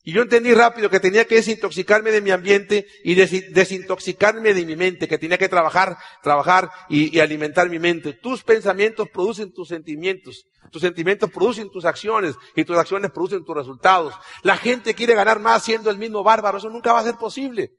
Y 0.06 0.12
yo 0.12 0.20
entendí 0.20 0.52
rápido 0.52 0.90
que 0.90 1.00
tenía 1.00 1.24
que 1.24 1.36
desintoxicarme 1.36 2.10
de 2.10 2.20
mi 2.20 2.30
ambiente 2.30 2.86
y 3.02 3.14
desintoxicarme 3.14 4.52
de 4.52 4.66
mi 4.66 4.76
mente, 4.76 5.08
que 5.08 5.16
tenía 5.16 5.38
que 5.38 5.48
trabajar, 5.48 5.96
trabajar 6.22 6.70
y, 6.90 7.18
alimentar 7.20 7.70
mi 7.70 7.78
mente. 7.78 8.12
Tus 8.12 8.42
pensamientos 8.42 9.08
producen 9.08 9.54
tus 9.54 9.68
sentimientos, 9.68 10.46
tus 10.70 10.82
sentimientos 10.82 11.30
producen 11.30 11.70
tus 11.70 11.86
acciones 11.86 12.34
y 12.54 12.64
tus 12.64 12.76
acciones 12.76 13.12
producen 13.12 13.46
tus 13.46 13.56
resultados. 13.56 14.14
La 14.42 14.58
gente 14.58 14.92
quiere 14.92 15.14
ganar 15.14 15.40
más 15.40 15.64
siendo 15.64 15.88
el 15.88 15.96
mismo 15.96 16.22
bárbaro, 16.22 16.58
eso 16.58 16.68
nunca 16.68 16.92
va 16.92 17.00
a 17.00 17.04
ser 17.04 17.14
posible. 17.14 17.72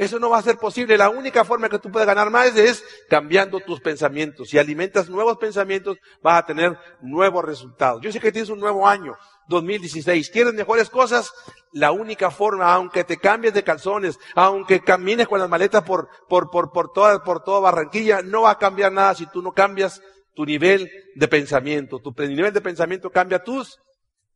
Eso 0.00 0.18
no 0.18 0.30
va 0.30 0.38
a 0.38 0.42
ser 0.42 0.56
posible. 0.56 0.96
La 0.96 1.10
única 1.10 1.44
forma 1.44 1.68
que 1.68 1.78
tú 1.78 1.92
puedes 1.92 2.06
ganar 2.06 2.30
más 2.30 2.56
es 2.56 2.82
cambiando 3.10 3.60
tus 3.60 3.82
pensamientos. 3.82 4.48
Si 4.48 4.56
alimentas 4.56 5.10
nuevos 5.10 5.36
pensamientos, 5.36 5.98
vas 6.22 6.38
a 6.38 6.46
tener 6.46 6.74
nuevos 7.02 7.44
resultados. 7.44 8.00
Yo 8.00 8.10
sé 8.10 8.18
que 8.18 8.32
tienes 8.32 8.48
un 8.48 8.60
nuevo 8.60 8.88
año, 8.88 9.14
2016. 9.48 10.30
¿Quieres 10.30 10.54
mejores 10.54 10.88
cosas? 10.88 11.30
La 11.72 11.92
única 11.92 12.30
forma, 12.30 12.72
aunque 12.72 13.04
te 13.04 13.18
cambies 13.18 13.52
de 13.52 13.62
calzones, 13.62 14.18
aunque 14.34 14.80
camines 14.80 15.28
con 15.28 15.38
las 15.38 15.50
maletas 15.50 15.82
por, 15.82 16.08
por, 16.30 16.48
por, 16.48 16.72
por 16.72 16.94
toda, 16.94 17.22
por 17.22 17.44
toda 17.44 17.60
Barranquilla, 17.60 18.22
no 18.22 18.42
va 18.42 18.52
a 18.52 18.58
cambiar 18.58 18.92
nada 18.92 19.14
si 19.14 19.26
tú 19.26 19.42
no 19.42 19.52
cambias 19.52 20.00
tu 20.34 20.46
nivel 20.46 20.90
de 21.14 21.28
pensamiento. 21.28 21.98
Tu 21.98 22.14
nivel 22.22 22.54
de 22.54 22.62
pensamiento 22.62 23.10
cambia 23.10 23.44
tus 23.44 23.78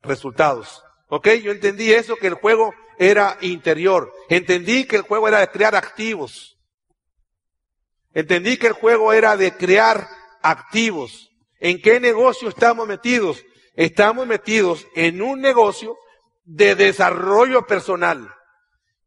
resultados. 0.02 0.84
¿Ok? 1.14 1.28
Yo 1.44 1.52
entendí 1.52 1.92
eso, 1.92 2.16
que 2.16 2.26
el 2.26 2.34
juego 2.34 2.74
era 2.98 3.38
interior. 3.40 4.12
Entendí 4.28 4.84
que 4.84 4.96
el 4.96 5.02
juego 5.02 5.28
era 5.28 5.38
de 5.38 5.46
crear 5.46 5.76
activos. 5.76 6.58
Entendí 8.12 8.56
que 8.56 8.66
el 8.66 8.72
juego 8.72 9.12
era 9.12 9.36
de 9.36 9.56
crear 9.56 10.08
activos. 10.42 11.30
¿En 11.60 11.80
qué 11.80 12.00
negocio 12.00 12.48
estamos 12.48 12.88
metidos? 12.88 13.44
Estamos 13.76 14.26
metidos 14.26 14.88
en 14.96 15.22
un 15.22 15.40
negocio 15.40 15.96
de 16.42 16.74
desarrollo 16.74 17.64
personal 17.64 18.34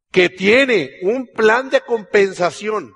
que 0.09 0.29
tiene 0.29 0.91
un 1.01 1.27
plan 1.27 1.69
de 1.69 1.81
compensación. 1.81 2.93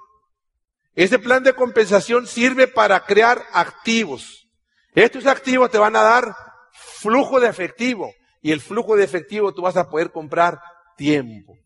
Ese 0.96 1.20
plan 1.20 1.44
de 1.44 1.54
compensación 1.54 2.28
sirve 2.28 2.70
para 2.70 3.04
crear 3.04 3.46
activos. 3.52 4.48
Estos 4.96 5.26
activos 5.26 5.70
te 5.70 5.80
van 5.80 5.98
a 5.98 6.02
dar 6.02 6.34
flujo 6.72 7.42
de 7.42 7.50
efectivo 7.50 8.14
y 8.42 8.52
el 8.52 8.62
flujo 8.62 8.96
de 8.96 9.04
efectivo 9.04 9.54
tú 9.54 9.62
vas 9.62 9.78
a 9.78 9.90
poder 9.90 10.12
comprar 10.12 10.60
tiempo. 10.98 11.58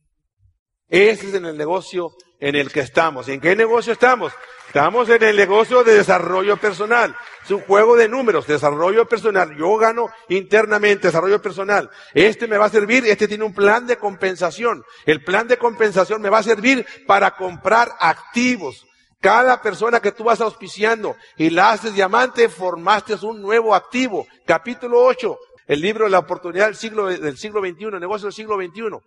Ese 0.88 1.30
es 1.30 1.34
en 1.34 1.46
el 1.46 1.58
negocio 1.58 2.12
en 2.40 2.56
el 2.56 2.72
que 2.72 2.82
estamos. 2.82 3.28
¿En 3.28 3.42
qué 3.42 3.56
negocio 3.56 3.94
estamos? 3.94 4.34
Estamos 4.68 5.10
en 5.10 5.24
el 5.24 5.38
negocio 5.38 5.84
de 5.84 5.96
desarrollo 5.96 6.58
personal. 6.58 7.16
Es 7.44 7.52
un 7.52 7.62
juego 7.62 7.96
de 7.96 8.10
números, 8.10 8.46
desarrollo 8.46 9.08
personal. 9.08 9.56
Yo 9.58 9.78
gano 9.78 10.10
internamente 10.28 11.08
desarrollo 11.08 11.42
personal. 11.42 11.90
Este 12.14 12.48
me 12.48 12.58
va 12.58 12.66
a 12.66 12.70
servir, 12.70 13.06
este 13.06 13.28
tiene 13.28 13.46
un 13.46 13.54
plan 13.54 13.88
de 13.88 13.98
compensación. 13.98 14.84
El 15.06 15.24
plan 15.24 15.48
de 15.48 15.58
compensación 15.58 16.22
me 16.22 16.30
va 16.30 16.40
a 16.40 16.44
servir 16.44 16.86
para 17.08 17.36
comprar 17.36 17.92
activos. 18.00 18.86
Cada 19.22 19.62
persona 19.62 20.02
que 20.02 20.12
tú 20.12 20.26
vas 20.26 20.42
auspiciando 20.42 21.16
y 21.38 21.50
la 21.50 21.72
haces 21.72 21.96
diamante, 21.96 22.50
formaste 22.50 23.16
un 23.26 23.42
nuevo 23.42 23.74
activo. 23.74 24.28
Capítulo 24.46 25.04
8, 25.04 25.38
el 25.68 25.82
libro 25.82 26.06
de 26.06 26.12
la 26.12 26.20
oportunidad 26.20 26.68
del 26.68 26.76
siglo, 26.76 27.08
del 27.08 27.38
siglo 27.38 27.62
XXI, 27.62 27.86
el 27.86 28.00
negocio 28.00 28.28
del 28.28 28.34
siglo 28.34 28.56
XXI. 28.56 29.00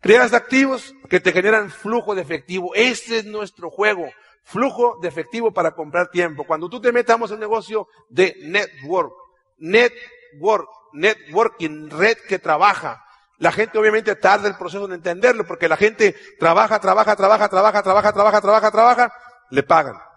Creas 0.00 0.32
activos 0.32 0.94
que 1.08 1.20
te 1.20 1.32
generan 1.32 1.70
flujo 1.70 2.14
de 2.14 2.22
efectivo. 2.22 2.74
Ese 2.74 3.18
es 3.18 3.24
nuestro 3.24 3.70
juego. 3.70 4.08
Flujo 4.42 4.98
de 5.00 5.08
efectivo 5.08 5.52
para 5.52 5.76
comprar 5.76 6.10
tiempo. 6.10 6.44
Cuando 6.44 6.68
tú 6.68 6.80
te 6.80 6.90
metamos 6.90 7.30
en 7.30 7.38
negocio 7.38 7.86
de 8.08 8.34
network, 8.42 9.12
network, 9.58 10.68
networking, 10.92 11.88
red 11.90 12.16
que 12.28 12.40
trabaja, 12.40 13.04
la 13.38 13.52
gente 13.52 13.78
obviamente 13.78 14.16
tarda 14.16 14.48
el 14.48 14.56
proceso 14.56 14.88
de 14.88 14.96
entenderlo 14.96 15.46
porque 15.46 15.68
la 15.68 15.76
gente 15.76 16.16
trabaja, 16.38 16.80
trabaja, 16.80 17.14
trabaja, 17.14 17.48
trabaja, 17.48 17.82
trabaja, 17.82 18.12
trabaja, 18.12 18.40
trabaja, 18.40 18.70
trabaja, 18.72 19.12
le 19.50 19.62
pagan. 19.62 20.11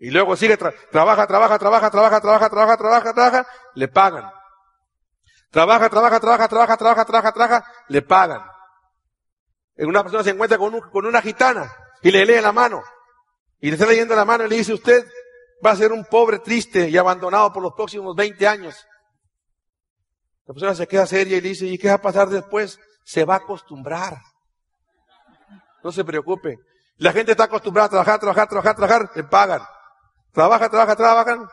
Y 0.00 0.10
luego 0.10 0.34
sigue, 0.34 0.56
trabaja, 0.56 1.26
trabaja, 1.26 1.58
trabaja, 1.58 1.90
trabaja, 1.90 2.20
trabaja, 2.20 2.48
trabaja, 2.48 2.76
trabaja, 2.78 3.12
trabaja, 3.12 3.46
le 3.74 3.86
pagan. 3.86 4.30
Trabaja, 5.50 5.90
trabaja, 5.90 6.18
trabaja, 6.18 6.48
trabaja, 6.48 6.76
trabaja, 6.78 7.04
trabaja, 7.04 7.32
trabaja, 7.32 7.64
le 7.88 8.00
pagan. 8.00 8.42
En 9.76 9.88
una 9.88 10.02
persona 10.02 10.24
se 10.24 10.30
encuentra 10.30 10.56
con, 10.56 10.80
con 10.90 11.04
una 11.04 11.20
gitana 11.20 11.70
y 12.00 12.10
le 12.10 12.24
lee 12.24 12.40
la 12.40 12.50
mano. 12.50 12.82
Y 13.60 13.68
le 13.68 13.74
está 13.74 13.84
leyendo 13.84 14.16
la 14.16 14.24
mano 14.24 14.46
y 14.46 14.48
le 14.48 14.56
dice, 14.56 14.72
usted 14.72 15.06
va 15.64 15.72
a 15.72 15.76
ser 15.76 15.92
un 15.92 16.06
pobre, 16.06 16.38
triste 16.38 16.88
y 16.88 16.96
abandonado 16.96 17.52
por 17.52 17.62
los 17.62 17.74
próximos 17.74 18.16
20 18.16 18.48
años. 18.48 18.86
La 20.46 20.54
persona 20.54 20.74
se 20.74 20.88
queda 20.88 21.06
seria 21.06 21.36
y 21.36 21.42
le 21.42 21.50
dice, 21.50 21.66
¿y 21.66 21.76
qué 21.76 21.88
va 21.88 21.94
a 21.96 22.02
pasar 22.02 22.30
después? 22.30 22.80
Se 23.04 23.26
va 23.26 23.34
a 23.34 23.38
acostumbrar. 23.38 24.16
No 25.84 25.92
se 25.92 26.04
preocupe. 26.04 26.56
La 26.96 27.12
gente 27.12 27.32
está 27.32 27.44
acostumbrada 27.44 27.86
a 27.86 27.90
trabajar, 27.90 28.18
trabajar, 28.18 28.48
trabajar, 28.48 28.76
trabajar, 28.76 29.10
le 29.14 29.24
pagan. 29.24 29.60
Trabaja, 30.32 30.68
trabaja, 30.68 30.96
trabajan. 30.96 31.48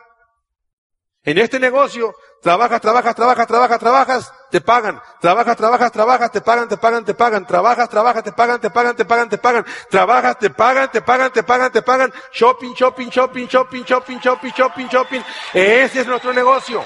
En 1.24 1.36
este 1.36 1.58
negocio, 1.58 2.14
trabajas, 2.40 2.80
trabajas, 2.80 3.14
trabajas, 3.14 3.46
trabajas, 3.46 3.78
trabajas, 3.78 4.32
te 4.50 4.60
pagan. 4.60 5.00
Trabajas, 5.20 5.56
trabajas, 5.56 5.92
trabajas, 5.92 6.32
te 6.32 6.40
pagan, 6.40 6.68
te 6.68 6.76
pagan, 6.76 7.04
te 7.04 7.14
pagan. 7.14 7.46
Trabajas, 7.46 7.88
trabajas, 7.88 8.24
te 8.24 8.32
pagan, 8.32 8.60
te 8.60 8.70
pagan, 8.70 8.96
te 8.96 9.04
pagan, 9.04 9.28
te 9.28 9.38
pagan. 9.38 9.66
Trabajas, 9.90 10.38
te 10.38 10.50
pagan, 10.50 10.90
te 10.90 11.02
pagan, 11.02 11.32
te 11.32 11.42
pagan, 11.42 11.72
te 11.72 11.82
pagan. 11.82 12.12
Shopping, 12.32 12.74
shopping, 12.74 13.10
shopping, 13.10 13.46
shopping, 13.48 13.84
shopping, 13.84 14.20
shopping, 14.20 14.52
shopping, 14.52 14.88
shopping. 14.88 15.22
Ese 15.52 16.00
es 16.00 16.06
nuestro 16.06 16.32
negocio. 16.32 16.84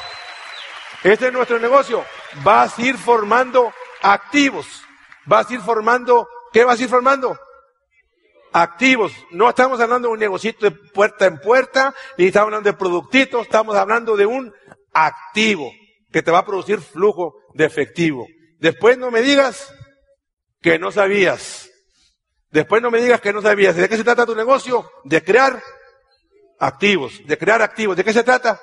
Este 1.05 1.27
es 1.29 1.33
nuestro 1.33 1.59
negocio. 1.59 2.05
Vas 2.43 2.79
a 2.79 2.83
ir 2.83 2.97
formando 2.97 3.73
activos. 4.03 4.67
Vas 5.25 5.49
a 5.51 5.55
ir 5.55 5.61
formando, 5.61 6.29
¿qué 6.53 6.65
vas 6.65 6.81
a 6.81 6.83
ir 6.83 6.89
formando? 6.89 7.39
Activos. 8.53 9.13
No 9.31 9.49
estamos 9.49 9.81
hablando 9.81 10.09
de 10.09 10.15
un 10.15 10.21
negocito 10.21 10.69
de 10.69 10.73
puerta 10.73 11.27
en 11.27 11.39
puerta, 11.39 11.95
ni 12.19 12.27
estamos 12.27 12.49
hablando 12.49 12.71
de 12.71 12.77
productitos, 12.77 13.43
estamos 13.43 13.77
hablando 13.77 14.17
de 14.17 14.27
un 14.27 14.53
activo 14.93 15.71
que 16.13 16.23
te 16.23 16.31
va 16.31 16.39
a 16.39 16.47
producir 16.47 16.81
flujo 16.81 17.35
de 17.55 17.65
efectivo. 17.65 18.27
Después 18.59 18.99
no 18.99 19.11
me 19.11 19.23
digas 19.23 19.73
que 20.61 20.79
no 20.79 20.93
sabías. 20.93 21.71
Después 22.51 22.83
no 22.83 22.91
me 22.91 23.01
digas 23.01 23.21
que 23.21 23.33
no 23.33 23.41
sabías. 23.41 23.75
¿De 23.75 23.89
qué 23.89 23.97
se 23.97 24.05
trata 24.05 24.27
tu 24.27 24.37
negocio? 24.37 24.89
De 25.05 25.25
crear 25.25 25.63
activos, 26.59 27.21
de 27.27 27.39
crear 27.39 27.63
activos. 27.63 27.97
¿De 27.97 28.05
qué 28.05 28.13
se 28.13 28.23
trata? 28.23 28.61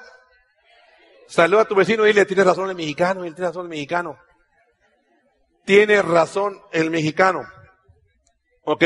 Saluda 1.28 1.64
a 1.64 1.68
tu 1.68 1.76
vecino 1.76 2.06
y 2.06 2.10
dile, 2.10 2.26
tienes 2.26 2.46
razón 2.46 2.70
el 2.70 2.76
mexicano, 2.76 3.24
él 3.24 3.36
tiene 3.36 3.50
razón 3.50 3.64
el 3.64 3.70
mexicano. 3.70 4.18
Tiene 5.66 6.02
razón 6.02 6.60
el 6.72 6.90
mexicano. 6.90 7.44
Ok. 8.64 8.84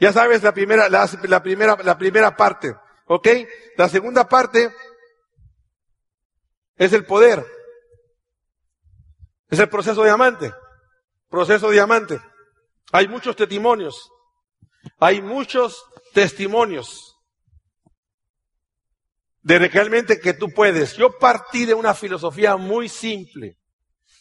Ya 0.00 0.12
sabes 0.14 0.42
la 0.42 0.54
primera, 0.54 0.88
la, 0.88 1.42
primera, 1.42 1.76
la 1.82 1.98
primera 1.98 2.34
parte. 2.34 2.74
Ok. 3.06 3.28
La 3.76 3.88
segunda 3.88 4.26
parte 4.26 4.74
es 6.76 6.92
el 6.94 7.04
poder. 7.04 7.44
Es 9.48 9.58
el 9.58 9.68
proceso 9.68 10.02
diamante. 10.02 10.52
Proceso 11.28 11.70
diamante. 11.70 12.18
Hay 12.92 13.08
muchos 13.08 13.36
testimonios. 13.36 14.10
Hay 14.98 15.20
muchos 15.20 15.84
testimonios 16.14 17.10
de 19.42 19.58
realmente 19.58 20.18
que 20.18 20.32
tú 20.32 20.48
puedes. 20.50 20.96
Yo 20.96 21.18
partí 21.18 21.66
de 21.66 21.74
una 21.74 21.92
filosofía 21.92 22.56
muy 22.56 22.88
simple. 22.88 23.58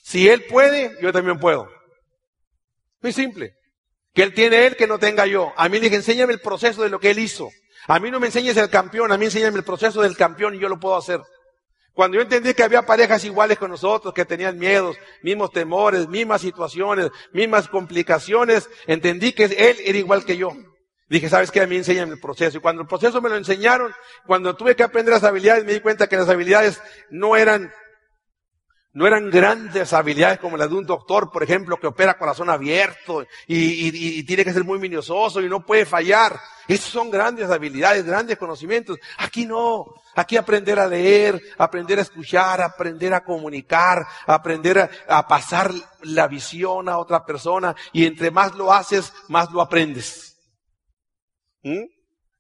Si 0.04 0.28
él 0.28 0.46
puede, 0.46 0.98
yo 1.02 1.14
también 1.14 1.40
puedo. 1.40 1.70
Muy 3.02 3.14
simple. 3.14 3.59
Que 4.14 4.24
él 4.24 4.34
tiene 4.34 4.66
él, 4.66 4.76
que 4.76 4.88
no 4.88 5.00
tenga 5.00 5.26
yo. 5.26 5.54
A 5.56 5.70
mí 5.70 5.78
le 5.78 5.86
dije, 5.86 5.98
enséñame 5.98 6.34
el 6.34 6.42
proceso 6.42 6.84
de 6.84 6.90
lo 6.90 7.00
que 7.00 7.12
él 7.12 7.20
hizo. 7.20 7.50
A 7.88 8.00
mí 8.00 8.12
no 8.12 8.20
me 8.20 8.28
enseñes 8.28 8.58
el 8.58 8.70
campeón, 8.70 9.12
a 9.12 9.18
mí 9.18 9.26
enséñame 9.26 9.58
el 9.58 9.64
proceso 9.64 10.02
del 10.02 10.18
campeón 10.18 10.56
y 10.56 10.60
yo 10.60 10.70
lo 10.70 10.80
puedo 10.80 10.96
hacer. 10.96 11.22
Cuando 11.94 12.16
yo 12.16 12.22
entendí 12.22 12.54
que 12.54 12.64
había 12.64 12.86
parejas 12.86 13.26
iguales 13.26 13.58
con 13.58 13.72
nosotros, 13.72 14.14
que 14.14 14.26
tenían 14.26 14.58
miedos, 14.58 14.96
mismos 15.22 15.52
temores, 15.52 16.08
mismas 16.08 16.42
situaciones, 16.42 17.10
mismas 17.34 17.68
complicaciones, 17.68 18.70
entendí 18.88 19.34
que 19.34 19.46
él 19.46 19.78
era 19.84 19.98
igual 19.98 20.24
que 20.24 20.38
yo. 20.38 20.52
Dije, 21.10 21.28
¿sabes 21.28 21.50
qué? 21.50 21.62
A 21.62 21.68
mí 21.68 21.76
enseñan 21.76 22.10
el 22.10 22.20
proceso. 22.20 22.58
Y 22.58 22.62
cuando 22.62 22.84
el 22.84 22.88
proceso 22.88 23.20
me 23.22 23.30
lo 23.30 23.36
enseñaron, 23.36 23.92
cuando 24.28 24.56
tuve 24.56 24.76
que 24.76 24.84
aprender 24.84 25.14
las 25.14 25.24
habilidades, 25.24 25.66
me 25.66 25.74
di 25.74 25.80
cuenta 25.80 26.08
que 26.08 26.16
las 26.16 26.30
habilidades 26.30 26.82
no 27.10 27.36
eran, 27.36 27.74
no 28.94 29.06
eran 29.06 29.30
grandes 29.30 29.94
habilidades 29.94 30.40
como 30.40 30.58
las 30.58 30.70
de 30.70 30.76
un 30.76 30.86
doctor, 30.86 31.32
por 31.32 31.44
ejemplo, 31.44 31.78
que 31.78 31.88
opera 31.88 32.18
corazón 32.18 32.50
abierto 32.50 33.26
y, 33.48 34.18
y 34.20 34.24
tiene 34.24 34.44
que 34.44 34.54
ser 34.54 34.64
muy 34.64 34.80
minucioso 34.80 35.42
y 35.42 35.50
no 35.50 35.66
puede 35.66 35.86
fallar. 35.86 36.40
Esas 36.68 36.90
son 36.90 37.10
grandes 37.10 37.50
habilidades, 37.50 38.06
grandes 38.06 38.38
conocimientos. 38.38 38.98
Aquí 39.18 39.46
no. 39.46 39.86
Aquí 40.16 40.38
aprender 40.38 40.80
a 40.80 40.88
leer, 40.88 41.42
aprender 41.58 42.00
a 42.00 42.04
escuchar, 42.04 42.62
aprender 42.62 43.14
a 43.14 43.24
comunicar, 43.24 44.06
aprender 44.28 44.80
a, 44.80 44.90
a 45.08 45.28
pasar 45.28 45.72
la 46.02 46.28
visión 46.28 46.90
a 46.90 46.98
otra 46.98 47.26
persona. 47.26 47.76
Y 47.94 48.06
entre 48.06 48.32
más 48.32 48.56
lo 48.56 48.74
haces, 48.74 49.14
más 49.28 49.52
lo 49.52 49.62
aprendes. 49.62 50.38
¿Mm? 51.64 51.86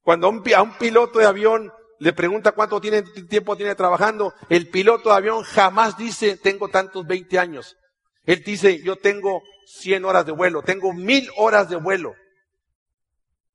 Cuando 0.02 0.28
a 0.28 0.62
un, 0.62 0.74
piloto 0.74 1.20
de 1.20 1.26
avión 1.26 1.72
le 2.00 2.14
pregunta 2.14 2.54
cuánto 2.54 2.80
tiene, 2.80 3.04
tiempo 3.04 3.56
tiene 3.56 3.76
trabajando, 3.76 4.34
el 4.50 4.70
piloto 4.70 5.10
de 5.10 5.16
avión 5.16 5.44
jamás 5.44 5.98
dice, 5.98 6.38
tengo 6.38 6.70
tantos 6.70 7.06
20 7.06 7.38
años. 7.38 7.78
Él 8.24 8.44
dice, 8.44 8.82
yo 8.82 8.96
tengo 8.96 9.44
100 9.66 10.06
horas 10.06 10.26
de 10.26 10.32
vuelo, 10.32 10.62
tengo 10.62 10.94
mil 10.94 11.30
horas 11.38 11.70
de 11.70 11.76
vuelo. 11.76 12.16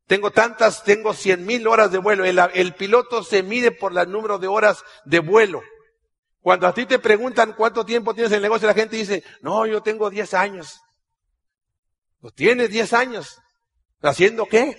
Tengo 0.07 0.31
tantas, 0.31 0.85
tengo 0.85 1.15
cien 1.15 1.47
mil 1.47 1.67
horas 1.67 1.91
de 1.91 1.99
vuelo. 1.99 2.25
El, 2.25 2.39
el, 2.53 2.75
piloto 2.75 3.23
se 3.23 3.43
mide 3.43 3.71
por 3.71 3.99
el 3.99 4.11
número 4.11 4.39
de 4.39 4.47
horas 4.47 4.85
de 5.07 5.21
vuelo. 5.21 5.63
Cuando 6.41 6.67
a 6.67 6.75
ti 6.75 6.85
te 6.85 6.99
preguntan 6.99 7.55
cuánto 7.55 7.87
tiempo 7.87 8.13
tienes 8.13 8.31
en 8.33 8.37
el 8.37 8.43
negocio, 8.43 8.69
la 8.69 8.75
gente 8.75 8.97
dice, 8.97 9.25
no, 9.41 9.65
yo 9.65 9.83
tengo 9.83 10.11
10 10.11 10.35
años. 10.35 10.83
Pues 12.21 12.35
tienes 12.35 12.69
10 12.69 12.93
años. 12.93 13.39
¿Haciendo 14.03 14.45
qué? 14.45 14.77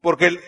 Porque 0.00 0.38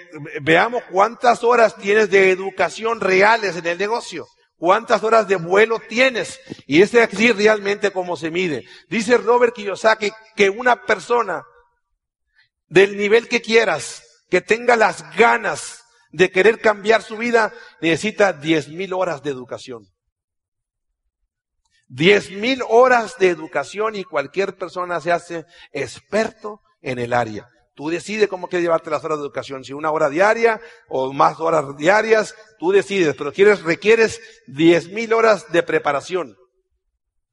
veamos 0.42 0.82
cuántas 0.90 1.42
horas 1.42 1.76
tienes 1.76 2.10
de 2.10 2.30
educación 2.30 3.00
reales 3.00 3.56
en 3.56 3.66
el 3.66 3.78
negocio. 3.78 4.26
¿Cuántas 4.56 5.04
horas 5.04 5.28
de 5.28 5.36
vuelo 5.36 5.78
tienes? 5.88 6.40
Y 6.66 6.82
es 6.82 6.92
así 6.94 7.30
realmente 7.32 7.92
cómo 7.92 8.16
se 8.16 8.30
mide. 8.30 8.64
Dice 8.88 9.16
Robert 9.16 9.54
Kiyosaki 9.54 10.10
que 10.34 10.50
una 10.50 10.84
persona 10.84 11.44
del 12.66 12.96
nivel 12.96 13.28
que 13.28 13.40
quieras, 13.40 14.02
que 14.28 14.40
tenga 14.40 14.76
las 14.76 15.16
ganas 15.16 15.84
de 16.10 16.30
querer 16.30 16.60
cambiar 16.60 17.02
su 17.02 17.16
vida, 17.16 17.52
necesita 17.80 18.32
diez 18.32 18.68
mil 18.68 18.92
horas 18.94 19.22
de 19.22 19.30
educación. 19.30 19.86
Diez 21.86 22.30
mil 22.30 22.62
horas 22.68 23.16
de 23.18 23.28
educación 23.28 23.94
y 23.94 24.04
cualquier 24.04 24.56
persona 24.56 25.00
se 25.00 25.12
hace 25.12 25.46
experto 25.72 26.60
en 26.82 26.98
el 26.98 27.12
área. 27.12 27.48
Tú 27.78 27.90
decides 27.90 28.26
cómo 28.26 28.48
quieres 28.48 28.64
llevarte 28.64 28.90
las 28.90 29.04
horas 29.04 29.18
de 29.18 29.22
educación, 29.22 29.62
si 29.62 29.72
una 29.72 29.92
hora 29.92 30.10
diaria 30.10 30.60
o 30.88 31.12
más 31.12 31.38
horas 31.38 31.76
diarias, 31.76 32.34
tú 32.58 32.72
decides, 32.72 33.14
pero 33.16 33.32
quieres, 33.32 33.62
requieres 33.62 34.20
diez 34.48 34.88
mil 34.88 35.12
horas 35.12 35.52
de 35.52 35.62
preparación. 35.62 36.36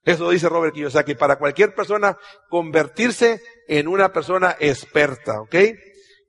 Eso 0.04 0.30
dice 0.30 0.48
Robert 0.48 0.76
Kiyosaki, 0.76 1.16
para 1.16 1.40
cualquier 1.40 1.74
persona 1.74 2.16
convertirse 2.48 3.42
en 3.68 3.88
una 3.88 4.14
persona 4.14 4.56
experta, 4.60 5.42
¿ok? 5.42 5.56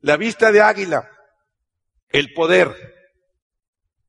La 0.00 0.16
vista 0.16 0.50
de 0.50 0.62
águila, 0.62 1.10
el 2.08 2.32
poder, 2.32 2.74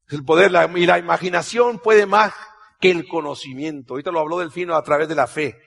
el 0.07 0.23
poder 0.23 0.51
y 0.77 0.85
la 0.85 0.99
imaginación 0.99 1.79
puede 1.79 2.05
más 2.05 2.33
que 2.79 2.91
el 2.91 3.09
conocimiento. 3.09 3.95
Ahorita 3.95 4.11
lo 4.11 4.21
habló 4.21 4.39
Delfino 4.39 4.77
a 4.77 4.83
través 4.83 5.09
de 5.09 5.15
la 5.15 5.27
fe. 5.27 5.59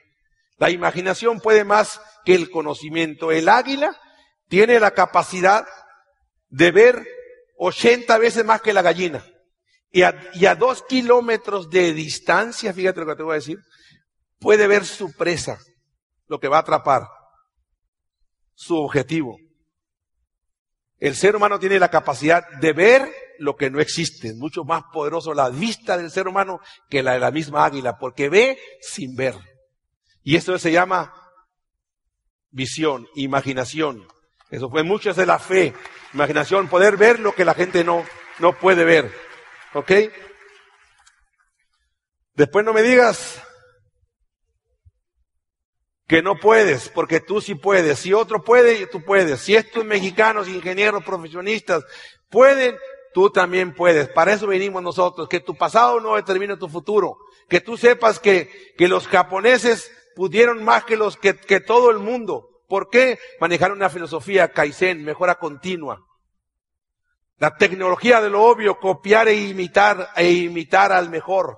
La 0.57 0.71
imaginación 0.71 1.41
puede 1.41 1.63
más 1.63 2.01
que 2.25 2.33
el 2.33 2.49
conocimiento. 2.49 3.31
El 3.31 3.47
águila 3.47 3.95
tiene 4.51 4.81
la 4.81 4.91
capacidad 4.91 5.65
de 6.49 6.71
ver 6.71 7.07
80 7.57 8.17
veces 8.17 8.43
más 8.43 8.61
que 8.61 8.73
la 8.73 8.81
gallina. 8.81 9.25
Y 9.93 10.03
a, 10.03 10.55
dos 10.55 10.83
kilómetros 10.83 11.69
de 11.69 11.93
distancia, 11.93 12.73
fíjate 12.73 12.99
lo 12.99 13.05
que 13.05 13.15
te 13.15 13.23
voy 13.23 13.31
a 13.31 13.35
decir, 13.35 13.59
puede 14.39 14.67
ver 14.67 14.83
su 14.85 15.15
presa, 15.15 15.57
lo 16.27 16.41
que 16.41 16.49
va 16.49 16.57
a 16.57 16.61
atrapar, 16.61 17.07
su 18.53 18.75
objetivo. 18.75 19.37
El 20.99 21.15
ser 21.15 21.37
humano 21.37 21.57
tiene 21.57 21.79
la 21.79 21.89
capacidad 21.89 22.45
de 22.59 22.73
ver 22.73 23.09
lo 23.39 23.55
que 23.55 23.69
no 23.69 23.79
existe. 23.79 24.27
Es 24.27 24.35
mucho 24.35 24.65
más 24.65 24.83
poderoso 24.91 25.33
la 25.33 25.47
vista 25.47 25.97
del 25.97 26.11
ser 26.11 26.27
humano 26.27 26.59
que 26.89 27.03
la 27.03 27.13
de 27.13 27.19
la 27.19 27.31
misma 27.31 27.63
águila, 27.63 27.97
porque 27.97 28.27
ve 28.27 28.59
sin 28.81 29.15
ver. 29.15 29.35
Y 30.23 30.35
eso 30.35 30.57
se 30.59 30.73
llama 30.73 31.13
visión, 32.49 33.07
imaginación. 33.15 34.05
Eso 34.51 34.69
fue 34.69 34.83
mucho 34.83 35.13
de 35.13 35.25
la 35.25 35.39
fe, 35.39 35.73
imaginación, 36.13 36.67
poder 36.67 36.97
ver 36.97 37.21
lo 37.21 37.33
que 37.33 37.45
la 37.45 37.53
gente 37.53 37.85
no, 37.85 38.05
no 38.39 38.51
puede 38.51 38.83
ver. 38.83 39.09
¿Ok? 39.73 39.91
Después 42.33 42.65
no 42.65 42.73
me 42.73 42.81
digas 42.81 43.41
que 46.05 46.21
no 46.21 46.35
puedes, 46.35 46.89
porque 46.89 47.21
tú 47.21 47.39
sí 47.39 47.55
puedes. 47.55 47.99
Si 47.99 48.11
otro 48.11 48.43
puede, 48.43 48.85
tú 48.87 49.01
puedes. 49.05 49.39
Si 49.39 49.55
estos 49.55 49.85
mexicanos, 49.85 50.49
ingenieros, 50.49 51.05
profesionistas 51.05 51.85
pueden, 52.29 52.75
tú 53.13 53.29
también 53.29 53.73
puedes. 53.73 54.09
Para 54.09 54.33
eso 54.33 54.47
venimos 54.47 54.83
nosotros, 54.83 55.29
que 55.29 55.39
tu 55.39 55.55
pasado 55.55 56.01
no 56.01 56.17
determine 56.17 56.57
tu 56.57 56.67
futuro. 56.67 57.17
Que 57.47 57.61
tú 57.61 57.77
sepas 57.77 58.19
que, 58.19 58.73
que 58.77 58.89
los 58.89 59.07
japoneses 59.07 59.89
pudieron 60.13 60.61
más 60.61 60.83
que 60.83 60.97
los 60.97 61.15
que, 61.15 61.37
que 61.37 61.61
todo 61.61 61.89
el 61.89 61.99
mundo. 61.99 62.50
¿Por 62.71 62.89
qué? 62.89 63.19
Manejar 63.41 63.73
una 63.73 63.89
filosofía 63.89 64.53
Kaizen, 64.53 65.03
mejora 65.03 65.35
continua. 65.35 66.07
La 67.37 67.57
tecnología 67.57 68.21
de 68.21 68.29
lo 68.29 68.43
obvio, 68.43 68.79
copiar 68.79 69.27
e 69.27 69.33
imitar, 69.33 70.11
e 70.15 70.31
imitar 70.31 70.93
al 70.93 71.09
mejor. 71.09 71.57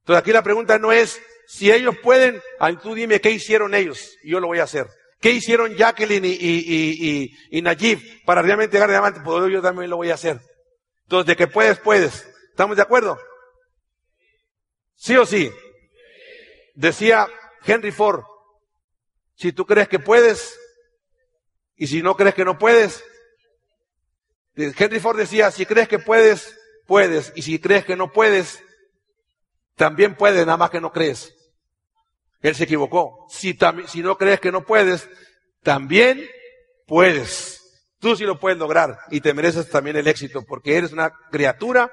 Entonces 0.00 0.20
aquí 0.20 0.30
la 0.30 0.42
pregunta 0.42 0.78
no 0.78 0.92
es, 0.92 1.18
si 1.46 1.72
ellos 1.72 1.96
pueden, 2.02 2.38
tú 2.82 2.94
dime 2.94 3.18
qué 3.22 3.30
hicieron 3.30 3.74
ellos 3.74 4.18
y 4.22 4.32
yo 4.32 4.40
lo 4.40 4.48
voy 4.48 4.58
a 4.58 4.64
hacer. 4.64 4.88
¿Qué 5.22 5.30
hicieron 5.30 5.74
Jacqueline 5.74 6.26
y, 6.26 6.36
y, 6.38 7.30
y, 7.50 7.62
Najib 7.62 8.26
para 8.26 8.42
realmente 8.42 8.76
llegar 8.76 8.90
adelante? 8.90 9.22
Pues 9.24 9.50
yo 9.50 9.62
también 9.62 9.88
lo 9.88 9.96
voy 9.96 10.10
a 10.10 10.14
hacer. 10.14 10.38
Entonces, 11.04 11.28
de 11.28 11.36
que 11.36 11.46
puedes, 11.46 11.78
puedes. 11.78 12.28
¿Estamos 12.50 12.76
de 12.76 12.82
acuerdo? 12.82 13.18
¿Sí 14.96 15.16
o 15.16 15.24
sí? 15.24 15.50
Decía 16.74 17.26
Henry 17.64 17.90
Ford, 17.90 18.22
si 19.34 19.52
tú 19.52 19.66
crees 19.66 19.88
que 19.88 19.98
puedes 19.98 20.58
y 21.76 21.86
si 21.86 22.02
no 22.02 22.16
crees 22.16 22.34
que 22.34 22.44
no 22.44 22.58
puedes, 22.58 23.02
Henry 24.56 25.00
Ford 25.00 25.18
decía, 25.18 25.50
si 25.50 25.66
crees 25.66 25.88
que 25.88 25.98
puedes, 25.98 26.56
puedes, 26.86 27.32
y 27.34 27.42
si 27.42 27.58
crees 27.58 27.84
que 27.84 27.96
no 27.96 28.12
puedes, 28.12 28.62
también 29.74 30.14
puedes, 30.14 30.46
nada 30.46 30.56
más 30.56 30.70
que 30.70 30.80
no 30.80 30.92
crees. 30.92 31.34
Él 32.40 32.54
se 32.54 32.64
equivocó. 32.64 33.26
Si, 33.28 33.58
si 33.88 34.02
no 34.02 34.16
crees 34.16 34.38
que 34.38 34.52
no 34.52 34.64
puedes, 34.64 35.08
también 35.62 36.28
puedes. 36.86 37.60
Tú 37.98 38.14
sí 38.14 38.24
lo 38.24 38.38
puedes 38.38 38.58
lograr 38.58 38.98
y 39.10 39.20
te 39.20 39.32
mereces 39.32 39.68
también 39.70 39.96
el 39.96 40.06
éxito 40.06 40.44
porque 40.44 40.76
eres 40.76 40.92
una 40.92 41.10
criatura 41.30 41.90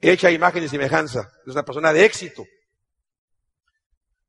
hecha 0.00 0.30
imagen 0.30 0.62
y 0.62 0.68
semejanza. 0.68 1.30
Eres 1.42 1.54
una 1.54 1.64
persona 1.64 1.92
de 1.92 2.04
éxito. 2.04 2.44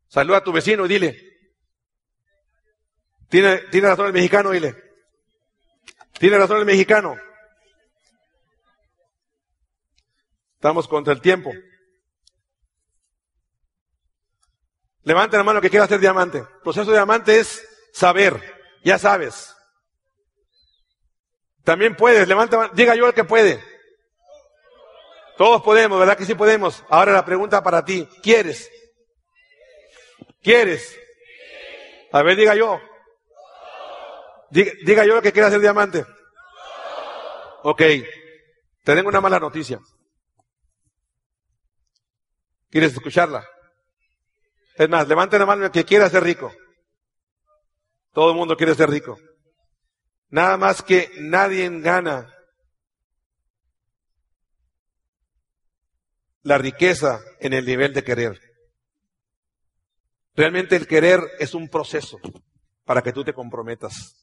Saluda 0.07 0.37
a 0.37 0.43
tu 0.43 0.51
vecino 0.51 0.85
y 0.85 0.89
dile. 0.89 1.32
¿Tiene, 3.29 3.57
tiene 3.71 3.87
razón 3.87 4.07
el 4.07 4.13
mexicano? 4.13 4.51
Dile. 4.51 4.75
¿Tiene 6.19 6.37
razón 6.37 6.59
el 6.59 6.65
mexicano? 6.65 7.17
Estamos 10.55 10.87
contra 10.87 11.13
el 11.13 11.21
tiempo. 11.21 11.51
Levanta 15.03 15.37
la 15.37 15.43
mano 15.43 15.59
que 15.59 15.69
quiera 15.69 15.85
hacer 15.85 15.99
diamante. 15.99 16.45
Proceso 16.63 16.91
de 16.91 16.97
diamante 16.97 17.39
es 17.39 17.67
saber, 17.91 18.41
ya 18.83 18.97
sabes. 18.97 19.53
También 21.63 21.95
puedes, 21.95 22.27
levanta, 22.27 22.71
diga 22.73 22.95
yo 22.95 23.07
el 23.07 23.13
que 23.13 23.23
puede. 23.23 23.61
Todos 25.37 25.61
podemos, 25.63 25.99
¿verdad 25.99 26.17
que 26.17 26.25
sí 26.25 26.35
podemos? 26.35 26.83
Ahora 26.89 27.11
la 27.11 27.25
pregunta 27.25 27.63
para 27.63 27.83
ti, 27.83 28.07
¿quieres? 28.21 28.69
¿Quieres? 30.41 30.97
A 32.11 32.21
ver, 32.21 32.37
diga 32.37 32.55
yo. 32.55 32.79
Diga, 34.53 35.03
yo 35.03 35.17
el 35.17 35.23
que 35.23 35.31
quiera 35.31 35.47
hacer 35.47 35.61
diamante. 35.61 36.05
Ok, 37.63 37.79
te 37.79 38.95
tengo 38.95 39.09
una 39.09 39.19
mala 39.19 39.39
noticia. 39.39 39.79
¿Quieres 42.69 42.93
escucharla? 42.93 43.43
Es 44.75 44.87
más, 44.89 45.07
levanten 45.07 45.39
la 45.39 45.47
mano 45.47 45.65
el 45.65 45.71
que 45.71 45.85
quiera 45.85 46.07
ser 46.07 46.23
rico. 46.23 46.53
Todo 48.11 48.29
el 48.29 48.35
mundo 48.35 48.55
quiere 48.55 48.75
ser 48.75 48.91
rico. 48.91 49.17
Nada 50.29 50.55
más 50.57 50.83
que 50.83 51.09
nadie 51.19 51.67
gana 51.79 52.31
la 56.43 56.59
riqueza 56.59 57.21
en 57.39 57.53
el 57.53 57.65
nivel 57.65 57.91
de 57.93 58.03
querer. 58.03 58.39
Realmente 60.35 60.75
el 60.75 60.85
querer 60.85 61.21
es 61.39 61.55
un 61.55 61.69
proceso 61.69 62.19
para 62.83 63.01
que 63.01 63.13
tú 63.13 63.23
te 63.23 63.33
comprometas. 63.33 64.22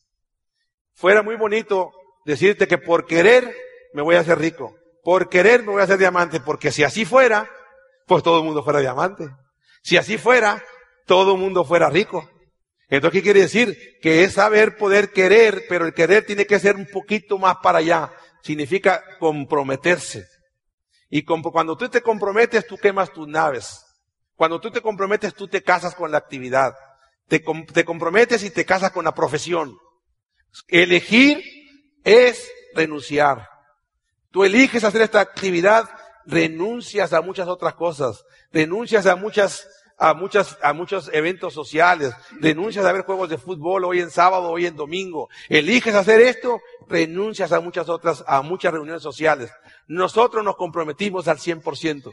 Fuera 1.01 1.22
muy 1.22 1.36
bonito 1.36 1.92
decirte 2.26 2.68
que 2.68 2.76
por 2.76 3.07
querer 3.07 3.57
me 3.94 4.03
voy 4.03 4.16
a 4.16 4.20
hacer 4.20 4.38
rico, 4.38 4.76
por 5.03 5.30
querer 5.30 5.62
me 5.62 5.72
voy 5.72 5.80
a 5.80 5.84
hacer 5.84 5.96
diamante, 5.96 6.40
porque 6.40 6.70
si 6.70 6.84
así 6.84 7.07
fuera, 7.07 7.51
pues 8.07 8.22
todo 8.22 8.40
el 8.40 8.44
mundo 8.44 8.62
fuera 8.62 8.80
diamante. 8.80 9.30
Si 9.82 9.96
así 9.96 10.18
fuera, 10.18 10.62
todo 11.07 11.32
el 11.32 11.40
mundo 11.40 11.64
fuera 11.64 11.88
rico. 11.88 12.28
Entonces, 12.90 13.18
¿qué 13.18 13.22
quiere 13.22 13.40
decir? 13.40 13.78
Que 14.03 14.24
es 14.24 14.34
saber 14.34 14.76
poder 14.76 15.11
querer, 15.11 15.64
pero 15.70 15.86
el 15.86 15.94
querer 15.94 16.26
tiene 16.26 16.44
que 16.44 16.59
ser 16.59 16.76
un 16.76 16.84
poquito 16.84 17.38
más 17.38 17.57
para 17.62 17.78
allá. 17.78 18.12
Significa 18.42 19.03
comprometerse. 19.18 20.26
Y 21.09 21.24
cuando 21.24 21.78
tú 21.78 21.88
te 21.88 22.03
comprometes, 22.03 22.66
tú 22.66 22.76
quemas 22.76 23.11
tus 23.11 23.26
naves. 23.26 23.86
Cuando 24.36 24.61
tú 24.61 24.70
te 24.70 24.82
comprometes, 24.82 25.32
tú 25.32 25.48
te 25.48 25.62
casas 25.62 25.94
con 25.94 26.11
la 26.11 26.18
actividad. 26.18 26.74
Te, 27.26 27.42
te 27.72 27.86
comprometes 27.86 28.42
y 28.42 28.51
te 28.51 28.66
casas 28.66 28.90
con 28.90 29.07
la 29.07 29.14
profesión. 29.14 29.78
Elegir 30.68 31.42
es 32.05 32.51
renunciar. 32.74 33.48
Tú 34.30 34.44
eliges 34.44 34.84
hacer 34.84 35.03
esta 35.03 35.20
actividad, 35.20 35.88
renuncias 36.26 37.12
a 37.12 37.20
muchas 37.20 37.48
otras 37.48 37.74
cosas 37.74 38.24
denuncias 38.53 39.07
a 39.07 39.16
muchas, 39.16 39.68
a 39.98 40.14
muchas, 40.14 40.59
a 40.62 40.72
muchos 40.72 41.11
eventos 41.12 41.55
sociales, 41.55 42.12
denuncias 42.40 42.84
a 42.84 42.92
ver 42.92 43.05
juegos 43.05 43.28
de 43.28 43.38
fútbol 43.38 43.84
hoy 43.84 44.01
en 44.01 44.11
sábado, 44.11 44.51
hoy 44.51 44.66
en 44.66 44.76
domingo. 44.76 45.28
Eliges 45.48 45.94
hacer 45.94 46.20
esto, 46.20 46.61
renuncias 46.88 47.53
a 47.53 47.61
muchas 47.61 47.88
otras, 47.88 48.24
a 48.26 48.42
muchas 48.42 48.72
reuniones 48.72 49.03
sociales. 49.03 49.51
Nosotros 49.86 50.44
nos 50.44 50.57
comprometimos 50.57 51.28
al 51.28 51.38
100%. 51.38 52.12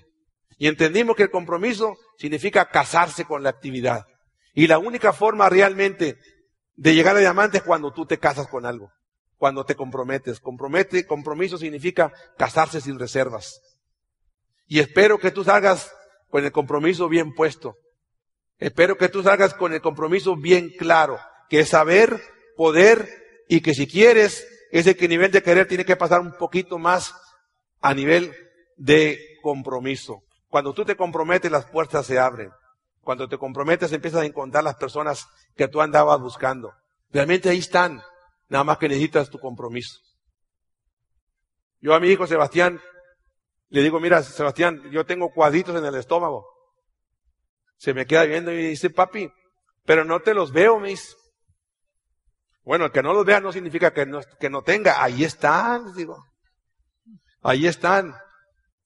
Y 0.60 0.68
entendimos 0.68 1.16
que 1.16 1.24
el 1.24 1.32
compromiso 1.32 1.98
significa 2.18 2.70
casarse 2.70 3.26
con 3.26 3.44
la 3.44 3.50
actividad. 3.50 4.06
Y 4.54 4.66
la 4.66 4.80
única 4.80 5.14
forma 5.14 5.50
realmente 5.50 6.18
de 6.78 6.94
llegar 6.94 7.16
a 7.16 7.20
diamante 7.20 7.58
es 7.58 7.64
cuando 7.64 7.92
tú 7.92 8.06
te 8.06 8.20
casas 8.20 8.48
con 8.48 8.66
algo. 8.66 8.92
Cuando 9.38 9.66
te 9.66 9.76
comprometes. 9.76 10.40
Compromete, 10.40 11.06
compromiso 11.06 11.58
significa 11.58 12.14
casarse 12.38 12.80
sin 12.80 12.98
reservas. 12.98 13.62
Y 14.68 14.80
espero 14.80 15.18
que 15.18 15.32
tú 15.32 15.44
salgas 15.44 15.92
con 16.30 16.46
el 16.46 16.52
compromiso 16.52 17.10
bien 17.10 17.34
puesto. 17.34 17.76
Espero 18.60 18.98
que 18.98 19.10
tú 19.10 19.24
salgas 19.24 19.54
con 19.54 19.74
el 19.74 19.82
compromiso 19.82 20.36
bien 20.36 20.72
claro, 20.78 21.20
que 21.50 21.60
es 21.60 21.70
saber, 21.70 22.22
poder 22.56 23.08
y 23.48 23.62
que 23.62 23.74
si 23.74 23.88
quieres, 23.88 24.48
ese 24.72 24.96
nivel 25.08 25.32
de 25.32 25.44
querer 25.44 25.68
tiene 25.68 25.86
que 25.86 25.96
pasar 25.96 26.22
un 26.22 26.36
poquito 26.38 26.78
más 26.80 27.14
a 27.82 27.94
nivel 27.94 28.34
de 28.76 29.20
compromiso. 29.42 30.24
Cuando 30.50 30.74
tú 30.74 30.86
te 30.86 30.96
comprometes, 30.96 31.52
las 31.52 31.66
puertas 31.66 32.06
se 32.06 32.20
abren. 32.20 32.52
Cuando 33.08 33.30
te 33.30 33.38
comprometes, 33.38 33.94
empiezas 33.94 34.20
a 34.20 34.26
encontrar 34.26 34.66
las 34.66 34.76
personas 34.76 35.30
que 35.56 35.70
tú 35.70 35.80
andabas 35.80 36.20
buscando. 36.20 36.74
Realmente 37.10 37.48
ahí 37.48 37.60
están. 37.60 38.02
Nada 38.50 38.66
más 38.66 38.80
que 38.80 38.90
necesitas 38.90 39.30
tu 39.30 39.40
compromiso. 39.40 40.02
Yo 41.80 41.94
a 41.94 42.02
mi 42.02 42.10
hijo 42.10 42.28
Sebastián 42.28 42.82
le 43.70 43.82
digo, 43.82 44.02
mira, 44.02 44.22
Sebastián, 44.24 44.92
yo 44.92 45.06
tengo 45.06 45.32
cuadritos 45.32 45.78
en 45.78 45.86
el 45.86 45.96
estómago. 45.96 46.50
Se 47.78 47.94
me 47.94 48.06
queda 48.06 48.26
viendo 48.26 48.52
y 48.52 48.58
dice, 48.58 48.90
papi, 48.90 49.32
pero 49.86 50.04
no 50.04 50.20
te 50.20 50.34
los 50.34 50.52
veo, 50.52 50.78
mis. 50.78 51.16
Bueno, 52.64 52.84
el 52.84 52.92
que 52.92 53.04
no 53.04 53.14
los 53.14 53.26
vea 53.26 53.40
no 53.40 53.54
significa 53.54 53.94
que 53.94 54.06
no, 54.06 54.20
que 54.38 54.50
no 54.50 54.64
tenga. 54.64 55.02
Ahí 55.02 55.24
están, 55.24 55.96
digo. 55.96 56.26
Ahí 57.42 57.68
están. 57.68 58.14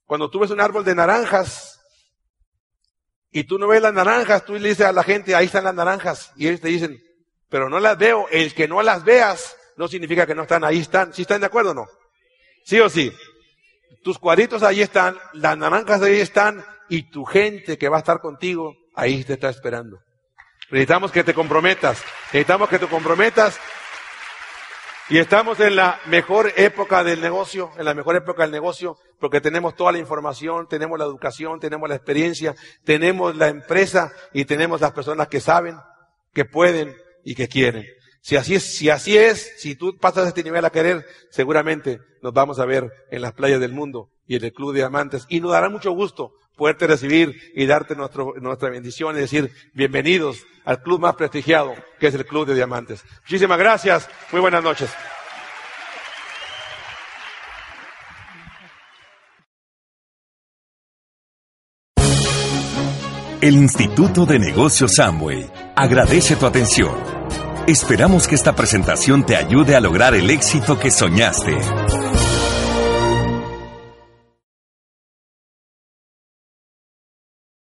Cuando 0.05 0.29
tú 0.29 0.37
ves 0.37 0.51
un 0.51 0.61
árbol 0.61 0.85
de 0.85 0.93
naranjas 0.93 1.70
y 3.31 3.43
tú 3.45 3.57
no 3.57 3.67
ves 3.67 3.81
las 3.81 3.93
naranjas, 3.93 4.45
tú 4.45 4.53
le 4.53 4.69
dices 4.69 4.85
a 4.85 4.91
la 4.91 5.03
gente, 5.03 5.35
ahí 5.35 5.45
están 5.45 5.63
las 5.63 5.75
naranjas. 5.75 6.31
Y 6.35 6.47
ellos 6.47 6.61
te 6.61 6.67
dicen, 6.67 7.01
pero 7.49 7.69
no 7.69 7.79
las 7.79 7.97
veo. 7.97 8.27
El 8.29 8.53
que 8.53 8.67
no 8.67 8.81
las 8.81 9.03
veas 9.03 9.55
no 9.77 9.87
significa 9.87 10.25
que 10.25 10.35
no 10.35 10.43
están, 10.43 10.63
ahí 10.63 10.79
están. 10.79 11.13
¿Sí 11.13 11.21
están 11.23 11.39
de 11.39 11.47
acuerdo 11.47 11.71
o 11.71 11.73
no? 11.73 11.87
¿Sí 12.65 12.79
o 12.79 12.89
sí? 12.89 13.11
tus 14.03 14.17
cuadritos 14.17 14.63
ahí 14.63 14.81
están, 14.81 15.17
las 15.33 15.57
naranjas 15.57 16.01
ahí 16.01 16.19
están 16.19 16.63
y 16.89 17.03
tu 17.03 17.23
gente 17.23 17.77
que 17.77 17.89
va 17.89 17.97
a 17.97 17.99
estar 17.99 18.19
contigo 18.19 18.75
ahí 18.95 19.23
te 19.23 19.33
está 19.33 19.49
esperando. 19.49 19.99
Necesitamos 20.69 21.11
que 21.11 21.23
te 21.23 21.33
comprometas, 21.33 22.03
necesitamos 22.27 22.69
que 22.69 22.79
te 22.79 22.87
comprometas 22.87 23.59
y 25.11 25.17
estamos 25.17 25.59
en 25.59 25.75
la 25.75 25.99
mejor 26.05 26.53
época 26.55 27.03
del 27.03 27.19
negocio, 27.19 27.71
en 27.77 27.83
la 27.83 27.93
mejor 27.93 28.15
época 28.15 28.43
del 28.43 28.51
negocio, 28.51 28.95
porque 29.19 29.41
tenemos 29.41 29.75
toda 29.75 29.91
la 29.91 29.97
información, 29.97 30.69
tenemos 30.69 30.97
la 30.97 31.03
educación, 31.03 31.59
tenemos 31.59 31.89
la 31.89 31.95
experiencia, 31.95 32.55
tenemos 32.85 33.35
la 33.35 33.49
empresa 33.49 34.13
y 34.31 34.45
tenemos 34.45 34.79
las 34.79 34.93
personas 34.93 35.27
que 35.27 35.41
saben, 35.41 35.75
que 36.33 36.45
pueden 36.45 36.95
y 37.25 37.35
que 37.35 37.49
quieren. 37.49 37.85
Si 38.21 38.37
así 38.37 38.55
es, 38.55 38.63
si 38.63 38.89
así 38.89 39.17
es, 39.17 39.51
si 39.57 39.75
tú 39.75 39.97
pasas 39.97 40.29
este 40.29 40.45
nivel 40.45 40.63
a 40.63 40.69
querer, 40.69 41.05
seguramente 41.29 41.99
nos 42.21 42.31
vamos 42.31 42.59
a 42.59 42.65
ver 42.65 42.89
en 43.11 43.21
las 43.21 43.33
playas 43.33 43.59
del 43.59 43.73
mundo 43.73 44.11
y 44.27 44.37
en 44.37 44.45
el 44.45 44.53
Club 44.53 44.71
de 44.71 44.79
Diamantes. 44.79 45.25
Y 45.27 45.41
nos 45.41 45.51
dará 45.51 45.67
mucho 45.67 45.91
gusto 45.91 46.35
poderte 46.55 46.87
recibir 46.87 47.51
y 47.55 47.65
darte 47.65 47.95
nuestra 47.95 48.69
bendición 48.69 49.15
y 49.15 49.21
decir 49.21 49.51
bienvenidos 49.73 50.45
al 50.65 50.81
club 50.81 50.99
más 50.99 51.15
prestigiado 51.15 51.73
que 51.99 52.07
es 52.07 52.13
el 52.13 52.25
Club 52.25 52.47
de 52.47 52.55
Diamantes. 52.55 53.03
Muchísimas 53.23 53.57
gracias. 53.57 54.09
Muy 54.31 54.41
buenas 54.41 54.63
noches. 54.63 54.89
El 63.41 63.55
Instituto 63.55 64.27
de 64.27 64.37
Negocios 64.37 64.93
Samway 64.97 65.49
agradece 65.75 66.35
tu 66.35 66.45
atención. 66.45 66.93
Esperamos 67.65 68.27
que 68.27 68.35
esta 68.35 68.55
presentación 68.55 69.25
te 69.25 69.35
ayude 69.35 69.75
a 69.75 69.79
lograr 69.79 70.13
el 70.13 70.29
éxito 70.29 70.77
que 70.77 70.91
soñaste. 70.91 71.57